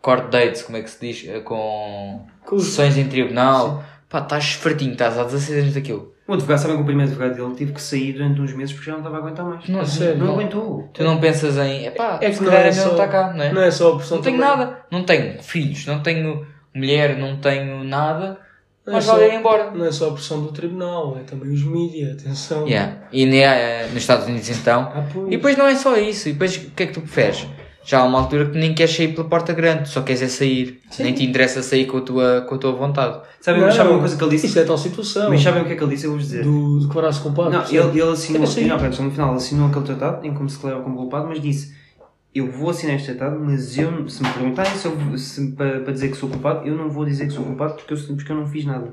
court 0.00 0.30
dates, 0.30 0.62
como 0.62 0.78
é 0.78 0.82
que 0.82 0.90
se 0.90 0.98
diz? 1.00 1.28
Eh, 1.28 1.40
Com 1.40 2.26
Com 2.46 2.58
sessões 2.58 2.96
em 2.96 3.06
tribunal. 3.06 3.84
Pá, 4.08 4.20
estás 4.20 4.52
fartinho, 4.54 4.92
estás 4.92 5.18
há 5.18 5.24
16 5.24 5.62
anos 5.64 5.74
daquilo. 5.74 6.14
O 6.30 6.34
advogado, 6.34 6.58
sabem 6.58 6.76
que 6.76 6.82
o 6.82 6.86
primeiro 6.86 7.10
advogado 7.10 7.34
dele 7.36 7.54
teve 7.56 7.72
que 7.72 7.82
sair 7.82 8.12
durante 8.12 8.40
uns 8.40 8.52
meses 8.52 8.72
porque 8.72 8.86
já 8.86 8.92
não 8.92 9.00
estava 9.00 9.16
a 9.16 9.18
aguentar 9.20 9.44
mais. 9.44 9.68
Não, 9.68 9.84
sério? 9.84 10.18
Não 10.18 10.26
não. 10.26 10.34
aguentou. 10.34 10.88
Tu 10.94 11.02
não 11.02 11.18
pensas 11.18 11.56
em. 11.58 11.86
Epá, 11.86 12.18
É 12.22 12.30
que 12.30 12.42
não 12.42 12.52
é 12.52 12.68
é 12.68 12.72
só- 12.72 12.90
estar 12.92 13.08
cá, 13.08 13.32
não 13.34 13.42
é? 13.44 13.52
Não 13.52 13.62
é 13.62 13.70
só 13.70 13.88
a 13.88 13.94
opção 13.94 14.16
Não 14.18 14.22
tenho 14.24 14.38
também. 14.38 14.56
nada, 14.58 14.78
não 14.90 15.02
tenho 15.02 15.42
filhos, 15.42 15.84
não 15.86 16.00
tenho 16.02 16.46
mulher, 16.74 17.18
não 17.18 17.36
tenho 17.38 17.82
nada, 17.82 18.38
Não 18.86 18.92
é 18.92 18.96
mas 18.96 19.04
só- 19.04 19.14
vale 19.14 19.26
ir 19.26 19.34
embora. 19.34 19.70
Não 19.72 19.84
é 19.84 19.90
só 19.90 20.08
a 20.10 20.12
pressão 20.12 20.40
do 20.40 20.52
tribunal, 20.52 21.18
é 21.20 21.24
também 21.24 21.50
os 21.52 21.64
mídias, 21.64 22.12
atenção. 22.20 22.66
Yeah. 22.66 22.92
E 23.12 23.26
ne- 23.26 23.40
eh, 23.40 23.86
nos 23.88 23.96
Estados 24.02 24.26
Unidos 24.26 24.48
então. 24.50 24.92
Ah, 24.94 25.04
pois. 25.12 25.26
E 25.26 25.30
depois 25.32 25.56
não 25.56 25.66
é 25.66 25.74
só 25.74 25.96
isso, 25.96 26.28
e 26.28 26.32
depois 26.32 26.56
o 26.56 26.70
que 26.70 26.82
é 26.84 26.86
que 26.86 26.92
tu 26.92 27.00
preferes? 27.00 27.44
Já 27.82 28.00
há 28.00 28.04
uma 28.04 28.18
altura 28.18 28.50
que 28.50 28.58
nem 28.58 28.74
queres 28.74 28.94
sair 28.94 29.14
pela 29.14 29.28
porta 29.28 29.52
grande, 29.52 29.88
só 29.88 30.02
queres 30.02 30.22
é 30.22 30.28
sair. 30.28 30.80
Nem 30.98 31.14
te 31.14 31.24
interessa 31.24 31.62
sair 31.62 31.86
com 31.86 31.98
a 31.98 32.00
tua, 32.00 32.40
com 32.42 32.54
a 32.54 32.58
tua 32.58 32.72
vontade. 32.72 33.20
Sabem, 33.40 33.62
Não, 33.62 33.72
sabem 33.72 33.92
uma 33.92 34.00
coisa 34.00 34.16
que 34.16 34.22
ele 34.22 34.30
disse? 34.32 34.46
Isso 34.46 34.58
é 34.58 34.64
tal 34.64 34.76
situação. 34.76 35.30
Mas 35.30 35.42
sabem 35.42 35.62
o 35.62 35.64
que 35.64 35.72
é 35.72 35.76
que 35.76 35.82
ele 35.82 35.94
disse? 35.94 36.06
Eu 36.06 36.12
vos 36.12 36.22
dizer. 36.22 36.44
Do 36.44 36.80
declarar-se 36.80 37.20
culpado. 37.20 37.50
Não, 37.50 37.64
ele, 37.64 38.00
ele 38.00 38.02
assinou, 38.02 38.40
não, 38.40 38.46
só 38.92 39.02
no 39.02 39.10
final, 39.10 39.28
ele 39.28 39.36
assinou 39.36 39.68
aquele 39.68 39.84
tratado 39.86 40.26
em 40.26 40.34
como 40.34 40.48
se 40.48 40.56
declarou 40.56 40.82
como 40.82 40.96
culpado, 40.96 41.26
mas 41.26 41.40
disse: 41.40 41.74
Eu 42.34 42.50
vou 42.50 42.70
assinar 42.70 42.96
este 42.96 43.14
tratado, 43.14 43.40
mas 43.40 43.78
eu, 43.78 44.08
se 44.08 44.22
me 44.22 44.28
perguntarem 44.28 44.72
se 44.72 44.86
eu, 44.86 45.18
se, 45.18 45.52
para, 45.52 45.80
para 45.80 45.92
dizer 45.92 46.10
que 46.10 46.16
sou 46.16 46.28
culpado, 46.28 46.68
eu 46.68 46.76
não 46.76 46.90
vou 46.90 47.06
dizer 47.06 47.26
que 47.26 47.32
sou 47.32 47.44
culpado 47.44 47.74
porque 47.74 47.94
eu, 47.94 47.98
porque 48.14 48.30
eu 48.30 48.36
não 48.36 48.46
fiz 48.46 48.64
nada. 48.66 48.92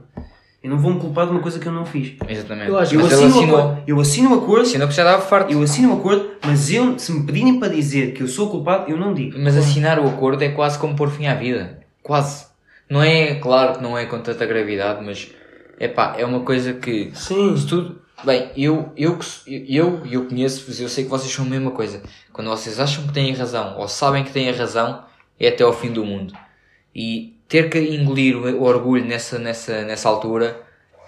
Eu 0.67 0.71
não 0.75 0.77
vou 0.80 0.93
me 0.93 0.99
culpar 0.99 1.25
de 1.25 1.32
uma 1.32 1.39
coisa 1.39 1.60
que 1.60 1.65
eu 1.65 1.71
não 1.71 1.86
fiz. 1.86 2.15
Exatamente. 2.27 2.67
Eu 2.67 2.77
acho 2.77 2.93
Eu 2.93 3.06
assino, 3.06 3.21
o 3.21 3.27
assinou. 3.30 3.58
acordo, 3.58 3.84
eu 3.88 3.99
assino 4.01 4.30
o 4.32 4.38
acordo, 4.43 4.62
Assinou 4.63 4.88
que 4.89 4.93
já 4.93 5.03
estava 5.03 5.21
farto. 5.21 5.53
eu 5.53 5.62
assino 5.63 5.93
o 5.93 5.97
acordo, 5.97 6.30
mas 6.45 6.71
eu, 6.71 6.99
se 6.99 7.12
me 7.13 7.25
pedirem 7.25 7.58
para 7.58 7.69
dizer 7.69 8.13
que 8.13 8.21
eu 8.21 8.27
sou 8.27 8.49
culpado, 8.49 8.91
eu 8.91 8.97
não 8.97 9.13
digo. 9.13 9.39
Mas 9.39 9.56
assinar 9.56 9.97
o 9.97 10.08
acordo 10.08 10.43
é 10.43 10.49
quase 10.49 10.77
como 10.77 10.93
pôr 10.93 11.10
fim 11.10 11.25
à 11.25 11.36
vida. 11.36 11.80
Quase. 12.03 12.47
Não 12.89 13.01
é, 13.01 13.36
claro 13.36 13.77
que 13.77 13.84
não 13.84 13.97
é 13.97 14.06
com 14.06 14.19
tanta 14.19 14.45
gravidade, 14.45 15.03
mas 15.06 15.32
é 15.80 15.88
pá, 15.88 16.15
é 16.17 16.25
uma 16.25 16.41
coisa 16.41 16.73
que. 16.73 17.12
Sim. 17.13 17.56
Se 17.56 17.65
tudo. 17.65 18.01
Bem, 18.25 18.49
eu, 18.58 18.91
eu, 18.97 19.17
eu, 19.45 20.01
eu 20.10 20.25
conheço-vos, 20.25 20.82
eu 20.82 20.89
sei 20.89 21.03
que 21.06 21.10
vocês 21.10 21.32
são 21.32 21.45
a 21.45 21.47
mesma 21.49 21.71
coisa. 21.71 22.01
Quando 22.34 22.49
vocês 22.49 22.80
acham 22.80 23.06
que 23.08 23.13
têm 23.13 23.32
razão 23.32 23.77
ou 23.77 23.88
sabem 23.88 24.23
que 24.23 24.32
têm 24.32 24.51
razão, 24.51 25.03
é 25.39 25.47
até 25.49 25.63
ao 25.63 25.71
fim 25.71 25.91
do 25.91 26.03
mundo. 26.03 26.34
E 26.95 27.37
ter 27.48 27.70
que 27.70 27.80
engolir 27.80 28.36
o, 28.38 28.64
orgulho 28.64 29.06
nessa, 29.06 29.38
nessa, 29.40 29.84
nessa 29.84 30.10
altura 30.10 30.62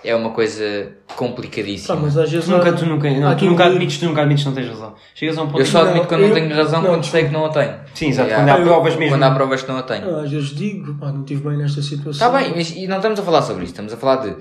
é 0.04 0.16
uma 0.16 0.30
coisa 0.30 0.94
complicadíssima. 1.18 1.96
Pá, 1.96 2.02
mas 2.02 2.18
às 2.18 2.32
vezes 2.32 2.48
Nunca, 2.48 2.70
há- 2.70 2.74
tu 2.74 2.86
nunca, 2.86 3.10
não, 3.12 3.20
tu 3.22 3.28
aqui 3.28 3.46
nunca 3.46 3.66
admites, 3.66 3.98
tu 3.98 4.06
nunca 4.06 4.22
admites 4.22 4.44
que 4.46 4.50
não 4.50 4.56
tens 4.56 4.70
razão. 4.70 4.96
Chegas 5.14 5.38
a 5.38 5.42
um 5.44 5.48
ponto 5.48 5.60
Eu 5.60 5.66
só 5.66 5.80
Não, 5.84 5.90
admito 5.90 6.08
quando 6.08 6.22
não 6.22 6.28
eu- 6.30 6.34
tenho 6.34 6.56
razão 6.56 6.82
não, 6.82 6.90
quando 6.92 7.04
sei 7.06 7.26
que 7.26 7.32
não 7.34 7.46
a 7.46 7.50
tenho. 7.50 7.76
Sim, 7.94 8.08
exato, 8.08 8.30
Yeah. 8.30 8.54
quando 8.54 8.62
há 8.62 8.66
provas 8.66 8.96
mesmo. 8.96 9.14
Quando 9.16 9.24
há 9.24 9.32
provas 9.32 9.62
que 9.62 9.68
não 9.70 9.78
a 9.78 9.84
tenho. 9.84 10.16
Ah, 10.18 10.22
Às 10.24 10.32
vezes 10.32 10.50
digo, 10.56 10.94
pá, 10.96 11.12
não 11.12 11.22
estive 11.22 11.48
bem 11.50 11.58
nesta 11.58 11.82
situação. 11.82 12.12
Está 12.12 12.30
bem, 12.30 12.54
mas 12.56 12.70
e 12.72 12.88
não 12.88 12.96
estamos 12.98 13.20
a 13.20 13.24
falar 13.24 13.42
sobre 13.42 13.64
isso, 13.64 13.74
estamos 13.74 13.92
a 13.92 13.98
falar 13.98 14.16
de 14.18 14.36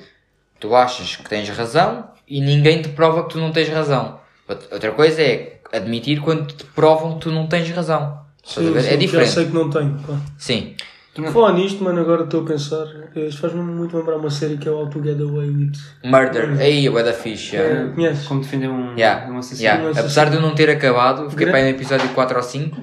tu 0.61 0.75
achas 0.77 1.17
que 1.17 1.29
tens 1.29 1.49
razão 1.49 2.05
e 2.29 2.41
ninguém 2.41 2.81
te 2.81 2.91
prova 2.91 3.25
que 3.25 3.31
tu 3.31 3.39
não 3.39 3.51
tens 3.51 3.69
razão. 3.69 4.21
Outra 4.71 4.93
coisa 4.93 5.21
é 5.21 5.59
admitir 5.73 6.21
quando 6.21 6.47
te 6.47 6.65
provam 6.67 7.15
que 7.15 7.21
tu 7.23 7.33
não 7.33 7.49
tens 7.49 7.69
razão. 7.71 8.21
Sim, 8.45 8.73
ver? 8.73 8.81
sim, 8.83 8.87
é 8.87 8.91
Já 8.93 8.97
diferente. 8.97 9.31
sei 9.31 9.47
que 9.47 9.53
não 9.53 9.69
tenho. 9.69 9.99
Pá. 10.07 10.15
Sim. 10.39 10.75
Falar 11.33 11.53
nisto, 11.53 11.83
mano, 11.83 12.01
agora 12.01 12.25
estou 12.25 12.43
a 12.43 12.47
pensar. 12.47 12.87
Isto 13.17 13.41
faz-me 13.41 13.61
muito 13.63 13.97
lembrar 13.97 14.17
uma 14.17 14.31
série 14.31 14.57
que 14.57 14.69
é 14.69 14.71
o 14.71 14.77
All 14.77 14.89
Together 14.89 15.27
Way 15.27 15.49
with. 15.51 15.73
Murder. 16.05 16.57
Aí, 16.61 16.87
a 16.87 17.03
da 17.03 17.13
fixe. 17.13 17.57
yeah. 17.57 17.83
Eh, 17.83 17.93
Conheces? 17.95 18.27
Como 18.27 18.41
defender 18.41 18.69
um, 18.69 18.95
Yeah, 18.97 19.31
um 19.33 19.39
assassino. 19.39 19.63
yeah. 19.63 19.85
Um. 19.85 19.91
Apesar 19.91 20.31
de 20.31 20.37
eu 20.37 20.43
não 20.43 20.55
ter 20.55 20.71
acabado, 20.71 21.29
fiquei 21.31 21.47
para 21.47 21.59
aí 21.59 21.65
no 21.65 21.71
episódio 21.71 22.09
4 22.11 22.37
ou 22.37 22.43
5, 22.43 22.77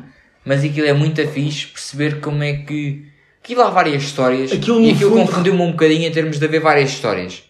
mas 0.43 0.63
aquilo 0.63 0.87
é 0.87 0.93
muito 0.93 1.25
fixe 1.27 1.67
perceber 1.67 2.19
como 2.19 2.43
é 2.43 2.53
que. 2.53 3.07
Aquilo 3.43 3.61
há 3.61 3.69
várias 3.69 4.01
histórias 4.03 4.51
Aquilo, 4.51 4.81
e 4.81 4.89
aquilo 4.91 5.11
fundo- 5.11 5.21
confundiu-me 5.27 5.61
um 5.61 5.71
bocadinho 5.71 6.07
em 6.07 6.11
termos 6.11 6.39
de 6.39 6.45
haver 6.45 6.59
várias 6.61 6.89
histórias. 6.89 7.43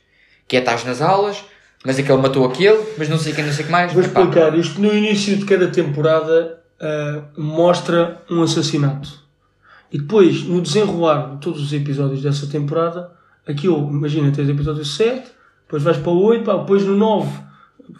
Que 0.47 0.57
é 0.57 0.59
estás 0.59 0.83
nas 0.83 1.01
aulas, 1.01 1.43
mas 1.85 1.97
aquele 1.97 2.17
matou 2.17 2.45
aquele, 2.45 2.79
mas 2.97 3.07
não 3.09 3.17
sei 3.17 3.31
quem, 3.33 3.45
não 3.45 3.51
sei 3.53 3.63
o 3.63 3.65
que 3.67 3.71
mais. 3.71 3.93
Vou 3.93 4.03
Epá, 4.03 4.21
explicar. 4.21 4.57
Isto 4.59 4.81
no 4.81 4.93
início 4.93 5.37
de 5.37 5.45
cada 5.45 5.67
temporada 5.69 6.59
ah, 6.81 7.21
mostra 7.37 8.21
um 8.29 8.43
assassinato. 8.43 9.24
E 9.91 9.97
depois, 9.97 10.43
no 10.43 10.61
desenrolar 10.61 11.35
de 11.35 11.41
todos 11.41 11.61
os 11.61 11.71
episódios 11.73 12.21
dessa 12.21 12.47
temporada, 12.47 13.11
aquilo, 13.47 13.89
imagina, 13.89 14.31
tens 14.31 14.47
o 14.47 14.51
episódio 14.51 14.83
7, 14.83 15.31
depois 15.63 15.83
vais 15.83 15.97
para 15.97 16.11
o 16.11 16.23
8, 16.23 16.43
pá, 16.43 16.57
depois 16.57 16.83
no 16.85 16.95
9, 16.95 17.29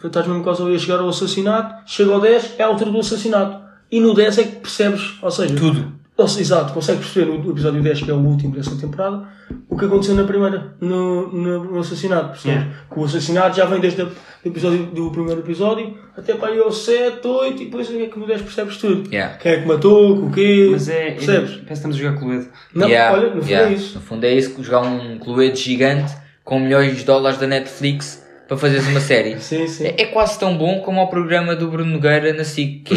estás 0.04 0.26
mesmo 0.26 0.42
quase 0.42 0.62
ali 0.62 0.74
a 0.74 0.78
chegar 0.78 0.98
ao 0.98 1.08
assassinato, 1.08 1.90
chega 1.90 2.12
ao 2.12 2.20
10, 2.20 2.54
é 2.58 2.62
a 2.62 2.66
altura 2.66 2.90
do 2.90 3.00
assassinato. 3.00 3.64
E 3.90 4.00
no 4.00 4.14
10 4.14 4.38
é 4.38 4.44
que 4.44 4.56
percebes, 4.56 5.14
ou 5.22 5.30
seja, 5.30 5.54
Tudo. 5.54 5.92
Seja, 6.26 6.40
exato, 6.40 6.72
consegues 6.72 7.04
perceber 7.04 7.38
no 7.38 7.50
episódio 7.50 7.82
10, 7.82 8.02
que 8.02 8.10
é 8.10 8.14
o 8.14 8.18
último 8.18 8.54
dessa 8.54 8.74
temporada, 8.76 9.28
o 9.68 9.76
que 9.76 9.84
aconteceu 9.84 10.14
na 10.14 10.24
primeira, 10.24 10.74
no, 10.80 11.30
no, 11.30 11.64
no 11.64 11.78
assassinato, 11.78 12.30
percebes? 12.30 12.60
Yeah. 12.62 12.86
Que 12.90 12.98
o 12.98 13.04
assassinato 13.04 13.56
já 13.56 13.66
vem 13.66 13.80
desde 13.80 14.02
o 14.02 14.10
episódio, 14.44 14.86
do 14.86 15.10
primeiro 15.10 15.40
episódio 15.40 15.94
até 16.16 16.34
para 16.34 16.48
aí 16.48 16.58
ao 16.58 16.72
7, 16.72 17.26
8 17.26 17.62
e 17.62 17.64
depois 17.66 17.90
é 17.90 18.06
que 18.06 18.18
no 18.18 18.26
10 18.26 18.42
percebes 18.42 18.78
tudo. 18.78 19.12
Yeah. 19.12 19.36
Quem 19.36 19.52
é 19.52 19.60
que 19.60 19.68
matou, 19.68 20.18
com 20.18 20.26
o 20.28 20.32
quê, 20.32 20.68
Mas 20.70 20.88
é. 20.88 21.08
é 21.08 21.10
percebes? 21.12 21.50
parece 21.50 21.66
que 21.66 21.72
estamos 21.72 21.96
a 21.96 22.00
jogar 22.00 22.18
Cluedo. 22.18 22.48
Não, 22.74 22.88
Yeah, 22.88 23.16
olha, 23.16 23.34
no 23.34 23.42
fundo 23.42 23.50
yeah. 23.50 23.70
é 23.70 23.74
isso. 23.74 23.94
No 23.96 24.00
fundo 24.00 24.24
é 24.24 24.34
isso, 24.34 24.62
jogar 24.62 24.80
um 24.80 25.18
cluedo 25.18 25.56
gigante 25.56 26.14
com 26.42 26.58
milhões 26.58 26.96
de 26.96 27.04
dólares 27.04 27.38
da 27.38 27.46
Netflix 27.46 28.24
para 28.48 28.56
fazeres 28.56 28.86
uma 28.86 29.00
série. 29.00 29.38
Sim, 29.42 29.66
sim. 29.66 29.84
É, 29.84 30.02
é 30.02 30.06
quase 30.06 30.38
tão 30.38 30.56
bom 30.56 30.80
como 30.80 31.00
ao 31.00 31.10
programa 31.10 31.54
do 31.54 31.68
Bruno 31.68 31.90
Nogueira 31.90 32.32
na 32.32 32.44
SIC, 32.44 32.84
que 32.84 32.94
é 32.94 32.96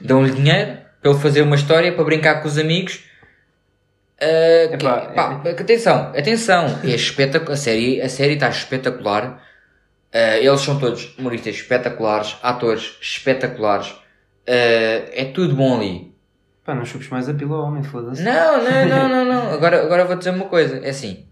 dão-lhe 0.00 0.32
dinheiro 0.32 0.85
para 1.06 1.10
ele 1.12 1.20
fazer 1.20 1.42
uma 1.42 1.54
história 1.56 1.92
para 1.92 2.04
brincar 2.04 2.42
com 2.42 2.48
os 2.48 2.58
amigos. 2.58 3.04
Que- 4.18 4.74
Epá, 4.74 5.00
pá, 5.14 5.42
atenção, 5.50 6.12
atenção, 6.16 6.80
é 6.82 6.88
espetacular, 6.88 7.52
a 7.52 7.56
série 7.56 8.00
a 8.00 8.08
série 8.08 8.34
está 8.34 8.48
espetacular. 8.48 9.42
Ah, 10.12 10.38
eles 10.38 10.60
são 10.62 10.78
todos 10.78 11.14
humoristas 11.18 11.54
espetaculares, 11.56 12.36
atores 12.42 12.96
espetaculares. 13.00 13.94
Ah, 14.48 14.52
é 15.12 15.30
tudo 15.34 15.54
bom 15.54 15.76
ali. 15.76 16.14
Pá, 16.64 16.74
não 16.74 16.84
chupes 16.84 17.08
mais 17.08 17.28
a 17.28 17.34
pila 17.34 17.56
homem, 17.62 17.82
foda-se. 17.82 18.22
Não, 18.22 18.62
não, 18.64 18.88
não, 18.88 19.08
não, 19.08 19.24
não. 19.24 19.52
Agora, 19.54 19.82
agora 19.82 20.04
vou 20.04 20.16
dizer 20.16 20.30
uma 20.30 20.46
coisa. 20.46 20.78
É 20.84 20.90
assim. 20.90 21.26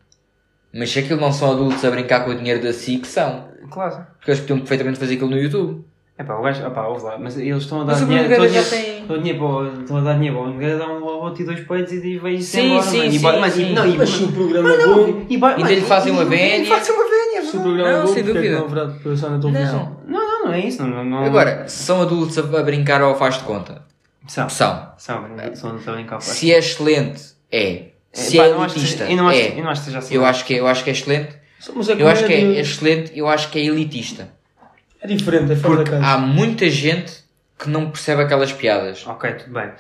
Mas 0.72 0.90
se 0.90 0.98
aquilo 0.98 1.20
não 1.20 1.32
são 1.32 1.52
adultos 1.52 1.84
a 1.84 1.90
brincar 1.90 2.24
com 2.24 2.30
o 2.32 2.34
dinheiro 2.34 2.62
da 2.62 2.72
SIC, 2.72 3.06
são. 3.06 3.48
Claro. 3.70 4.06
Porque 4.18 4.30
eles 4.30 4.40
podiam 4.40 4.58
perfeitamente 4.58 4.98
fazer 4.98 5.14
aquilo 5.14 5.30
no 5.30 5.38
YouTube. 5.38 5.84
É 6.16 6.22
pá, 6.22 6.35
o 6.37 6.42
gajo, 6.42 6.64
opá, 6.64 6.87
ouve 6.87 7.03
lá, 7.05 7.18
mas 7.18 7.37
eles 7.37 7.64
estão 7.64 7.81
a 7.81 7.85
dar 7.85 7.92
Mas 7.94 8.03
o 8.03 8.07
Bruno 8.07 8.22
dinheiro. 8.22 8.42
Nogueira 8.42 8.59
Estão 8.61 8.61
a 8.61 8.64
já 8.64 8.77
dinheiro- 8.77 8.94
tem- 8.94 9.00
estão 9.03 9.16
a 9.16 9.18
dinheiro 9.18 9.38
para 9.38 9.48
o- 9.48 9.81
estão 9.83 9.96
a 9.96 10.00
dar 10.00 10.14
dinheiro 10.14 10.37
para 10.37 10.44
o 10.44 10.48
Nogueira, 10.53 10.79
dá 10.79 10.87
um 10.88 11.03
outro 11.05 11.42
e 11.42 11.44
dois 11.44 11.61
peitos 11.61 11.92
e 11.92 12.18
vai 12.18 12.37
se 12.37 12.42
Sim, 12.44 12.66
embora, 12.66 12.83
sim, 12.83 12.96
mano. 12.98 13.11
E 13.11 13.18
sim, 13.18 13.22
mas, 13.40 13.53
sim. 13.55 13.72
Não, 13.72 13.87
e, 13.88 13.98
Mas 13.98 14.09
se 14.11 14.24
o 14.24 14.33
programa 14.33 14.68
mas 14.68 14.79
é 14.79 14.87
não, 14.87 14.94
bom, 15.12 15.27
e, 15.29 15.37
bora- 15.37 15.57
Ainda 15.57 15.68
lhe 15.70 15.74
mano, 15.77 15.87
fazem 15.88 16.12
uma 16.12 16.22
e- 16.22 16.27
e 16.27 16.29
vénia. 16.29 16.66
fazem 16.68 16.94
uma 16.94 17.05
vénia, 17.05 17.42
se 17.50 17.57
o 17.57 17.61
programa 17.61 17.90
Não, 17.90 17.98
é 17.98 18.00
bom, 18.03 18.07
sem 18.07 18.14
porque 18.24 18.38
é 18.38 18.42
que 18.42 18.48
dúvida. 18.48 18.59
não 18.59 18.64
haverá 18.66 18.85
de 18.85 18.98
passar 19.00 19.31
na 19.31 19.38
televisão? 19.40 19.98
Não. 20.07 20.18
Não, 20.20 20.29
não, 20.29 20.44
não 20.46 20.53
é 20.53 20.61
isso. 20.61 20.83
Não, 20.87 21.05
não, 21.05 21.24
Agora, 21.24 21.66
se 21.68 21.83
são 21.83 22.00
adultos 22.00 22.38
a, 22.38 22.42
a 22.42 22.62
brincar 22.62 23.03
ou 23.03 23.14
faz 23.16 23.38
de 23.38 23.42
conta? 23.44 23.83
São, 24.29 24.48
São. 24.48 24.92
são, 24.96 25.79
são, 25.81 25.98
em 26.00 26.07
capa. 26.07 26.20
Se 26.20 26.53
é 26.55 26.59
excelente, 26.59 27.22
é. 27.50 27.87
Se 28.12 28.37
Pá, 28.37 28.44
é 28.44 28.50
não 28.53 28.62
acho 28.62 28.74
que 28.74 28.81
elitista, 28.81 29.05
seja- 29.05 29.11
eu 29.12 29.16
não 29.16 29.29
acho- 29.29 29.38
é. 29.40 29.59
eu 29.59 29.64
não 29.64 29.70
acho 29.70 29.81
que 29.81 29.85
seja 29.87 29.98
assim. 29.98 30.14
Eu 30.14 30.24
acho 30.24 30.44
que 30.44 30.55
é, 30.55 30.61
eu 30.61 30.66
acho 30.68 30.85
que 30.85 30.90
é 30.90 30.92
excelente. 30.92 31.37
Mas 31.74 31.88
é 31.88 31.92
Eu 32.00 32.07
acho 32.09 32.24
que 32.24 32.33
é 32.33 32.40
comédia. 32.40 32.61
excelente, 32.61 33.12
eu 33.18 33.27
acho 33.29 33.50
que 33.50 33.59
é 33.59 33.64
elitista. 33.64 34.29
É 35.04 35.06
diferente, 35.06 35.52
é 35.52 35.56
fora 35.56 35.76
da 35.76 35.82
Porque 35.84 35.90
casa. 35.90 36.06
há 36.06 36.18
muita 36.18 36.68
gente 36.70 37.12
que 37.58 37.68
não 37.68 37.90
percebe 37.90 38.22
aquelas 38.22 38.52
piadas. 38.52 39.06
Ok, 39.06 39.30
tudo 39.34 39.52
bem. 39.52 39.70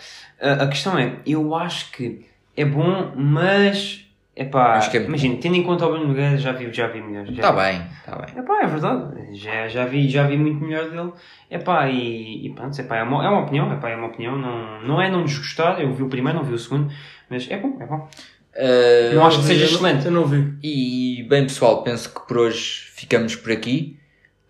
A, 0.40 0.52
a 0.64 0.68
questão 0.68 0.98
é, 0.98 1.16
eu 1.26 1.54
acho 1.54 1.90
que 1.92 2.26
é 2.54 2.64
bom, 2.64 3.12
mas. 3.16 4.02
Epá, 4.36 4.74
Acho 4.74 4.90
que 4.90 4.98
é- 4.98 5.02
imagina, 5.04 5.36
tendo 5.40 5.54
em 5.54 5.62
conta 5.62 5.86
o 5.86 5.90
Bruno 5.92 6.08
Nogueira, 6.08 6.36
já 6.36 6.50
vi, 6.52 6.70
já 6.72 6.88
vi 6.88 7.00
melhores. 7.00 7.28
já 7.30 7.34
Está 7.36 7.52
bem, 7.52 7.82
está 8.00 8.16
bem. 8.18 8.38
Epá, 8.42 8.62
é 8.62 8.66
verdade. 8.66 9.38
Já, 9.38 9.68
já, 9.68 9.86
vi, 9.86 10.08
já 10.10 10.26
vi 10.26 10.36
muito 10.36 10.62
melhor 10.62 10.90
dele. 10.90 11.12
Epá, 11.50 11.88
e, 11.88 12.46
e 12.46 12.50
pronto, 12.52 12.78
epá, 12.78 12.96
é, 12.96 13.02
uma, 13.04 13.24
é 13.24 13.28
uma 13.28 13.42
opinião. 13.42 13.72
Epá, 13.72 13.88
é 13.90 13.96
uma 13.96 14.08
opinião. 14.08 14.36
Não, 14.36 14.82
não 14.82 15.00
é 15.00 15.08
não 15.10 15.24
desgostar. 15.24 15.80
Eu 15.80 15.92
vi 15.94 16.02
o 16.02 16.08
primeiro, 16.08 16.38
não 16.38 16.44
vi 16.44 16.52
o 16.52 16.58
segundo. 16.58 16.92
Mas 17.30 17.48
é 17.50 17.56
bom, 17.56 17.76
é 17.80 17.86
bom. 17.86 18.08
Uh, 18.56 19.14
Não 19.14 19.26
acho 19.26 19.38
que 19.40 19.46
seja 19.46 19.64
excelente. 19.64 20.04
Eu 20.06 20.12
não 20.12 20.26
vi. 20.26 20.52
E 20.62 21.22
bem 21.28 21.44
pessoal, 21.44 21.82
penso 21.82 22.12
que 22.12 22.26
por 22.26 22.38
hoje 22.38 22.88
ficamos 22.94 23.34
por 23.36 23.50
aqui. 23.52 23.98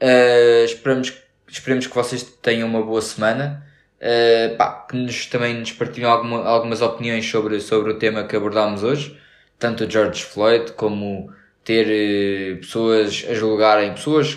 Uh, 0.02 0.64
esperamos, 0.64 1.12
esperemos 1.48 1.86
que 1.86 1.94
vocês 1.94 2.22
tenham 2.42 2.68
uma 2.68 2.82
boa 2.82 3.00
semana. 3.00 3.64
Uh, 4.00 4.56
pá, 4.56 4.86
que 4.88 4.96
nos, 4.96 5.26
também 5.26 5.54
nos 5.54 5.72
partilhem 5.72 6.08
alguma, 6.08 6.44
algumas 6.46 6.82
opiniões 6.82 7.28
sobre, 7.28 7.58
sobre 7.60 7.92
o 7.92 7.98
tema 7.98 8.24
que 8.24 8.36
abordámos 8.36 8.82
hoje. 8.82 9.18
Tanto 9.58 9.84
o 9.84 9.90
George 9.90 10.22
Floyd 10.22 10.72
como 10.72 11.32
ter 11.64 11.86
eh, 11.88 12.56
pessoas 12.56 13.24
a 13.30 13.32
julgarem, 13.34 13.94
pessoas 13.94 14.36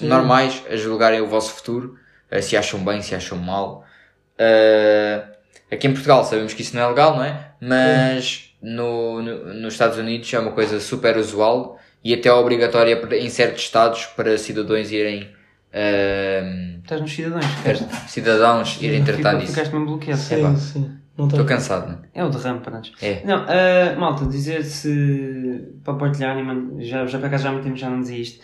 normais 0.00 0.62
a 0.70 0.76
julgarem 0.76 1.20
o 1.20 1.26
vosso 1.26 1.54
futuro, 1.54 1.96
uh, 2.30 2.40
se 2.40 2.56
acham 2.56 2.78
bem, 2.84 3.02
se 3.02 3.12
acham 3.14 3.36
mal. 3.38 3.84
Uh, 4.38 5.28
aqui 5.72 5.88
em 5.88 5.92
Portugal 5.92 6.24
sabemos 6.24 6.54
que 6.54 6.62
isso 6.62 6.76
não 6.76 6.82
é 6.82 6.86
legal, 6.88 7.16
não 7.16 7.24
é? 7.24 7.52
Mas 7.60 8.54
no, 8.62 9.20
no- 9.22 9.54
nos 9.54 9.74
Estados 9.74 9.98
Unidos 9.98 10.32
é 10.32 10.38
uma 10.38 10.52
coisa 10.52 10.78
super 10.78 11.16
usual 11.16 11.80
e 12.02 12.14
até 12.14 12.32
obrigatória 12.32 12.96
para- 13.00 13.16
em 13.16 13.28
certos 13.28 13.62
estados 13.62 14.06
para 14.06 14.36
cidadãos 14.38 14.90
irem 14.90 15.24
uh, 15.24 16.78
Estás 16.82 17.00
nos 17.00 17.12
cidadãos. 17.14 17.44
cidadãos 18.08 18.78
irem 18.82 19.04
tratar 19.04 19.34
disso. 19.34 19.52
Ficaste 19.52 19.72
mesmo 19.72 19.86
bloqueado. 19.86 20.20
Sim, 20.20 20.34
Epá, 20.40 20.56
sim. 20.56 20.96
Estou 21.18 21.44
cansado, 21.44 21.88
não 21.88 21.94
é? 21.96 21.98
É 22.14 22.24
o 22.24 22.30
derrame 22.30 22.60
para 22.60 22.78
nós. 22.78 22.92
É. 23.02 23.22
Não, 23.26 23.44
ah, 23.46 23.94
malta, 23.98 24.24
dizer 24.24 24.64
se 24.64 25.68
para 25.84 25.92
partilharem, 25.94 26.42
mano, 26.42 26.82
já, 26.82 27.04
já 27.06 27.18
para 27.18 27.28
cá 27.28 27.36
já 27.36 27.50
há 27.50 27.52
muito 27.52 27.64
tempo 27.64 27.76
já 27.76 27.90
não 27.90 28.00
dizia 28.00 28.18
isto. 28.18 28.42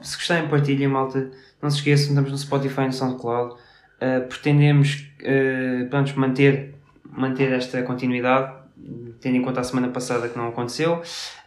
Se 0.00 0.16
gostarem, 0.16 0.48
partilhem, 0.48 0.86
malta. 0.88 1.30
Não 1.60 1.68
se 1.70 1.78
esqueçam, 1.78 2.08
estamos 2.10 2.30
no 2.30 2.38
Spotify 2.38 2.82
e 2.82 2.86
no 2.86 2.92
SoundCloud. 2.92 3.54
Ah, 4.00 4.20
pretendemos 4.28 5.04
ah, 5.24 5.86
pronto, 5.90 6.18
manter, 6.18 6.74
manter 7.10 7.50
esta 7.52 7.82
continuidade, 7.82 8.52
tendo 9.20 9.36
em 9.36 9.42
conta 9.42 9.60
a 9.60 9.64
semana 9.64 9.88
passada 9.88 10.28
que 10.28 10.36
não 10.36 10.48
aconteceu. 10.48 11.00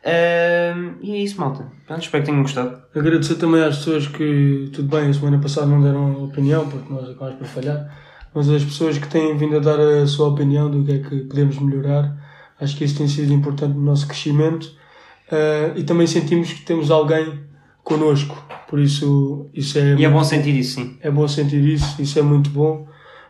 Ah, 0.03 0.93
e 1.01 1.13
é 1.13 1.17
isso, 1.17 1.39
malta. 1.39 1.65
Pronto, 1.85 2.01
espero 2.01 2.23
que 2.23 2.29
tenham 2.29 2.41
gostado. 2.41 2.81
Agradecer 2.95 3.35
também 3.35 3.63
às 3.63 3.77
pessoas 3.77 4.07
que, 4.07 4.69
tudo 4.73 4.88
bem, 4.88 5.09
a 5.09 5.13
semana 5.13 5.39
passada 5.39 5.67
não 5.67 5.81
deram 5.81 6.23
opinião, 6.23 6.67
porque 6.67 6.91
nós 6.91 7.09
acabamos 7.09 7.35
por 7.35 7.47
falhar, 7.47 7.93
mas 8.33 8.49
as 8.49 8.63
pessoas 8.63 8.97
que 8.97 9.07
têm 9.07 9.38
vindo 9.38 9.57
a 9.57 9.59
dar 9.59 9.79
a 9.79 10.07
sua 10.07 10.29
opinião 10.29 10.69
do 10.69 10.83
que 10.83 10.91
é 10.93 10.99
que 10.99 11.21
podemos 11.21 11.59
melhorar. 11.59 12.15
Acho 12.59 12.77
que 12.77 12.85
isso 12.85 12.97
tem 12.97 13.07
sido 13.07 13.33
importante 13.33 13.73
no 13.73 13.83
nosso 13.83 14.07
crescimento 14.07 14.65
uh, 15.31 15.77
e 15.77 15.83
também 15.83 16.07
sentimos 16.07 16.53
que 16.53 16.61
temos 16.61 16.89
alguém 16.89 17.43
connosco, 17.83 18.35
por 18.69 18.79
isso 18.79 19.49
isso 19.53 19.77
é. 19.77 19.95
E 19.95 20.05
é 20.05 20.09
bom 20.09 20.23
sentir 20.23 20.57
isso, 20.57 20.75
sim. 20.75 20.97
É 21.01 21.11
bom 21.11 21.27
sentir 21.27 21.63
isso, 21.63 22.01
isso 22.01 22.17
é 22.17 22.21
muito 22.21 22.49
bom. 22.49 22.88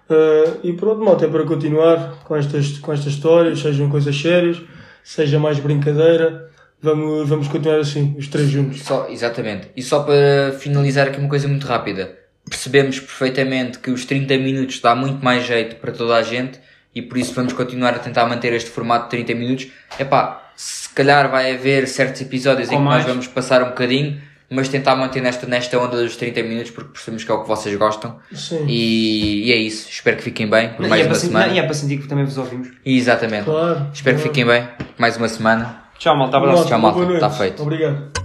Uh, 0.10 0.60
e 0.64 0.74
pronto, 0.74 1.04
malta, 1.04 1.26
é 1.26 1.28
para 1.28 1.44
continuar 1.46 2.24
com 2.24 2.36
estas, 2.36 2.78
com 2.78 2.94
estas 2.94 3.14
histórias, 3.14 3.60
sejam 3.60 3.90
coisas 3.90 4.16
sérias, 4.16 4.62
seja 5.04 5.40
mais 5.40 5.60
brincadeira, 5.60 6.50
vamos, 6.82 7.28
vamos 7.28 7.48
continuar 7.48 7.80
assim, 7.80 8.16
os 8.18 8.28
três 8.28 8.50
juntos. 8.50 8.84
Só, 8.84 9.08
exatamente. 9.10 9.70
E 9.76 9.82
só 9.82 10.04
para 10.04 10.54
finalizar 10.60 11.08
aqui 11.08 11.20
uma 11.20 11.30
coisa 11.30 11.48
muito 11.48 11.66
rápida. 11.66 12.18
Percebemos 12.48 13.00
perfeitamente 13.00 13.80
que 13.80 13.90
os 13.90 14.06
30 14.06 14.38
minutos 14.38 14.80
dá 14.80 14.94
muito 14.94 15.24
mais 15.24 15.44
jeito 15.46 15.78
para 15.78 15.92
toda 15.92 16.16
a 16.16 16.22
gente 16.22 16.60
e 16.94 17.02
por 17.02 17.18
isso 17.18 17.34
vamos 17.34 17.54
continuar 17.54 17.96
a 17.96 18.00
tentar 18.00 18.26
manter 18.28 18.54
este 18.54 18.70
formato 18.70 19.06
de 19.06 19.24
30 19.24 19.34
minutos. 19.34 19.68
Epá, 20.00 20.52
se 20.56 20.88
calhar 20.90 21.30
vai 21.30 21.54
haver 21.54 21.88
certos 21.88 22.22
episódios 22.22 22.72
em 22.72 22.78
que 22.78 22.82
mais. 22.82 23.04
nós 23.04 23.12
vamos 23.12 23.28
passar 23.28 23.64
um 23.64 23.70
bocadinho, 23.70 24.22
mas 24.50 24.68
tentar 24.70 24.96
manter 24.96 25.22
nesta, 25.22 25.46
nesta 25.48 25.78
onda 25.80 25.98
dos 26.04 26.16
30 26.16 26.44
minutos 26.44 26.72
porque 26.72 26.92
percebemos 26.92 27.24
que 27.24 27.32
é 27.32 27.34
o 27.34 27.42
que 27.42 27.48
vocês 27.48 27.76
gostam. 27.78 28.18
Sim, 28.34 28.66
E, 28.68 29.48
e 29.48 29.52
é 29.52 29.56
isso. 29.56 29.90
Espero 29.90 30.18
que 30.18 30.24
fiquem 30.24 30.48
bem 30.50 30.70
por 30.70 30.86
E 30.86 30.90
mais 30.90 31.02
é, 31.02 31.04
para 31.06 31.14
uma 31.14 31.20
sentir, 31.20 31.34
semana. 31.34 31.54
e 31.54 31.60
é 31.60 31.64
para 31.64 31.74
sentir 31.74 31.98
que 31.98 32.08
também 32.08 32.26
vos 32.26 32.38
ouvimos. 32.38 32.70
Exatamente. 32.86 33.46
claro. 33.46 33.88
Espero 33.94 34.18
que 34.18 34.24
claro. 34.24 34.36
fiquem 34.36 34.46
bem. 34.46 34.68
Mais 34.98 35.18
uma 35.18 35.28
semana. 35.28 35.84
Tchau, 35.98 36.18
malta. 36.18 36.38
Abraço. 36.38 36.68
Tchau, 36.68 36.80
malta. 36.80 37.00
noite. 37.00 37.20
Tá 37.20 37.30
feito. 37.30 37.62
Obrigado. 37.64 38.25